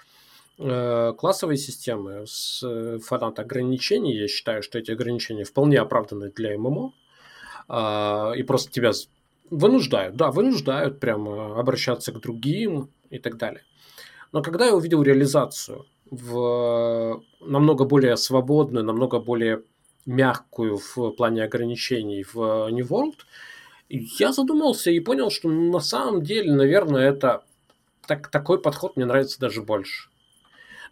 [0.59, 4.16] Э, классовой системы с э, фанат ограничений.
[4.16, 6.93] Я считаю, что эти ограничения вполне оправданы для ММО.
[7.69, 8.93] А, и просто тебя
[9.51, 13.65] вынуждают, да, вынуждают прямо обращаться к другим и так далее.
[14.32, 19.62] Но когда я увидел реализацию в намного более свободную, намного более
[20.04, 23.16] мягкую в плане ограничений в New World,
[23.88, 27.44] я задумался и понял, что на самом деле, наверное, это
[28.06, 30.08] так, такой подход мне нравится даже больше.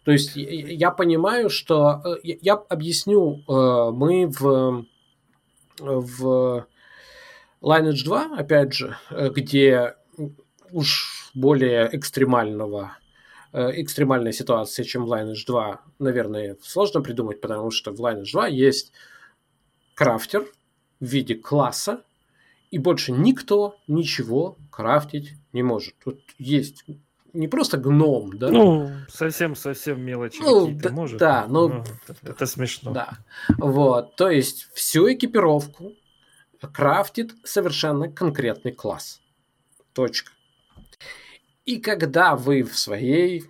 [0.03, 4.85] То есть я понимаю, что э, я объясню, э, мы в,
[5.79, 6.67] в
[7.61, 9.95] Lineage 2, опять же, э, где
[10.71, 12.97] уж более экстремального
[13.55, 18.91] экстремальная ситуация, чем в Lineage 2, наверное, сложно придумать, потому что в Lineage 2 есть
[19.93, 20.45] крафтер
[20.99, 22.03] в виде класса,
[22.71, 25.95] и больше никто ничего крафтить не может.
[26.03, 26.83] Тут есть
[27.31, 28.49] не просто гном, да?
[28.49, 31.19] Ну, совсем-совсем мелочи ну, какие-то, да, может.
[31.19, 31.67] Да, но...
[31.67, 31.83] Ну,
[32.23, 32.91] это смешно.
[32.91, 33.17] Да,
[33.57, 35.93] вот, то есть всю экипировку
[36.73, 39.21] крафтит совершенно конкретный класс.
[39.93, 40.31] Точка.
[41.65, 43.45] И когда вы в своей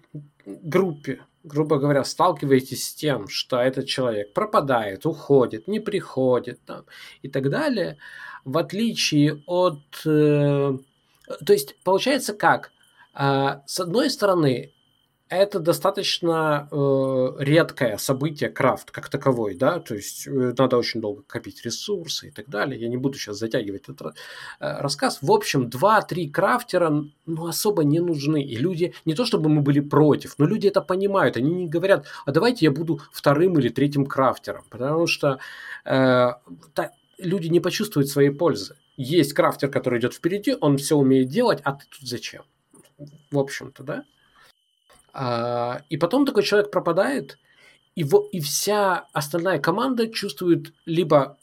[0.45, 6.85] группе, грубо говоря, сталкиваетесь с тем, что этот человек пропадает, уходит, не приходит там,
[7.21, 7.97] и так далее,
[8.45, 9.83] в отличие от...
[10.05, 10.77] Э,
[11.45, 12.71] то есть получается как?
[13.13, 14.71] А, с одной стороны,
[15.29, 21.23] это достаточно э, редкое событие крафт как таковой, да, то есть э, надо очень долго
[21.23, 22.79] копить ресурсы и так далее.
[22.79, 24.11] Я не буду сейчас затягивать этот э,
[24.59, 25.19] рассказ.
[25.21, 28.43] В общем, 2-3 крафтера ну, особо не нужны.
[28.43, 31.37] И люди, не то чтобы мы были против, но люди это понимают.
[31.37, 35.39] Они не говорят, а давайте я буду вторым или третьим крафтером, потому что
[35.85, 36.33] э,
[36.73, 38.75] та, люди не почувствуют своей пользы.
[38.95, 42.43] Есть крафтер, который идет впереди, он все умеет делать, а ты тут зачем?
[43.31, 44.03] в общем-то, да?
[45.17, 47.39] А, и потом такой человек пропадает,
[47.95, 51.37] в, и вся остальная команда чувствует либо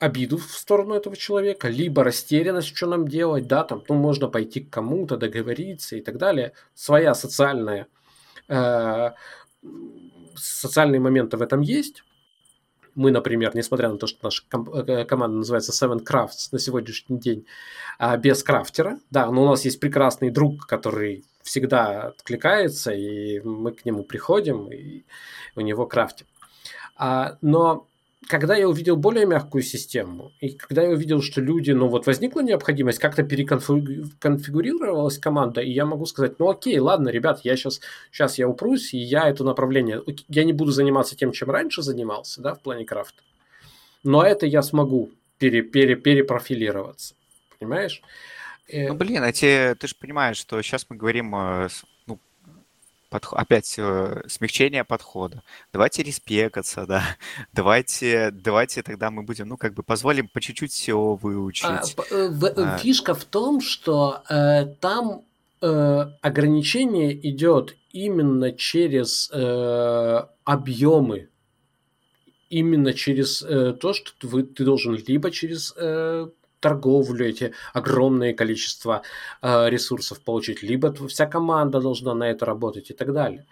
[0.00, 4.60] обиду в сторону этого человека, либо растерянность, что нам делать, да, там, ну, можно пойти
[4.60, 6.52] к кому-то, договориться и так далее.
[6.74, 7.86] Своя социальная,
[8.48, 9.10] э,
[10.34, 12.02] социальные моменты в этом есть.
[12.94, 14.42] Мы, например, несмотря на то, что наша
[14.86, 17.46] э, команда называется Seven Crafts на сегодняшний день,
[17.98, 23.72] а, без крафтера, да, но у нас есть прекрасный друг, который всегда откликается, и мы
[23.72, 25.04] к нему приходим, и
[25.56, 26.26] у него крафтим.
[26.96, 27.86] А, но
[28.28, 32.40] когда я увидел более мягкую систему, и когда я увидел, что люди, ну вот возникла
[32.40, 37.80] необходимость, как-то переконфигурировалась команда, и я могу сказать, ну окей, ладно, ребят, я сейчас,
[38.12, 42.42] сейчас я упрусь, и я это направление, я не буду заниматься тем, чем раньше занимался,
[42.42, 43.22] да, в плане крафта,
[44.04, 47.14] но это я смогу пере, пере, перепрофилироваться,
[47.58, 48.02] понимаешь?
[48.68, 51.34] Э, ну, блин, а те, ты же понимаешь, что сейчас мы говорим,
[53.10, 55.42] э, ну, подх- опять э, смягчение подхода.
[55.72, 57.02] Давайте респекаться, да.
[57.52, 61.96] Давайте, давайте тогда мы будем, ну, как бы позволим по чуть-чуть все А, выучить.
[62.10, 62.78] э, в- А.
[62.78, 65.22] Фишка в том, что э, там
[65.62, 71.28] э, ограничение идет именно через э, объемы,
[72.48, 76.28] именно через э, то, что ты, вы- ты должен либо через э,
[76.60, 79.02] торговлю эти огромное количество
[79.42, 83.46] э, ресурсов получить, либо вся команда должна на это работать и так далее.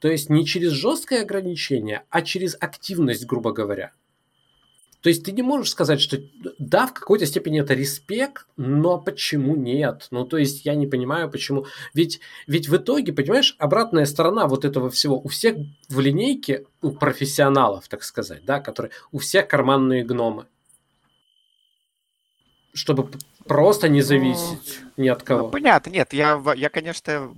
[0.00, 3.92] То есть не через жесткое ограничение, а через активность, грубо говоря.
[5.00, 6.18] То есть ты не можешь сказать, что
[6.58, 10.08] да, в какой-то степени это респект, но почему нет?
[10.10, 11.66] Ну, то есть я не понимаю, почему.
[11.94, 15.20] Ведь, ведь в итоге, понимаешь, обратная сторона вот этого всего.
[15.20, 15.56] У всех
[15.88, 20.46] в линейке, у профессионалов, так сказать, да, которые, у всех карманные гномы.
[22.78, 23.10] Чтобы
[23.46, 25.48] просто не зависеть ни от Ну, кого.
[25.48, 27.34] понятно, нет, я, я, конечно,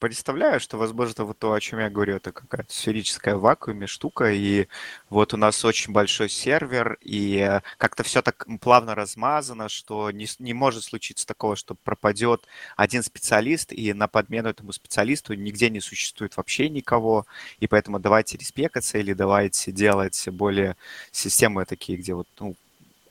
[0.00, 4.32] представляю, что, возможно, вот то, о чем я говорю, это какая-то сферическая в вакууме штука,
[4.32, 4.66] и
[5.10, 10.54] вот у нас очень большой сервер, и как-то все так плавно размазано, что не, не
[10.54, 12.46] может случиться такого, что пропадет
[12.76, 17.26] один специалист, и на подмену этому специалисту нигде не существует вообще никого,
[17.60, 20.76] и поэтому давайте респекаться или давайте делать более
[21.12, 22.56] системы такие, где вот, ну,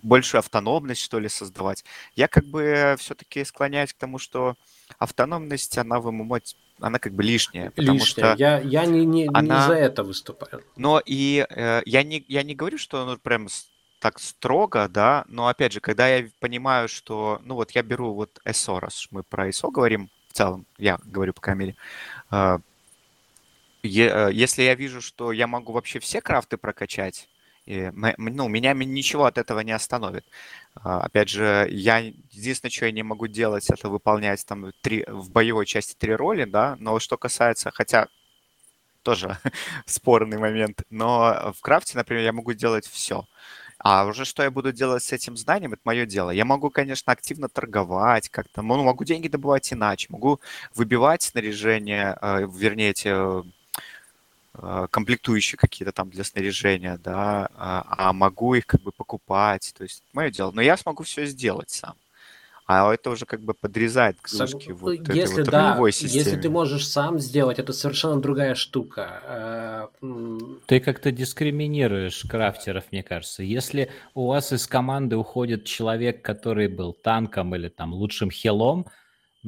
[0.01, 1.83] большую автономность, что ли, создавать.
[2.15, 4.55] Я как бы все-таки склоняюсь к тому, что
[4.97, 6.39] автономность, она в ММО,
[6.79, 8.33] она как бы лишняя, потому Лишнее.
[8.33, 8.35] что...
[8.37, 10.63] Я, я не, не, не она- за это выступаю.
[10.75, 13.47] Но и э, я, не, я не говорю, что ну, прям
[13.99, 18.39] так строго, да, но опять же, когда я понимаю, что, ну вот я беру вот
[18.45, 21.75] SO, раз мы про ISO говорим в целом, я говорю по крайней мере,
[22.31, 22.59] э,
[23.83, 27.27] э, если я вижу, что я могу вообще все крафты прокачать,
[27.69, 30.25] и ну, меня ничего от этого не остановит.
[30.75, 35.29] А, Опять же, я единственное, что я не могу делать, это выполнять там три, в
[35.29, 38.07] боевой части три роли, да, но что касается, хотя
[39.03, 39.37] тоже
[39.85, 43.25] спорный момент, но в крафте, например, я могу делать все.
[43.79, 46.31] А уже что я буду делать с этим знанием, это мое дело.
[46.31, 50.39] Я могу, конечно, активно торговать как-то, ну, могу деньги добывать иначе, могу
[50.75, 53.43] выбивать снаряжение, э, вернее, эти э,
[54.91, 60.03] комплектующие какие-то там для снаряжения, да, а а могу их как бы покупать, то есть
[60.13, 60.51] мое дело.
[60.51, 61.95] Но я смогу все сделать сам.
[62.67, 65.89] А это уже как бы подрезает к Сог- кружке вот этой если вот да, ролевой
[65.89, 66.41] если системе.
[66.43, 69.89] ты можешь сам сделать, это совершенно другая штука.
[70.03, 73.41] М, Ты как-то дискриминируешь крафтеров, мне кажется.
[73.41, 78.85] Если у вас из команды уходит человек, который был танком или там лучшим хилом,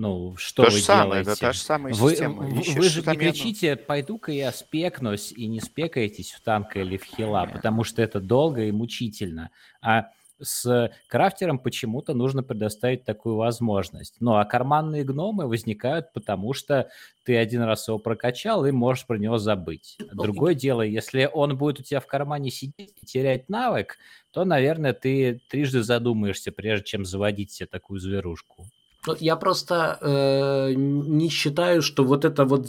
[0.02, 1.30] ну, что То вы же самое, делаете?
[1.42, 2.44] да, та же самая Вы, система.
[2.44, 6.98] вы- Ищешь вы же не кричите, пойду-ка я спекнусь, и не спекаетесь в танка или
[6.98, 9.52] в хила, потому что это долго и мучительно.
[9.82, 10.08] А
[10.44, 14.16] с крафтером почему-то нужно предоставить такую возможность.
[14.20, 16.90] Ну, а карманные гномы возникают, потому что
[17.24, 20.00] ты один раз его прокачал и можешь про него забыть.
[20.12, 23.98] Другое дело, если он будет у тебя в кармане сидеть и терять навык,
[24.32, 28.66] то, наверное, ты трижды задумаешься, прежде чем заводить себе такую зверушку.
[29.08, 32.68] Ну, Я просто э, не считаю, что вот это вот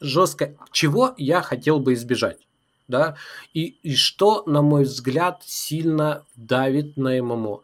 [0.00, 2.46] жестко, чего я хотел бы избежать,
[2.86, 3.16] да,
[3.54, 7.62] и, и что, на мой взгляд, сильно давит на ММО.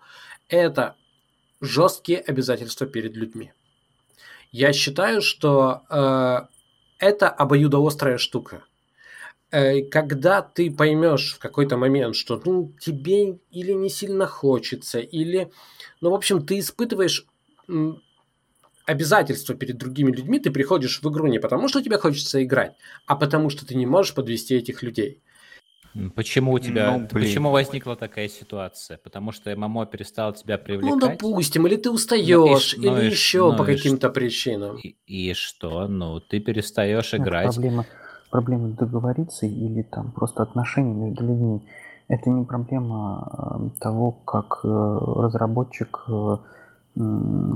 [0.48, 0.96] Это
[1.60, 3.52] жесткие обязательства перед людьми.
[4.50, 6.38] Я считаю, что э,
[6.98, 8.64] это обоюдоострая штука.
[9.50, 15.52] Э, когда ты поймешь в какой-то момент, что ну, тебе или не сильно хочется, или,
[16.00, 17.26] ну, в общем, ты испытываешь
[18.86, 22.76] обязательства перед другими людьми, ты приходишь в игру не потому, что тебе хочется играть,
[23.06, 25.22] а потому, что ты не можешь подвести этих людей.
[26.14, 27.08] Почему у тебя, Ну, блин.
[27.10, 28.98] почему возникла такая ситуация?
[28.98, 31.00] Потому что ММО перестал тебя Ну, привлекать?
[31.18, 34.76] допустим, или ты устаешь, Ну и ну или ш- еще ну по каким-то причинам.
[34.76, 35.88] И, и что?
[35.88, 37.54] Ну, ты перестаешь Это играть.
[37.54, 37.86] проблема,
[38.30, 41.60] проблема договориться или там просто отношений между людьми.
[42.08, 46.36] Это не проблема э, того, как э, разработчик э,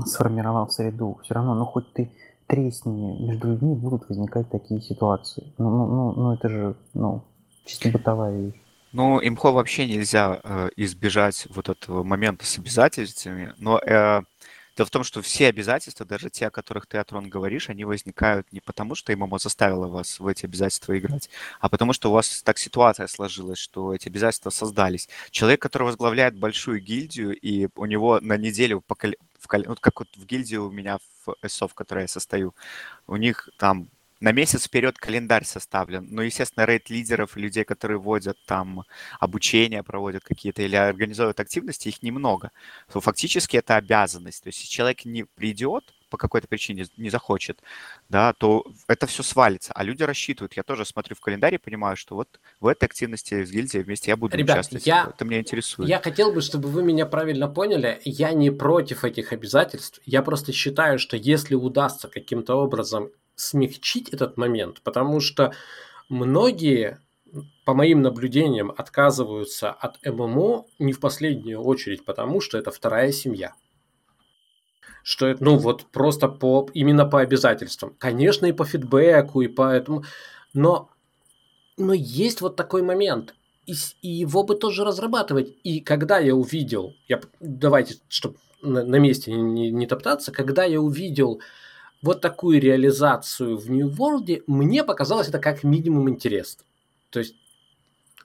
[0.05, 1.19] сформировал среду.
[1.23, 2.11] Все равно, ну хоть ты
[2.47, 5.53] тресни, между людьми будут возникать такие ситуации.
[5.57, 7.23] Ну, ну, ну, ну это же, ну,
[7.65, 8.61] чисто бытовая вещь.
[8.91, 14.21] Ну, имхо вообще нельзя э, избежать вот этого момента с обязательствами, но э,
[14.75, 18.51] дело в том, что все обязательства, даже те, о которых ты, Атрон, говоришь, они возникают
[18.51, 21.29] не потому, что ММО заставила вас в эти обязательства играть,
[21.61, 25.07] а потому что у вас так ситуация сложилась, что эти обязательства создались.
[25.29, 29.99] Человек, который возглавляет большую гильдию, и у него на неделю, по кал- в вот как
[29.99, 32.55] вот в гильдии у меня в СО, в которой я состою,
[33.07, 33.89] у них там
[34.21, 36.07] на месяц вперед календарь составлен.
[36.11, 38.83] Ну, естественно, рейд лидеров, людей, которые вводят там
[39.19, 42.51] обучение, проводят какие-то или организуют активности, их немного.
[42.87, 44.43] Фактически это обязанность.
[44.43, 47.63] То есть, если человек не придет, по какой-то причине не захочет,
[48.09, 49.71] да, то это все свалится.
[49.73, 50.53] А люди рассчитывают.
[50.53, 54.11] Я тоже смотрю в календарь и понимаю, что вот в этой активности с гильдией вместе
[54.11, 54.85] я буду Ребят, участвовать.
[54.85, 55.89] я- Это меня интересует.
[55.89, 57.99] Я хотел бы, чтобы вы меня правильно поняли.
[58.05, 60.01] Я не против этих обязательств.
[60.05, 65.53] Я просто считаю, что если удастся каким-то образом смягчить этот момент, потому что
[66.09, 66.99] многие,
[67.65, 73.53] по моим наблюдениям, отказываются от ММО не в последнюю очередь, потому что это вторая семья.
[75.03, 77.95] Что это, ну вот просто по, именно по обязательствам.
[77.97, 80.03] Конечно, и по фидбэку, и по этому.
[80.53, 80.89] Но,
[81.77, 83.35] но есть вот такой момент.
[83.65, 85.55] И, и его бы тоже разрабатывать.
[85.63, 90.63] И когда я увидел, я, давайте, чтобы на, на месте не, не- не топтаться, когда
[90.63, 91.41] я увидел
[92.01, 96.63] вот такую реализацию в New World, мне показалось это как минимум интересно.
[97.11, 97.35] То есть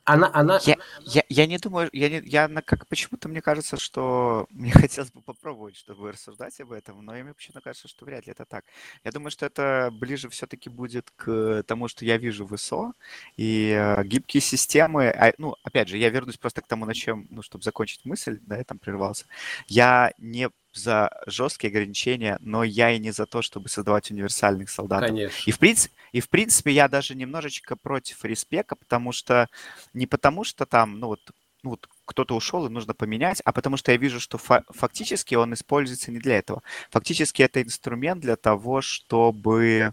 [0.07, 3.77] она, она, Я, я, я не думаю, я, не, я на, как почему-то мне кажется,
[3.77, 8.27] что мне хотелось бы попробовать, чтобы рассуждать об этом, но мне почему-то кажется, что вряд
[8.27, 8.65] ли это так.
[9.05, 12.93] Я думаю, что это ближе все-таки будет к тому, что я вижу в ИСО,
[13.37, 17.27] и э, гибкие системы, а, ну, опять же, я вернусь просто к тому, на чем,
[17.31, 19.27] ну, чтобы закончить мысль, да, я там прервался.
[19.67, 25.09] Я не за жесткие ограничения, но я и не за то, чтобы создавать универсальных солдатов.
[25.09, 25.43] конечно.
[25.47, 29.49] И в, принципе, и в принципе я даже немножечко против респека, потому что
[29.95, 31.21] не потому что там, ну вот,
[31.63, 35.35] ну вот кто-то ушел и нужно поменять, а потому что я вижу, что фа- фактически
[35.35, 36.63] он используется не для этого.
[36.91, 39.93] Фактически это инструмент для того, чтобы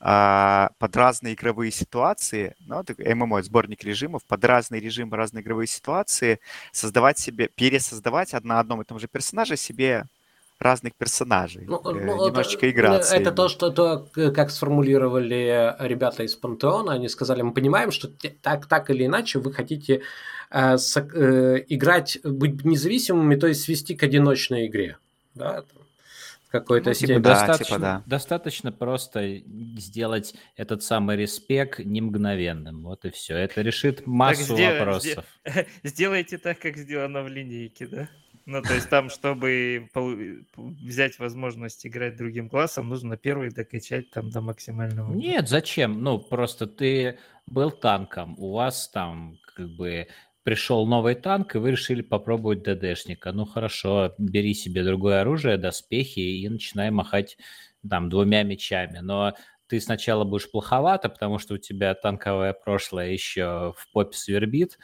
[0.00, 6.38] под разные игровые ситуации, ну, ММО, сборник режимов, под разные режимы, разные игровые ситуации
[6.72, 10.06] создавать себе, пересоздавать на одном и том же персонаже себе
[10.60, 13.14] разных персонажей, Ну, э, ну, немножечко это, играться.
[13.14, 13.36] это ими.
[13.36, 18.08] то, что то, как сформулировали ребята из Пантеона, они сказали, мы понимаем, что
[18.42, 20.02] так, так или иначе вы хотите
[20.50, 24.96] э, со- э, играть, быть независимыми, то есть свести к одиночной игре,
[25.34, 25.82] да, там,
[26.50, 27.22] какой-то Ну, типа, степени.
[27.22, 28.02] да, достаточно, типа да.
[28.06, 29.42] достаточно просто
[29.78, 32.82] сделать этот самый респект не мгновенным.
[32.84, 33.36] Вот и все.
[33.36, 35.24] Это решит массу сделай- вопросов.
[35.82, 38.08] Сделайте так, как сделано в линейке, да?
[38.46, 39.90] Ну, то есть там, чтобы
[40.56, 45.12] взять возможность играть другим классом, нужно первый докачать там до максимального.
[45.12, 46.02] Нет, зачем?
[46.02, 50.06] Ну, просто ты был танком, у вас там как бы
[50.48, 53.32] пришел новый танк, и вы решили попробовать ДДшника.
[53.32, 57.36] Ну, хорошо, бери себе другое оружие, доспехи и начинай махать
[57.86, 59.00] там двумя мечами.
[59.02, 59.34] Но
[59.66, 64.78] ты сначала будешь плоховато, потому что у тебя танковое прошлое еще в попе свербит.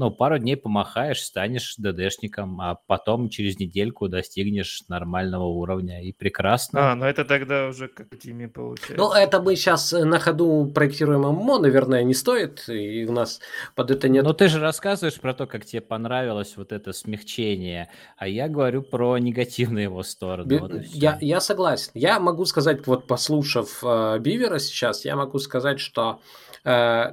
[0.00, 6.02] Ну, пару дней помахаешь, станешь ДДшником, а потом через недельку достигнешь нормального уровня.
[6.02, 6.92] И прекрасно.
[6.92, 8.96] А, ну это тогда уже как Тиме получается.
[8.96, 13.40] Ну, это мы сейчас на ходу проектируем ММО, наверное, не стоит, и у нас
[13.74, 14.24] под это нет...
[14.24, 18.80] Но ты же рассказываешь про то, как тебе понравилось вот это смягчение, а я говорю
[18.80, 20.48] про негативные его стороны.
[20.48, 21.90] Би- вот я, я согласен.
[21.92, 26.22] Я могу сказать, вот послушав э, Бивера сейчас, я могу сказать, что
[26.64, 27.10] э,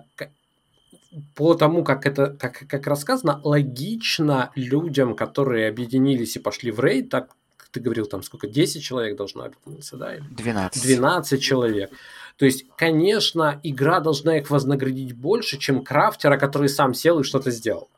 [1.36, 7.10] по тому, как это как, как рассказано, логично людям, которые объединились и пошли в рейд,
[7.10, 7.36] так
[7.72, 10.16] ты говорил, там сколько, 10 человек должно объединиться, да?
[10.16, 10.82] или 12.
[10.82, 11.92] 12 человек.
[12.38, 17.52] То есть, конечно, игра должна их вознаградить больше, чем крафтера, который сам сел и что-то
[17.52, 17.90] сделал.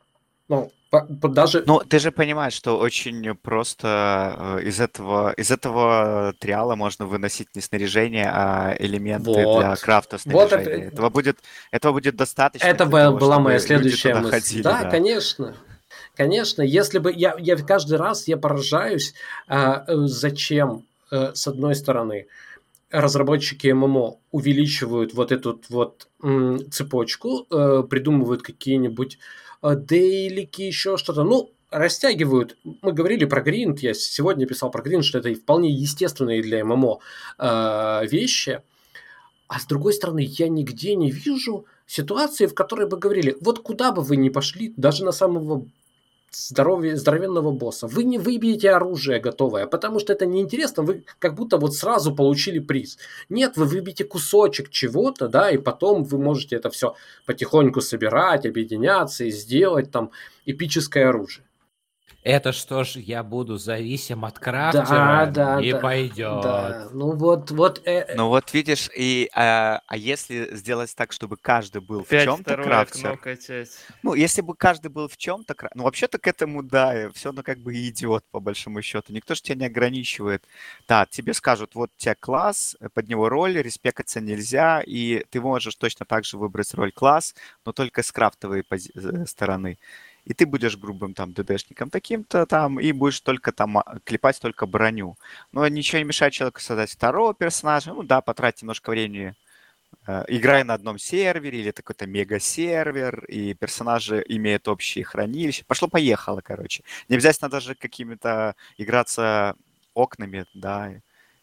[0.50, 1.62] Ну, по- по- даже...
[1.66, 7.48] Ну, ты же понимаешь, что очень просто э, из этого, из этого триала можно выносить
[7.54, 9.78] не снаряжение, а элементы для Вот.
[9.80, 10.86] крафта Вот снаряжения.
[10.88, 11.38] это- Этого, будет,
[11.70, 14.30] этого будет достаточно Это для была того, была чтобы моя следующая мысль.
[14.30, 15.54] ходили, да, конечно.
[16.16, 19.14] Конечно, если бы я, я каждый раз я поражаюсь,
[19.48, 20.82] а, э, зачем,
[21.12, 22.26] э, с одной стороны,
[22.90, 26.08] разработчики ММО увеличивают вот эту вот
[26.70, 29.18] цепочку, э, придумывают какие-нибудь
[29.62, 31.22] э, дейлики, еще что-то.
[31.24, 32.56] Ну, растягивают.
[32.82, 36.98] Мы говорили про гринд, я сегодня писал про гринд, что это вполне естественные для ММО
[37.38, 38.60] э, вещи.
[39.46, 43.90] А с другой стороны, я нигде не вижу ситуации, в которой бы говорили, вот куда
[43.90, 45.66] бы вы ни пошли, даже на самого
[46.30, 51.56] здоровья, здоровенного босса, вы не выбьете оружие готовое, потому что это неинтересно, вы как будто
[51.58, 52.98] вот сразу получили приз.
[53.28, 56.94] Нет, вы выбьете кусочек чего-то, да, и потом вы можете это все
[57.26, 60.10] потихоньку собирать, объединяться и сделать там
[60.46, 61.44] эпическое оружие.
[62.22, 65.26] Это что ж, я буду зависим от крафтера?
[65.26, 66.42] да, Не да, пойдет.
[66.42, 71.38] Да, ну вот, вот э, Ну вот видишь, и, а, а если сделать так, чтобы
[71.38, 73.18] каждый был в Опять чем-то второе крафтер,
[74.02, 77.58] ну если бы каждый был в чем-то, ну вообще-то к этому, да, все равно как
[77.58, 79.12] бы и идет по большому счету.
[79.14, 80.44] Никто же тебя не ограничивает.
[80.88, 85.40] Да, тебе скажут, вот у тебя класс, э, под него роль, респекаться нельзя, и ты
[85.40, 87.34] можешь точно так же выбрать роль класс,
[87.64, 89.78] но только с крафтовой пози- э, стороны.
[90.30, 94.64] И ты будешь грубым там ДДшником таким-то там, и будешь только там а, клепать только
[94.66, 95.16] броню.
[95.50, 99.34] Но ничего не мешает человеку создать второго персонажа, ну да, потратить немножко времени,
[100.06, 105.64] э, играя на одном сервере или какой-то мега-сервер, и персонажи имеют общие хранилища.
[105.66, 106.84] Пошло-поехало, короче.
[107.08, 109.56] Не обязательно даже какими-то играться
[109.94, 110.92] окнами, да,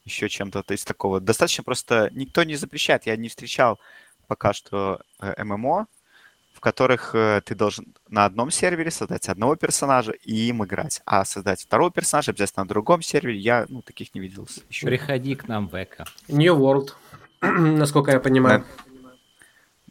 [0.05, 1.19] еще чем-то то есть такого.
[1.19, 3.05] Достаточно просто никто не запрещает.
[3.05, 3.79] Я не встречал
[4.27, 5.87] пока что э, ММО,
[6.57, 11.03] в которых э, ты должен на одном сервере создать одного персонажа и им играть.
[11.05, 14.87] А создать второго персонажа обязательно на другом сервере, я ну, таких не видел еще.
[14.87, 16.05] Приходи к нам в Эко.
[16.27, 16.93] New World,
[17.41, 18.65] насколько я понимаю.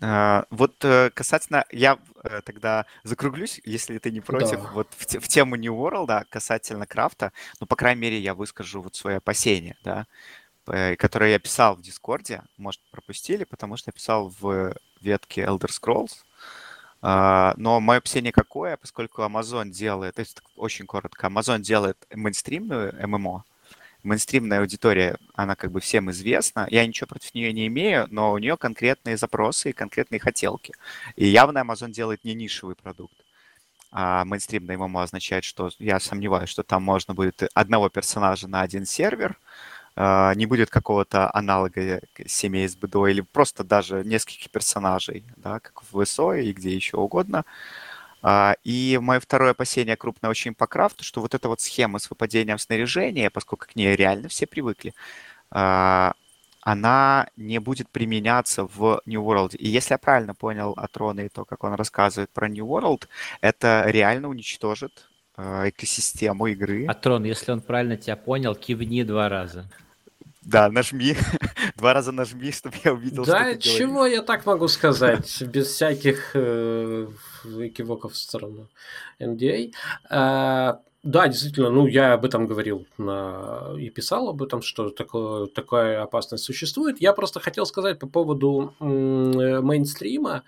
[0.01, 4.71] Uh, вот uh, касательно, я uh, тогда закруглюсь, если ты не против, да.
[4.75, 8.83] вот в, в тему New World, да, касательно крафта, ну, по крайней мере, я выскажу
[8.83, 10.07] вот свои опасения, да,
[10.69, 15.71] Э, которые я писал в Дискорде, может, пропустили, потому что я писал в ветке Elder
[15.71, 16.25] Scrolls.
[17.09, 23.45] А, но мое опасение какое, поскольку Amazon делает, есть очень коротко, Amazon делает мейнстримную ММО,
[24.03, 26.67] мейнстримная аудитория, она как бы всем известна.
[26.69, 30.75] Я ничего против нее не имею, но у нее конкретные запросы и конкретные хотелки.
[31.15, 33.15] И явно Amazon делает не нишевый продукт.
[33.93, 38.85] А мейнстримная ММО означает, что я сомневаюсь, что там можно будет одного персонажа на один
[38.85, 39.39] сервер,
[39.97, 46.05] не будет какого-то аналога семей с БДО или просто даже нескольких персонажей, да, как в
[46.05, 47.45] ВСО и где еще угодно.
[48.29, 52.11] А, и мое второе опасение крупное очень по крафту, что вот эта вот схема с
[52.11, 54.95] выпадением снаряжения, поскольку к ней реально все привыкли,
[55.51, 56.13] а,
[56.61, 59.57] она не будет применяться в New World.
[59.57, 63.07] И если я правильно понял от Рона и то, как он рассказывает про New World,
[63.41, 65.09] это реально уничтожит
[65.39, 66.87] экосистему игры.
[66.87, 69.71] Атрон, если он правильно тебя понял, кивни два раза.
[70.47, 71.17] Да, нажми.
[71.77, 74.17] Два раза нажми, чтобы я увидел, да, что чего говоришь.
[74.19, 77.09] я так могу сказать, без всяких э,
[77.45, 78.69] экивоков в сторону
[79.21, 79.73] NDA.
[80.09, 83.75] А, да, действительно, ну, я об этом говорил на...
[83.77, 87.01] и писал об этом, что такое, такая опасность существует.
[87.01, 90.45] Я просто хотел сказать по поводу м- мейнстрима.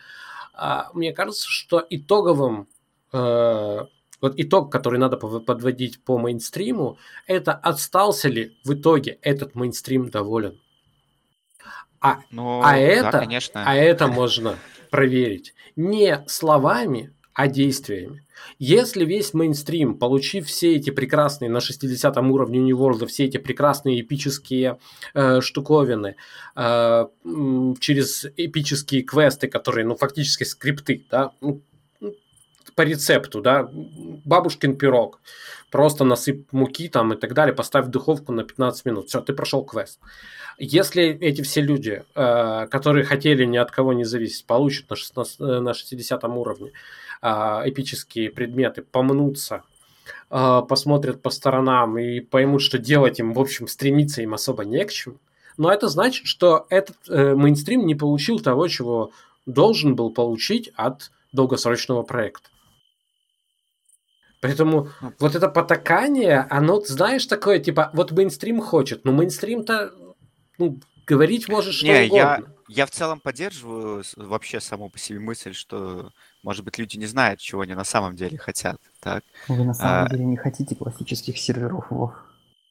[0.55, 2.69] А, мне кажется, что итоговым
[3.13, 3.87] э,
[4.21, 10.61] вот итог, который надо подводить по мейнстриму, это остался ли в итоге этот мейнстрим доволен.
[12.01, 13.65] А, ну, а, это, конечно.
[13.67, 14.57] а это можно
[14.91, 18.25] проверить не словами, а действиями.
[18.59, 24.01] Если весь мейнстрим, получив все эти прекрасные на 60 уровне New World, все эти прекрасные
[24.01, 24.79] эпические
[25.15, 26.17] э, штуковины,
[26.57, 27.07] э,
[27.79, 31.61] через эпические квесты, которые, ну, фактически скрипты, да, ну,
[32.79, 35.21] по рецепту, да, бабушкин пирог,
[35.69, 39.33] просто насыпь муки там и так далее, поставь в духовку на 15 минут, все, ты
[39.33, 39.99] прошел квест.
[40.59, 45.41] Если эти все люди, э, которые хотели ни от кого не зависеть, получат на, 16,
[45.41, 46.71] э, на 60 уровне
[47.21, 47.29] э,
[47.65, 49.65] эпические предметы, помнутся,
[50.29, 54.93] посмотрят по сторонам и поймут, что делать им, в общем, стремиться им особо не к
[54.93, 55.17] чему,
[55.57, 59.11] но это значит, что этот мейнстрим не получил того, чего
[59.47, 62.51] должен был получить от долгосрочного проекта.
[64.49, 69.93] Поэтому ну, вот это потакание, оно, знаешь, такое, типа, вот мейнстрим хочет, но мейнстрим-то,
[70.59, 72.17] ну, говорить можешь что Не, угодно.
[72.17, 76.11] Я, я в целом поддерживаю вообще саму по себе мысль, что,
[76.43, 78.81] может быть, люди не знают, чего они на самом деле хотят.
[79.01, 79.25] Так?
[79.49, 80.09] Вы на самом а...
[80.09, 82.13] деле не хотите классических серверов Вов.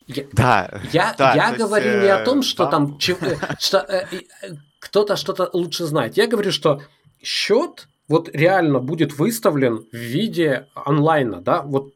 [0.08, 0.82] Я, да.
[0.92, 2.72] Я, да, я говорю есть, не о том, что да.
[2.72, 6.18] там что, э, э, кто-то что-то лучше знает.
[6.18, 6.82] Я говорю, что
[7.22, 11.94] счет вот реально будет выставлен в виде онлайна, да, вот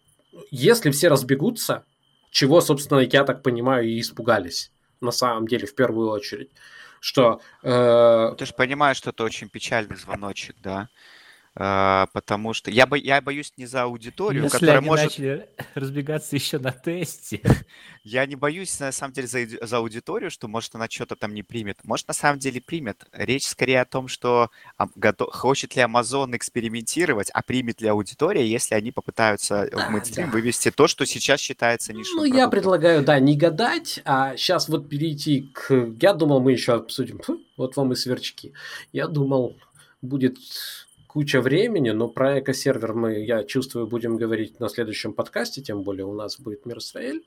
[0.50, 1.86] если все разбегутся,
[2.32, 4.72] чего, собственно, я так понимаю, и испугались
[5.02, 6.52] на самом деле в первую очередь,
[7.00, 7.42] что...
[7.64, 8.36] Э...
[8.38, 10.90] Ты же понимаешь, что это очень печальный звоночек, да?
[11.54, 15.06] А, потому что я, бо, я боюсь не за аудиторию, Если которая они может...
[15.06, 17.42] начали разбегаться еще на тесте.
[18.04, 21.44] Я не боюсь, на самом деле, за, за аудиторию, что, может, она что-то там не
[21.44, 21.78] примет.
[21.84, 23.06] Может, на самом деле примет.
[23.12, 24.50] Речь скорее о том, что
[24.96, 30.28] готов, хочет ли Amazon экспериментировать, а примет ли аудитория, если они попытаются да, в мейнстрим
[30.28, 30.32] да.
[30.32, 32.40] вывести то, что сейчас считается нишевым Ну, продуктом.
[32.40, 35.92] я предлагаю, да, не гадать, а сейчас вот перейти к...
[36.02, 37.20] Я думал, мы еще обсудим.
[37.58, 38.54] Вот вам и сверчки.
[38.94, 39.58] Я думал,
[40.02, 40.38] будет
[41.12, 46.06] куча времени, но про экосервер мы, я чувствую, будем говорить на следующем подкасте, тем более
[46.06, 47.26] у нас будет Мирсраэль.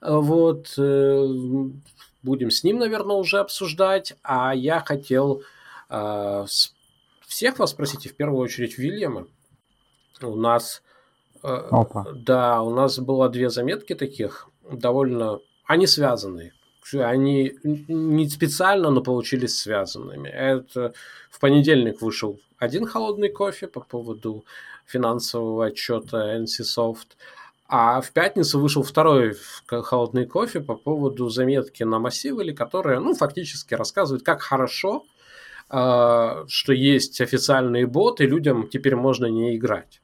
[0.00, 1.26] Вот, э,
[2.22, 4.14] будем с ним, наверное, уже обсуждать.
[4.22, 5.42] А я хотел
[5.90, 6.46] э,
[7.26, 9.26] всех вас спросить, и в первую очередь Вильяма.
[10.22, 10.82] У нас,
[11.42, 12.06] э, Опа.
[12.14, 16.54] да, у нас было две заметки таких, довольно, они связанные
[16.94, 20.28] они не специально, но получились связанными.
[20.28, 20.92] Это
[21.30, 24.44] в понедельник вышел один холодный кофе по поводу
[24.86, 27.16] финансового отчета NCSoft.
[27.68, 33.74] А в пятницу вышел второй холодный кофе по поводу заметки на массивы, которая, ну, фактически
[33.74, 35.04] рассказывает, как хорошо,
[35.68, 40.00] э, что есть официальные боты, людям теперь можно не играть.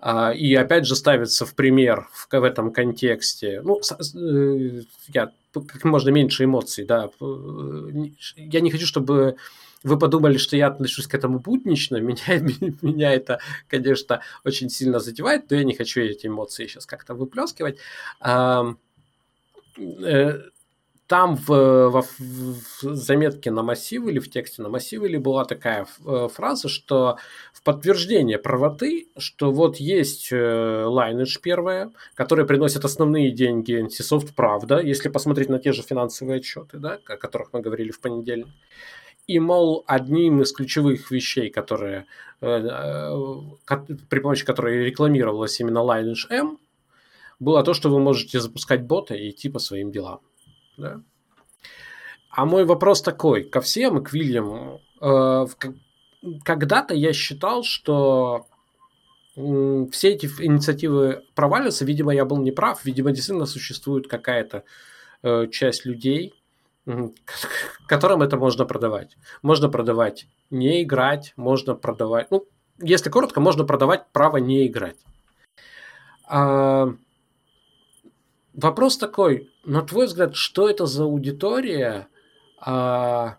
[0.00, 3.62] А, и опять же ставится в пример в, в этом контексте.
[3.62, 7.08] Ну, э, я как можно меньше эмоций, да.
[8.36, 9.36] Я не хочу, чтобы
[9.84, 12.44] вы подумали, что я отношусь к этому буднично, меня,
[12.82, 13.38] меня это,
[13.68, 17.78] конечно, очень сильно задевает, но я не хочу эти эмоции сейчас как-то выплескивать.
[18.26, 18.74] Э,
[21.06, 21.48] там в,
[21.90, 26.68] в, в заметке на массиве или в тексте на массиве или была такая э, фраза,
[26.68, 27.18] что
[27.52, 34.80] в подтверждение правоты, что вот есть э, Lineage первая, которая приносит основные деньги NCSoft, правда,
[34.80, 38.48] если посмотреть на те же финансовые отчеты, да, о которых мы говорили в понедельник.
[39.26, 42.06] И, мол, одним из ключевых вещей, которые,
[42.42, 43.76] э, э,
[44.10, 46.58] при помощи которой рекламировалась именно Lineage M,
[47.40, 50.20] было то, что вы можете запускать бота и идти по своим делам.
[50.76, 51.00] Да?
[52.30, 54.82] А мой вопрос такой, ко всем и к Вильяму.
[55.00, 55.46] Э,
[56.44, 58.46] когда-то я считал, что
[59.34, 61.84] все эти инициативы провалятся.
[61.84, 62.84] Видимо, я был неправ.
[62.84, 64.62] Видимо, действительно существует какая-то
[65.50, 66.34] часть людей,
[67.86, 69.16] которым это можно продавать.
[69.42, 72.30] Можно продавать не играть, можно продавать...
[72.30, 72.46] Ну,
[72.80, 74.96] если коротко, можно продавать право не играть.
[76.26, 76.94] А,
[78.52, 82.08] вопрос такой, на твой взгляд, что это за аудитория?
[82.60, 83.36] А,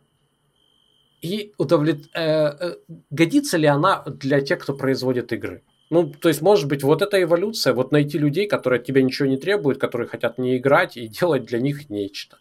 [1.21, 2.15] и удовлет...
[2.15, 2.75] э,
[3.09, 5.63] годится ли она для тех, кто производит игры?
[5.89, 9.27] Ну, то есть, может быть, вот эта эволюция, вот найти людей, которые от тебя ничего
[9.27, 12.37] не требуют, которые хотят не играть и делать для них нечто.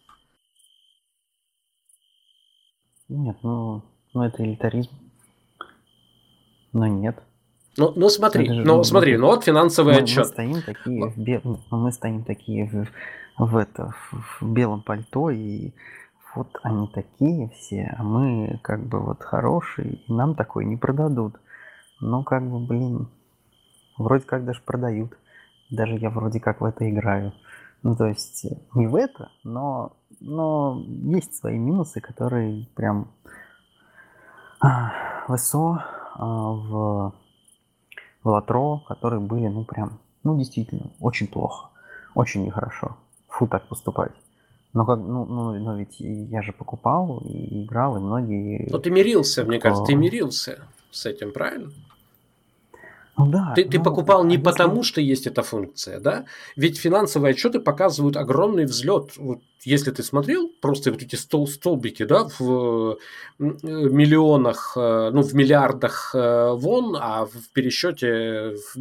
[3.08, 3.82] Нет, ну,
[4.12, 4.90] ну это элитаризм.
[6.72, 7.22] Но нет.
[7.76, 10.18] Ну, ну смотри, же, ну, ну смотри, ну вот финансовый мы, отчет.
[10.18, 11.40] Мы стоим такие, в бе...
[11.42, 15.72] Ну, мы стоим такие в, в, это, в, в белом пальто, и
[16.34, 21.34] вот они такие все, а мы как бы вот хорошие, и нам такой не продадут.
[22.00, 23.08] Ну, как бы, блин,
[23.98, 25.16] вроде как даже продают.
[25.70, 27.32] Даже я вроде как в это играю.
[27.82, 33.08] Ну, то есть не в это, но но есть свои минусы, которые прям
[34.60, 34.92] а,
[35.28, 35.84] в СО,
[36.14, 37.14] а, в,
[38.22, 41.68] в Латро, которые были, ну, прям, ну, действительно, очень плохо,
[42.14, 42.96] очень нехорошо.
[43.28, 44.12] Фу, так поступать.
[44.72, 48.68] Но, как, ну, ну, но ведь я же покупал и играл, и многие...
[48.70, 50.58] Ну, ты мирился, мне кажется, ты мирился
[50.90, 51.70] с этим, правильно?
[53.16, 53.52] Ну да.
[53.54, 56.24] Ты, ты ну, покупал не потому, что есть эта функция, да?
[56.56, 59.16] Ведь финансовые отчеты показывают огромный взлет.
[59.16, 62.98] Вот, если ты смотрел просто вот эти стол, столбики, да, в
[63.38, 68.78] миллионах, э, ну, в миллиардах э, вон, а в пересчете в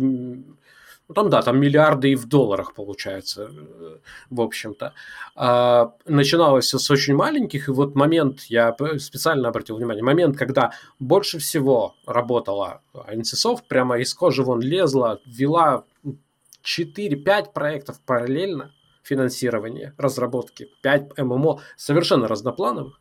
[1.13, 3.97] там, да, там миллиарды и в долларах получается, э,
[4.29, 4.93] в общем-то.
[5.35, 10.71] А, начиналось все с очень маленьких, и вот момент, я специально обратил внимание, момент, когда
[10.99, 15.85] больше всего работала NCSoft, прямо из кожи вон лезла, вела
[16.63, 18.71] 4-5 проектов параллельно
[19.03, 22.99] финансирования, разработки, 5 ММО совершенно разноплановых.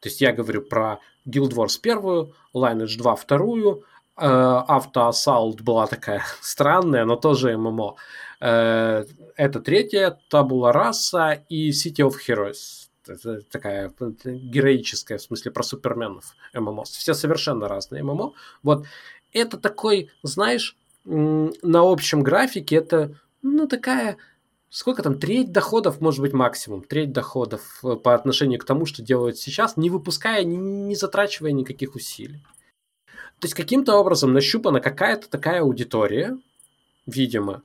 [0.00, 3.84] То есть я говорю про Guild Wars первую, Lineage 2 вторую,
[4.18, 7.96] Автоассалт была такая странная, но тоже ММО.
[8.40, 9.04] Э,
[9.36, 12.88] это третья, Табула Раса и City of Heroes.
[13.06, 13.92] Это такая
[14.24, 16.84] героическая, в смысле, про суперменов ММО.
[16.84, 18.32] Все совершенно разные ММО.
[18.62, 18.86] Вот
[19.32, 24.18] это такой, знаешь, на общем графике это, ну, такая
[24.70, 29.02] сколько там, треть доходов, может быть, максимум, треть доходов э, по отношению к тому, что
[29.02, 32.44] делают сейчас, не выпуская, не, не затрачивая никаких усилий.
[33.40, 36.36] То есть каким-то образом нащупана какая-то такая аудитория,
[37.06, 37.62] видимо,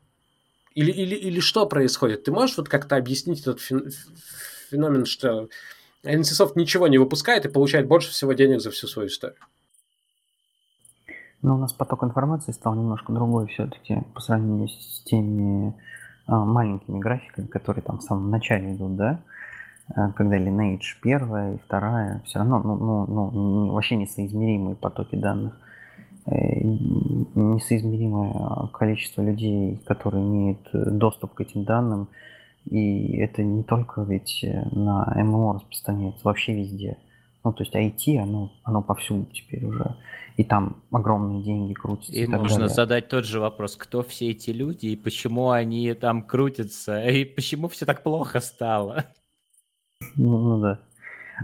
[0.76, 2.24] или, или, или что происходит?
[2.24, 3.60] Ты можешь вот как-то объяснить этот
[4.70, 5.50] феномен, что
[6.04, 9.38] NCSoft ничего не выпускает и получает больше всего денег за всю свою историю?
[11.42, 15.74] Ну, у нас поток информации стал немножко другой все-таки по сравнению с теми
[16.26, 19.20] а, маленькими графиками, которые там в самом начале идут, да?
[19.94, 25.60] А, когда Lineage первая и вторая, все равно ну, ну, ну, вообще несоизмеримые потоки данных.
[26.26, 32.08] Э, несоизмеримое количество людей, которые имеют э, доступ к этим данным.
[32.70, 36.98] И это не только ведь э, на ММО распространяется, вообще везде.
[37.44, 39.98] Ну, то есть IT, оно, оно повсюду теперь уже.
[40.38, 42.14] И там огромные деньги крутятся.
[42.14, 42.70] И, и можно далее.
[42.70, 47.68] задать тот же вопрос, кто все эти люди и почему они там крутятся, и почему
[47.68, 49.04] все так плохо стало.
[50.16, 50.80] Ну, ну да.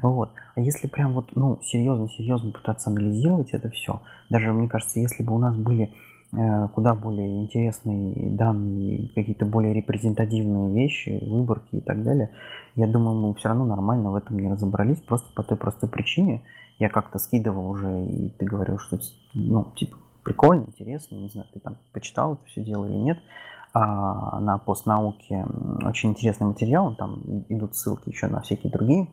[0.02, 0.32] Вот.
[0.56, 5.34] А если прям вот, ну, серьезно-серьезно пытаться анализировать это все, даже, мне кажется, если бы
[5.34, 5.94] у нас были
[6.34, 12.30] э, куда более интересные данные, какие-то более репрезентативные вещи, выборки и так далее.
[12.76, 16.44] Я думаю, мы все равно нормально в этом не разобрались, просто по той простой причине.
[16.78, 19.00] Я как-то скидывал уже, и ты говорил, что,
[19.34, 23.20] ну, типа, прикольно, интересно, не знаю, ты там почитал это все дело или нет.
[23.72, 25.46] А на постнауке
[25.84, 29.08] очень интересный материал, там идут ссылки еще на всякие другие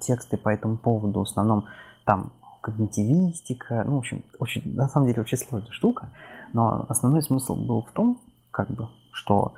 [0.00, 1.66] тексты по этому поводу, в основном
[2.04, 6.08] там когнитивистика, ну, в общем, очень, на самом деле очень сложная штука,
[6.52, 8.20] но основной смысл был в том,
[8.50, 9.54] как бы, что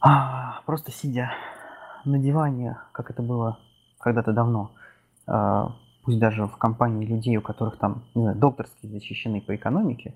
[0.00, 1.30] а, просто сидя
[2.06, 3.58] на диване, как это было
[3.98, 4.70] когда-то давно,
[5.26, 10.14] а, пусть даже в компании людей, у которых там, не знаю, докторские защищены по экономике,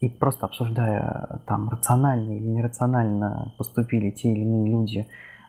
[0.00, 5.06] и просто обсуждая там рационально или нерационально поступили те или иные люди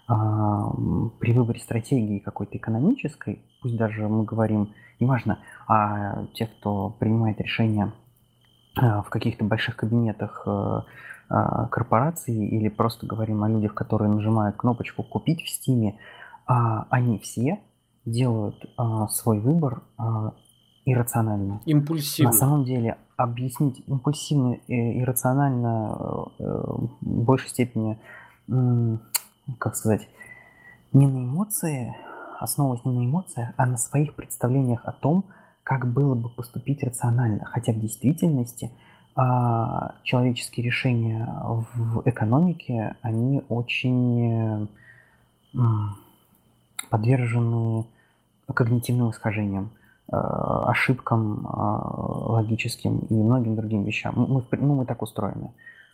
[0.07, 7.93] при выборе стратегии какой-то экономической, пусть даже мы говорим, неважно, о тех, кто принимает решения
[8.75, 10.85] а, в каких-то больших кабинетах а,
[11.29, 15.97] а, корпораций или просто говорим о людях, которые нажимают кнопочку «Купить» в Стиме,
[16.45, 17.59] а, они все
[18.05, 20.33] делают а, свой выбор а,
[20.85, 21.61] иррационально.
[21.65, 22.31] Импульсивно.
[22.31, 27.99] На самом деле объяснить импульсивно и иррационально э, в большей степени,
[29.59, 30.07] как сказать,
[30.91, 31.95] не на эмоции,
[32.39, 35.25] основываясь не на эмоциях, а на своих представлениях о том,
[35.63, 37.45] как было бы поступить рационально.
[37.45, 38.71] Хотя в действительности
[39.15, 41.27] а, человеческие решения
[41.73, 44.67] в экономике, они очень
[46.89, 47.85] подвержены
[48.53, 49.71] когнитивным искажениям.
[50.11, 50.17] Э,
[50.67, 54.13] ошибкам э, логическим и многим другим вещам.
[54.15, 55.53] Мы, ну, мы так устроены.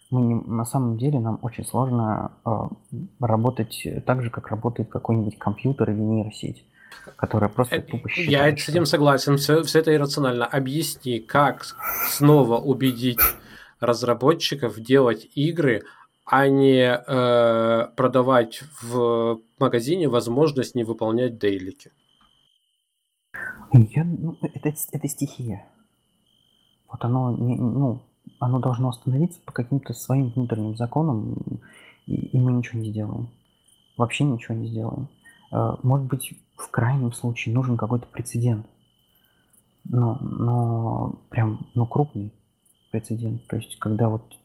[0.09, 2.51] Мы не, на самом деле нам очень сложно э,
[3.19, 6.65] работать так же, как работает какой-нибудь компьютер или нейросеть
[7.15, 8.29] которая просто тупо считает.
[8.29, 10.45] Я с этим согласен, все, все это иррационально.
[10.45, 11.65] Объясни, как
[12.07, 13.19] снова убедить
[13.79, 15.83] разработчиков делать игры,
[16.25, 21.91] а не э, продавать в магазине возможность не выполнять дейлики.
[23.73, 25.65] Я, ну, это, это стихия.
[26.91, 28.01] Вот оно, не, ну,
[28.39, 31.37] оно должно остановиться по каким-то своим внутренним законам,
[32.05, 33.29] и, и мы ничего не сделаем.
[33.97, 35.09] Вообще ничего не сделаем.
[35.51, 38.65] Э, может быть, в крайнем случае нужен какой-то прецедент.
[39.85, 42.33] Но, но прям, ну, крупный
[42.91, 43.45] прецедент.
[43.47, 44.37] То есть, когда вот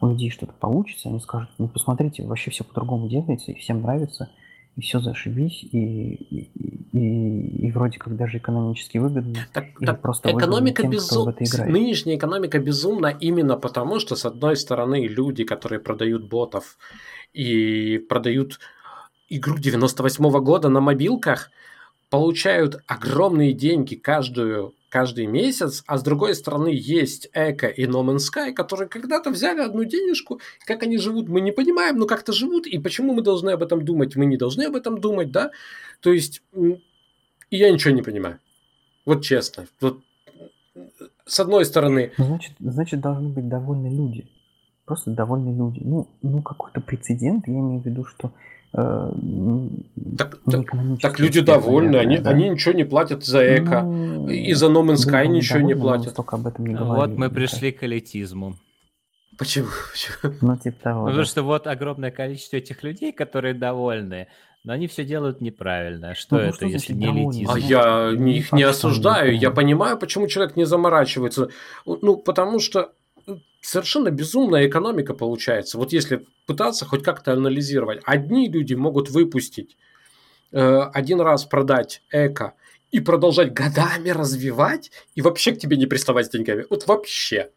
[0.00, 4.30] у людей что-то получится, они скажут, ну, посмотрите, вообще все по-другому делается, и всем нравится–
[4.78, 6.50] и все зашибись, и, и,
[6.92, 9.34] и, и вроде как даже экономически выгодно.
[9.52, 11.34] Так, так просто экономика тем, безум...
[11.66, 16.78] Нынешняя экономика безумна именно потому, что, с одной стороны, люди, которые продают ботов
[17.32, 18.60] и продают
[19.28, 21.50] игру 98 -го года на мобилках,
[22.08, 28.24] получают огромные деньги каждую каждый месяц, а с другой стороны есть Эко и No Man's
[28.32, 32.66] Sky, которые когда-то взяли одну денежку, как они живут, мы не понимаем, но как-то живут,
[32.66, 35.50] и почему мы должны об этом думать, мы не должны об этом думать, да,
[36.00, 36.42] то есть,
[37.50, 38.38] и я ничего не понимаю,
[39.04, 40.00] вот честно, вот
[41.26, 42.12] с одной стороны...
[42.16, 44.26] Значит, значит должны быть довольны люди,
[44.86, 48.32] просто довольны люди, ну, ну какой-то прецедент, я имею в виду, что
[48.72, 50.66] так, так,
[51.00, 52.30] так люди довольны, они, да.
[52.30, 56.14] они ничего не платят за эко, ну, и за No Man's Sky ничего не платят.
[56.14, 58.56] Только об этом не вот мы пришли к элитизму.
[59.38, 59.68] Почему?
[59.92, 60.34] Почему?
[60.42, 61.04] Ну, типа того.
[61.06, 61.24] Потому да.
[61.24, 64.26] что вот огромное количество этих людей, которые довольны,
[64.64, 66.14] но они все делают неправильно.
[66.14, 67.50] Что ну, это, что если не элитизм?
[67.50, 69.36] А я их не осуждаю.
[69.38, 71.48] Я понимаю, почему человек не заморачивается.
[71.86, 72.92] Ну, потому что
[73.60, 75.78] совершенно безумная экономика получается.
[75.78, 78.00] Вот если пытаться хоть как-то анализировать.
[78.04, 79.76] Одни люди могут выпустить,
[80.50, 82.54] э, один раз продать эко
[82.90, 86.64] и продолжать годами развивать и вообще к тебе не приставать с деньгами.
[86.70, 87.50] Вот вообще.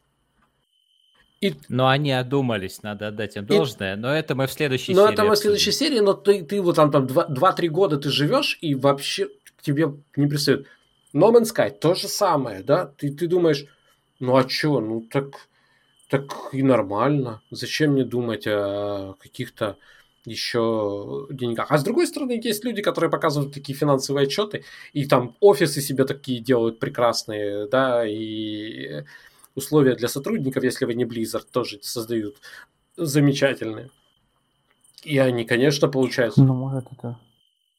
[1.40, 1.56] И...
[1.70, 3.96] Но они одумались, надо отдать им должное.
[3.96, 3.98] И...
[3.98, 5.08] Но это мы в следующей но серии.
[5.08, 8.10] Но это мы в следующей серии, но ты, ты вот там, там 2-3 года ты
[8.10, 10.68] живешь, и вообще к тебе не пристает.
[11.14, 12.86] No Man's Sky то же самое, да?
[12.86, 13.66] Ты, ты думаешь,
[14.20, 15.48] ну а чё, ну так
[16.12, 17.42] так и нормально.
[17.52, 19.78] Зачем мне думать о каких-то
[20.26, 21.72] еще деньгах.
[21.72, 26.04] А с другой стороны, есть люди, которые показывают такие финансовые отчеты, и там офисы себе
[26.04, 29.04] такие делают прекрасные, да, и
[29.56, 32.36] условия для сотрудников, если вы не Blizzard, тоже создают
[32.98, 33.90] замечательные.
[35.04, 36.44] И они, конечно, получаются.
[36.44, 37.18] Ну, может, это,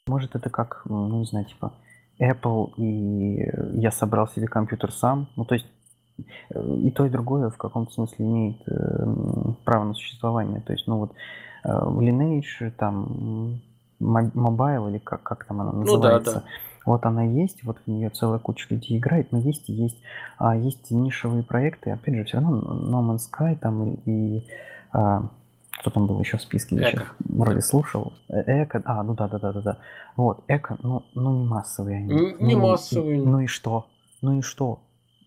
[0.07, 1.75] может, это как, ну, не знаю, типа
[2.19, 3.45] Apple, и
[3.79, 5.29] я собрал себе компьютер сам.
[5.37, 5.67] Ну, то есть
[6.55, 9.07] и то, и другое в каком-то смысле имеет э,
[9.65, 10.61] право на существование.
[10.61, 11.13] То есть, ну вот,
[11.65, 13.61] э, в Lineage там
[14.01, 16.35] Mobile или как, как там она Ну да, называется.
[16.35, 16.43] да.
[16.85, 19.97] Вот она есть, вот в нее целая куча людей играет, но есть и есть.
[20.39, 24.47] А есть нишевые проекты, опять же, все равно No Man's Sky там и, и
[24.93, 25.29] а,
[25.79, 28.13] кто там был еще в списке, я сейчас вроде слушал.
[28.29, 29.79] Э- Эко, а, ну да, да, да, да, да.
[30.17, 32.13] Вот, Эко, ну, ну не массовые они.
[32.13, 33.23] Н- не Ну, массовые.
[33.23, 33.87] Ну и что?
[34.21, 34.81] Ну и что?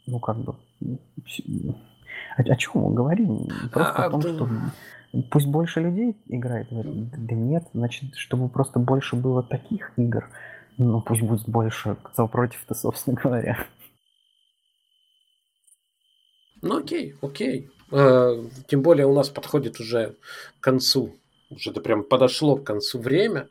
[0.08, 0.56] Ну как бы...
[0.82, 3.48] О, о чем мы говорим?
[3.72, 4.34] Просто А, о том, да.
[4.34, 4.50] что
[5.32, 6.90] пусть больше людей играет в это.
[6.92, 10.30] Да нет, значит, чтобы просто больше было таких игр.
[10.78, 11.96] Ну пусть будет больше.
[12.04, 13.58] Кто против-то, собственно говоря.
[16.62, 17.70] Ну окей, окей.
[17.92, 20.16] Э, Тем более у нас подходит уже
[20.60, 21.16] к концу.
[21.50, 23.48] Уже это прям подошло к концу время.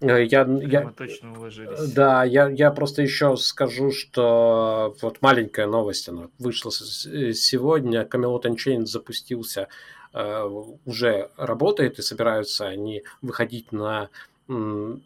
[0.00, 1.92] Э, Я, я, Мы точно уложились.
[1.92, 8.04] Да, я, я просто еще скажу, что вот маленькая новость, она вышла сегодня.
[8.04, 9.68] Camelot Unchained запустился,
[10.14, 10.42] э,
[10.84, 14.08] уже работает, и собираются они выходить на
[14.48, 14.96] э,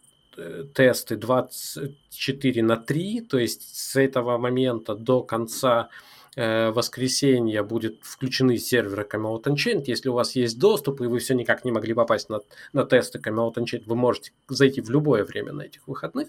[0.75, 8.59] тесты 24 на 3, то есть с этого момента до конца э, воскресенья будет включены
[8.59, 9.85] серверы Camelot Unchained.
[9.87, 12.41] Если у вас есть доступ, и вы все никак не могли попасть на,
[12.73, 16.29] на тесты Camelot Unchained, вы можете зайти в любое время на этих выходных.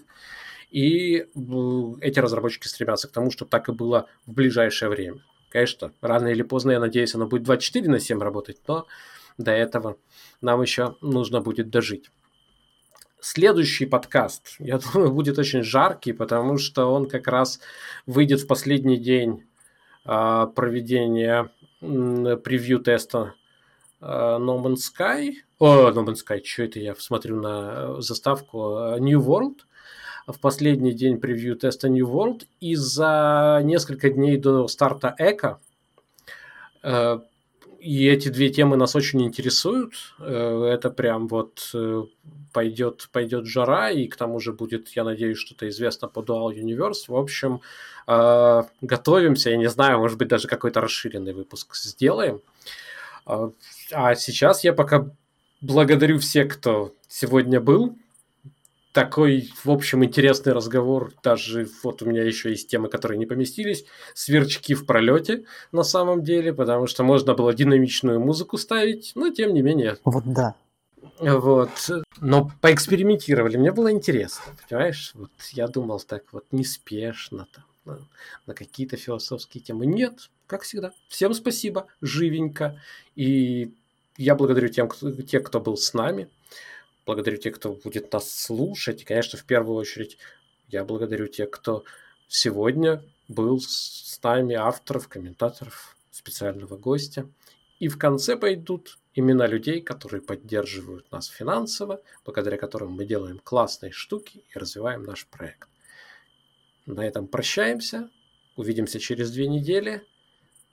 [0.70, 1.26] И
[2.00, 5.22] эти разработчики стремятся к тому, чтобы так и было в ближайшее время.
[5.48, 8.86] Конечно, рано или поздно, я надеюсь, оно будет 24 на 7 работать, но
[9.38, 9.96] до этого
[10.40, 12.10] нам еще нужно будет дожить.
[13.20, 17.60] Следующий подкаст, я думаю, будет очень жаркий, потому что он как раз
[18.06, 19.44] выйдет в последний день
[20.06, 21.50] проведения
[21.80, 23.34] м, превью-теста
[24.00, 25.34] а, No Man's Sky.
[25.58, 29.60] О, No Man's Sky, что это я смотрю на э, заставку э, New World.
[30.26, 32.46] В последний день превью-теста New World.
[32.60, 35.60] И за несколько дней до старта Эко
[36.82, 37.20] э,
[37.80, 39.94] и эти две темы нас очень интересуют.
[40.18, 42.04] Э, Это прям вот э,
[42.52, 47.04] пойдет, пойдет жара, и к тому же будет, я надеюсь, что-то известно по Dual Universe.
[47.08, 47.60] В общем,
[48.06, 52.40] э, готовимся, я не знаю, может быть, даже какой-то расширенный выпуск сделаем.
[53.24, 53.50] А
[53.92, 55.10] а сейчас я пока
[55.60, 57.96] благодарю всех, кто сегодня был.
[58.96, 61.12] Такой, в общем, интересный разговор.
[61.22, 63.84] Даже вот у меня еще есть темы, которые не поместились.
[64.14, 69.52] Сверчки в пролете на самом деле, потому что можно было динамичную музыку ставить, но тем
[69.52, 69.98] не менее.
[70.04, 70.54] Вот да.
[71.20, 71.90] Вот.
[72.22, 75.10] Но поэкспериментировали, мне было интересно, понимаешь?
[75.12, 77.98] Вот я думал так вот неспешно там, на,
[78.46, 79.84] на какие-то философские темы.
[79.84, 80.92] Нет, как всегда.
[81.08, 82.80] Всем спасибо, живенько.
[83.14, 83.74] И
[84.16, 86.30] я благодарю тем, кто, тех, кто был с нами.
[87.06, 89.02] Благодарю тех, кто будет нас слушать.
[89.02, 90.18] И, конечно, в первую очередь
[90.66, 91.84] я благодарю тех, кто
[92.26, 97.28] сегодня был с нами, авторов, комментаторов, специального гостя.
[97.78, 103.92] И в конце пойдут имена людей, которые поддерживают нас финансово, благодаря которым мы делаем классные
[103.92, 105.68] штуки и развиваем наш проект.
[106.86, 108.10] На этом прощаемся.
[108.56, 110.04] Увидимся через две недели.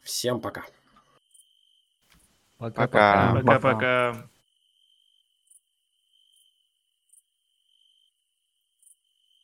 [0.01, 0.65] Всем пока.
[2.57, 3.33] Пока-пока.
[3.33, 3.59] Пока.
[3.59, 4.32] Пока-пока.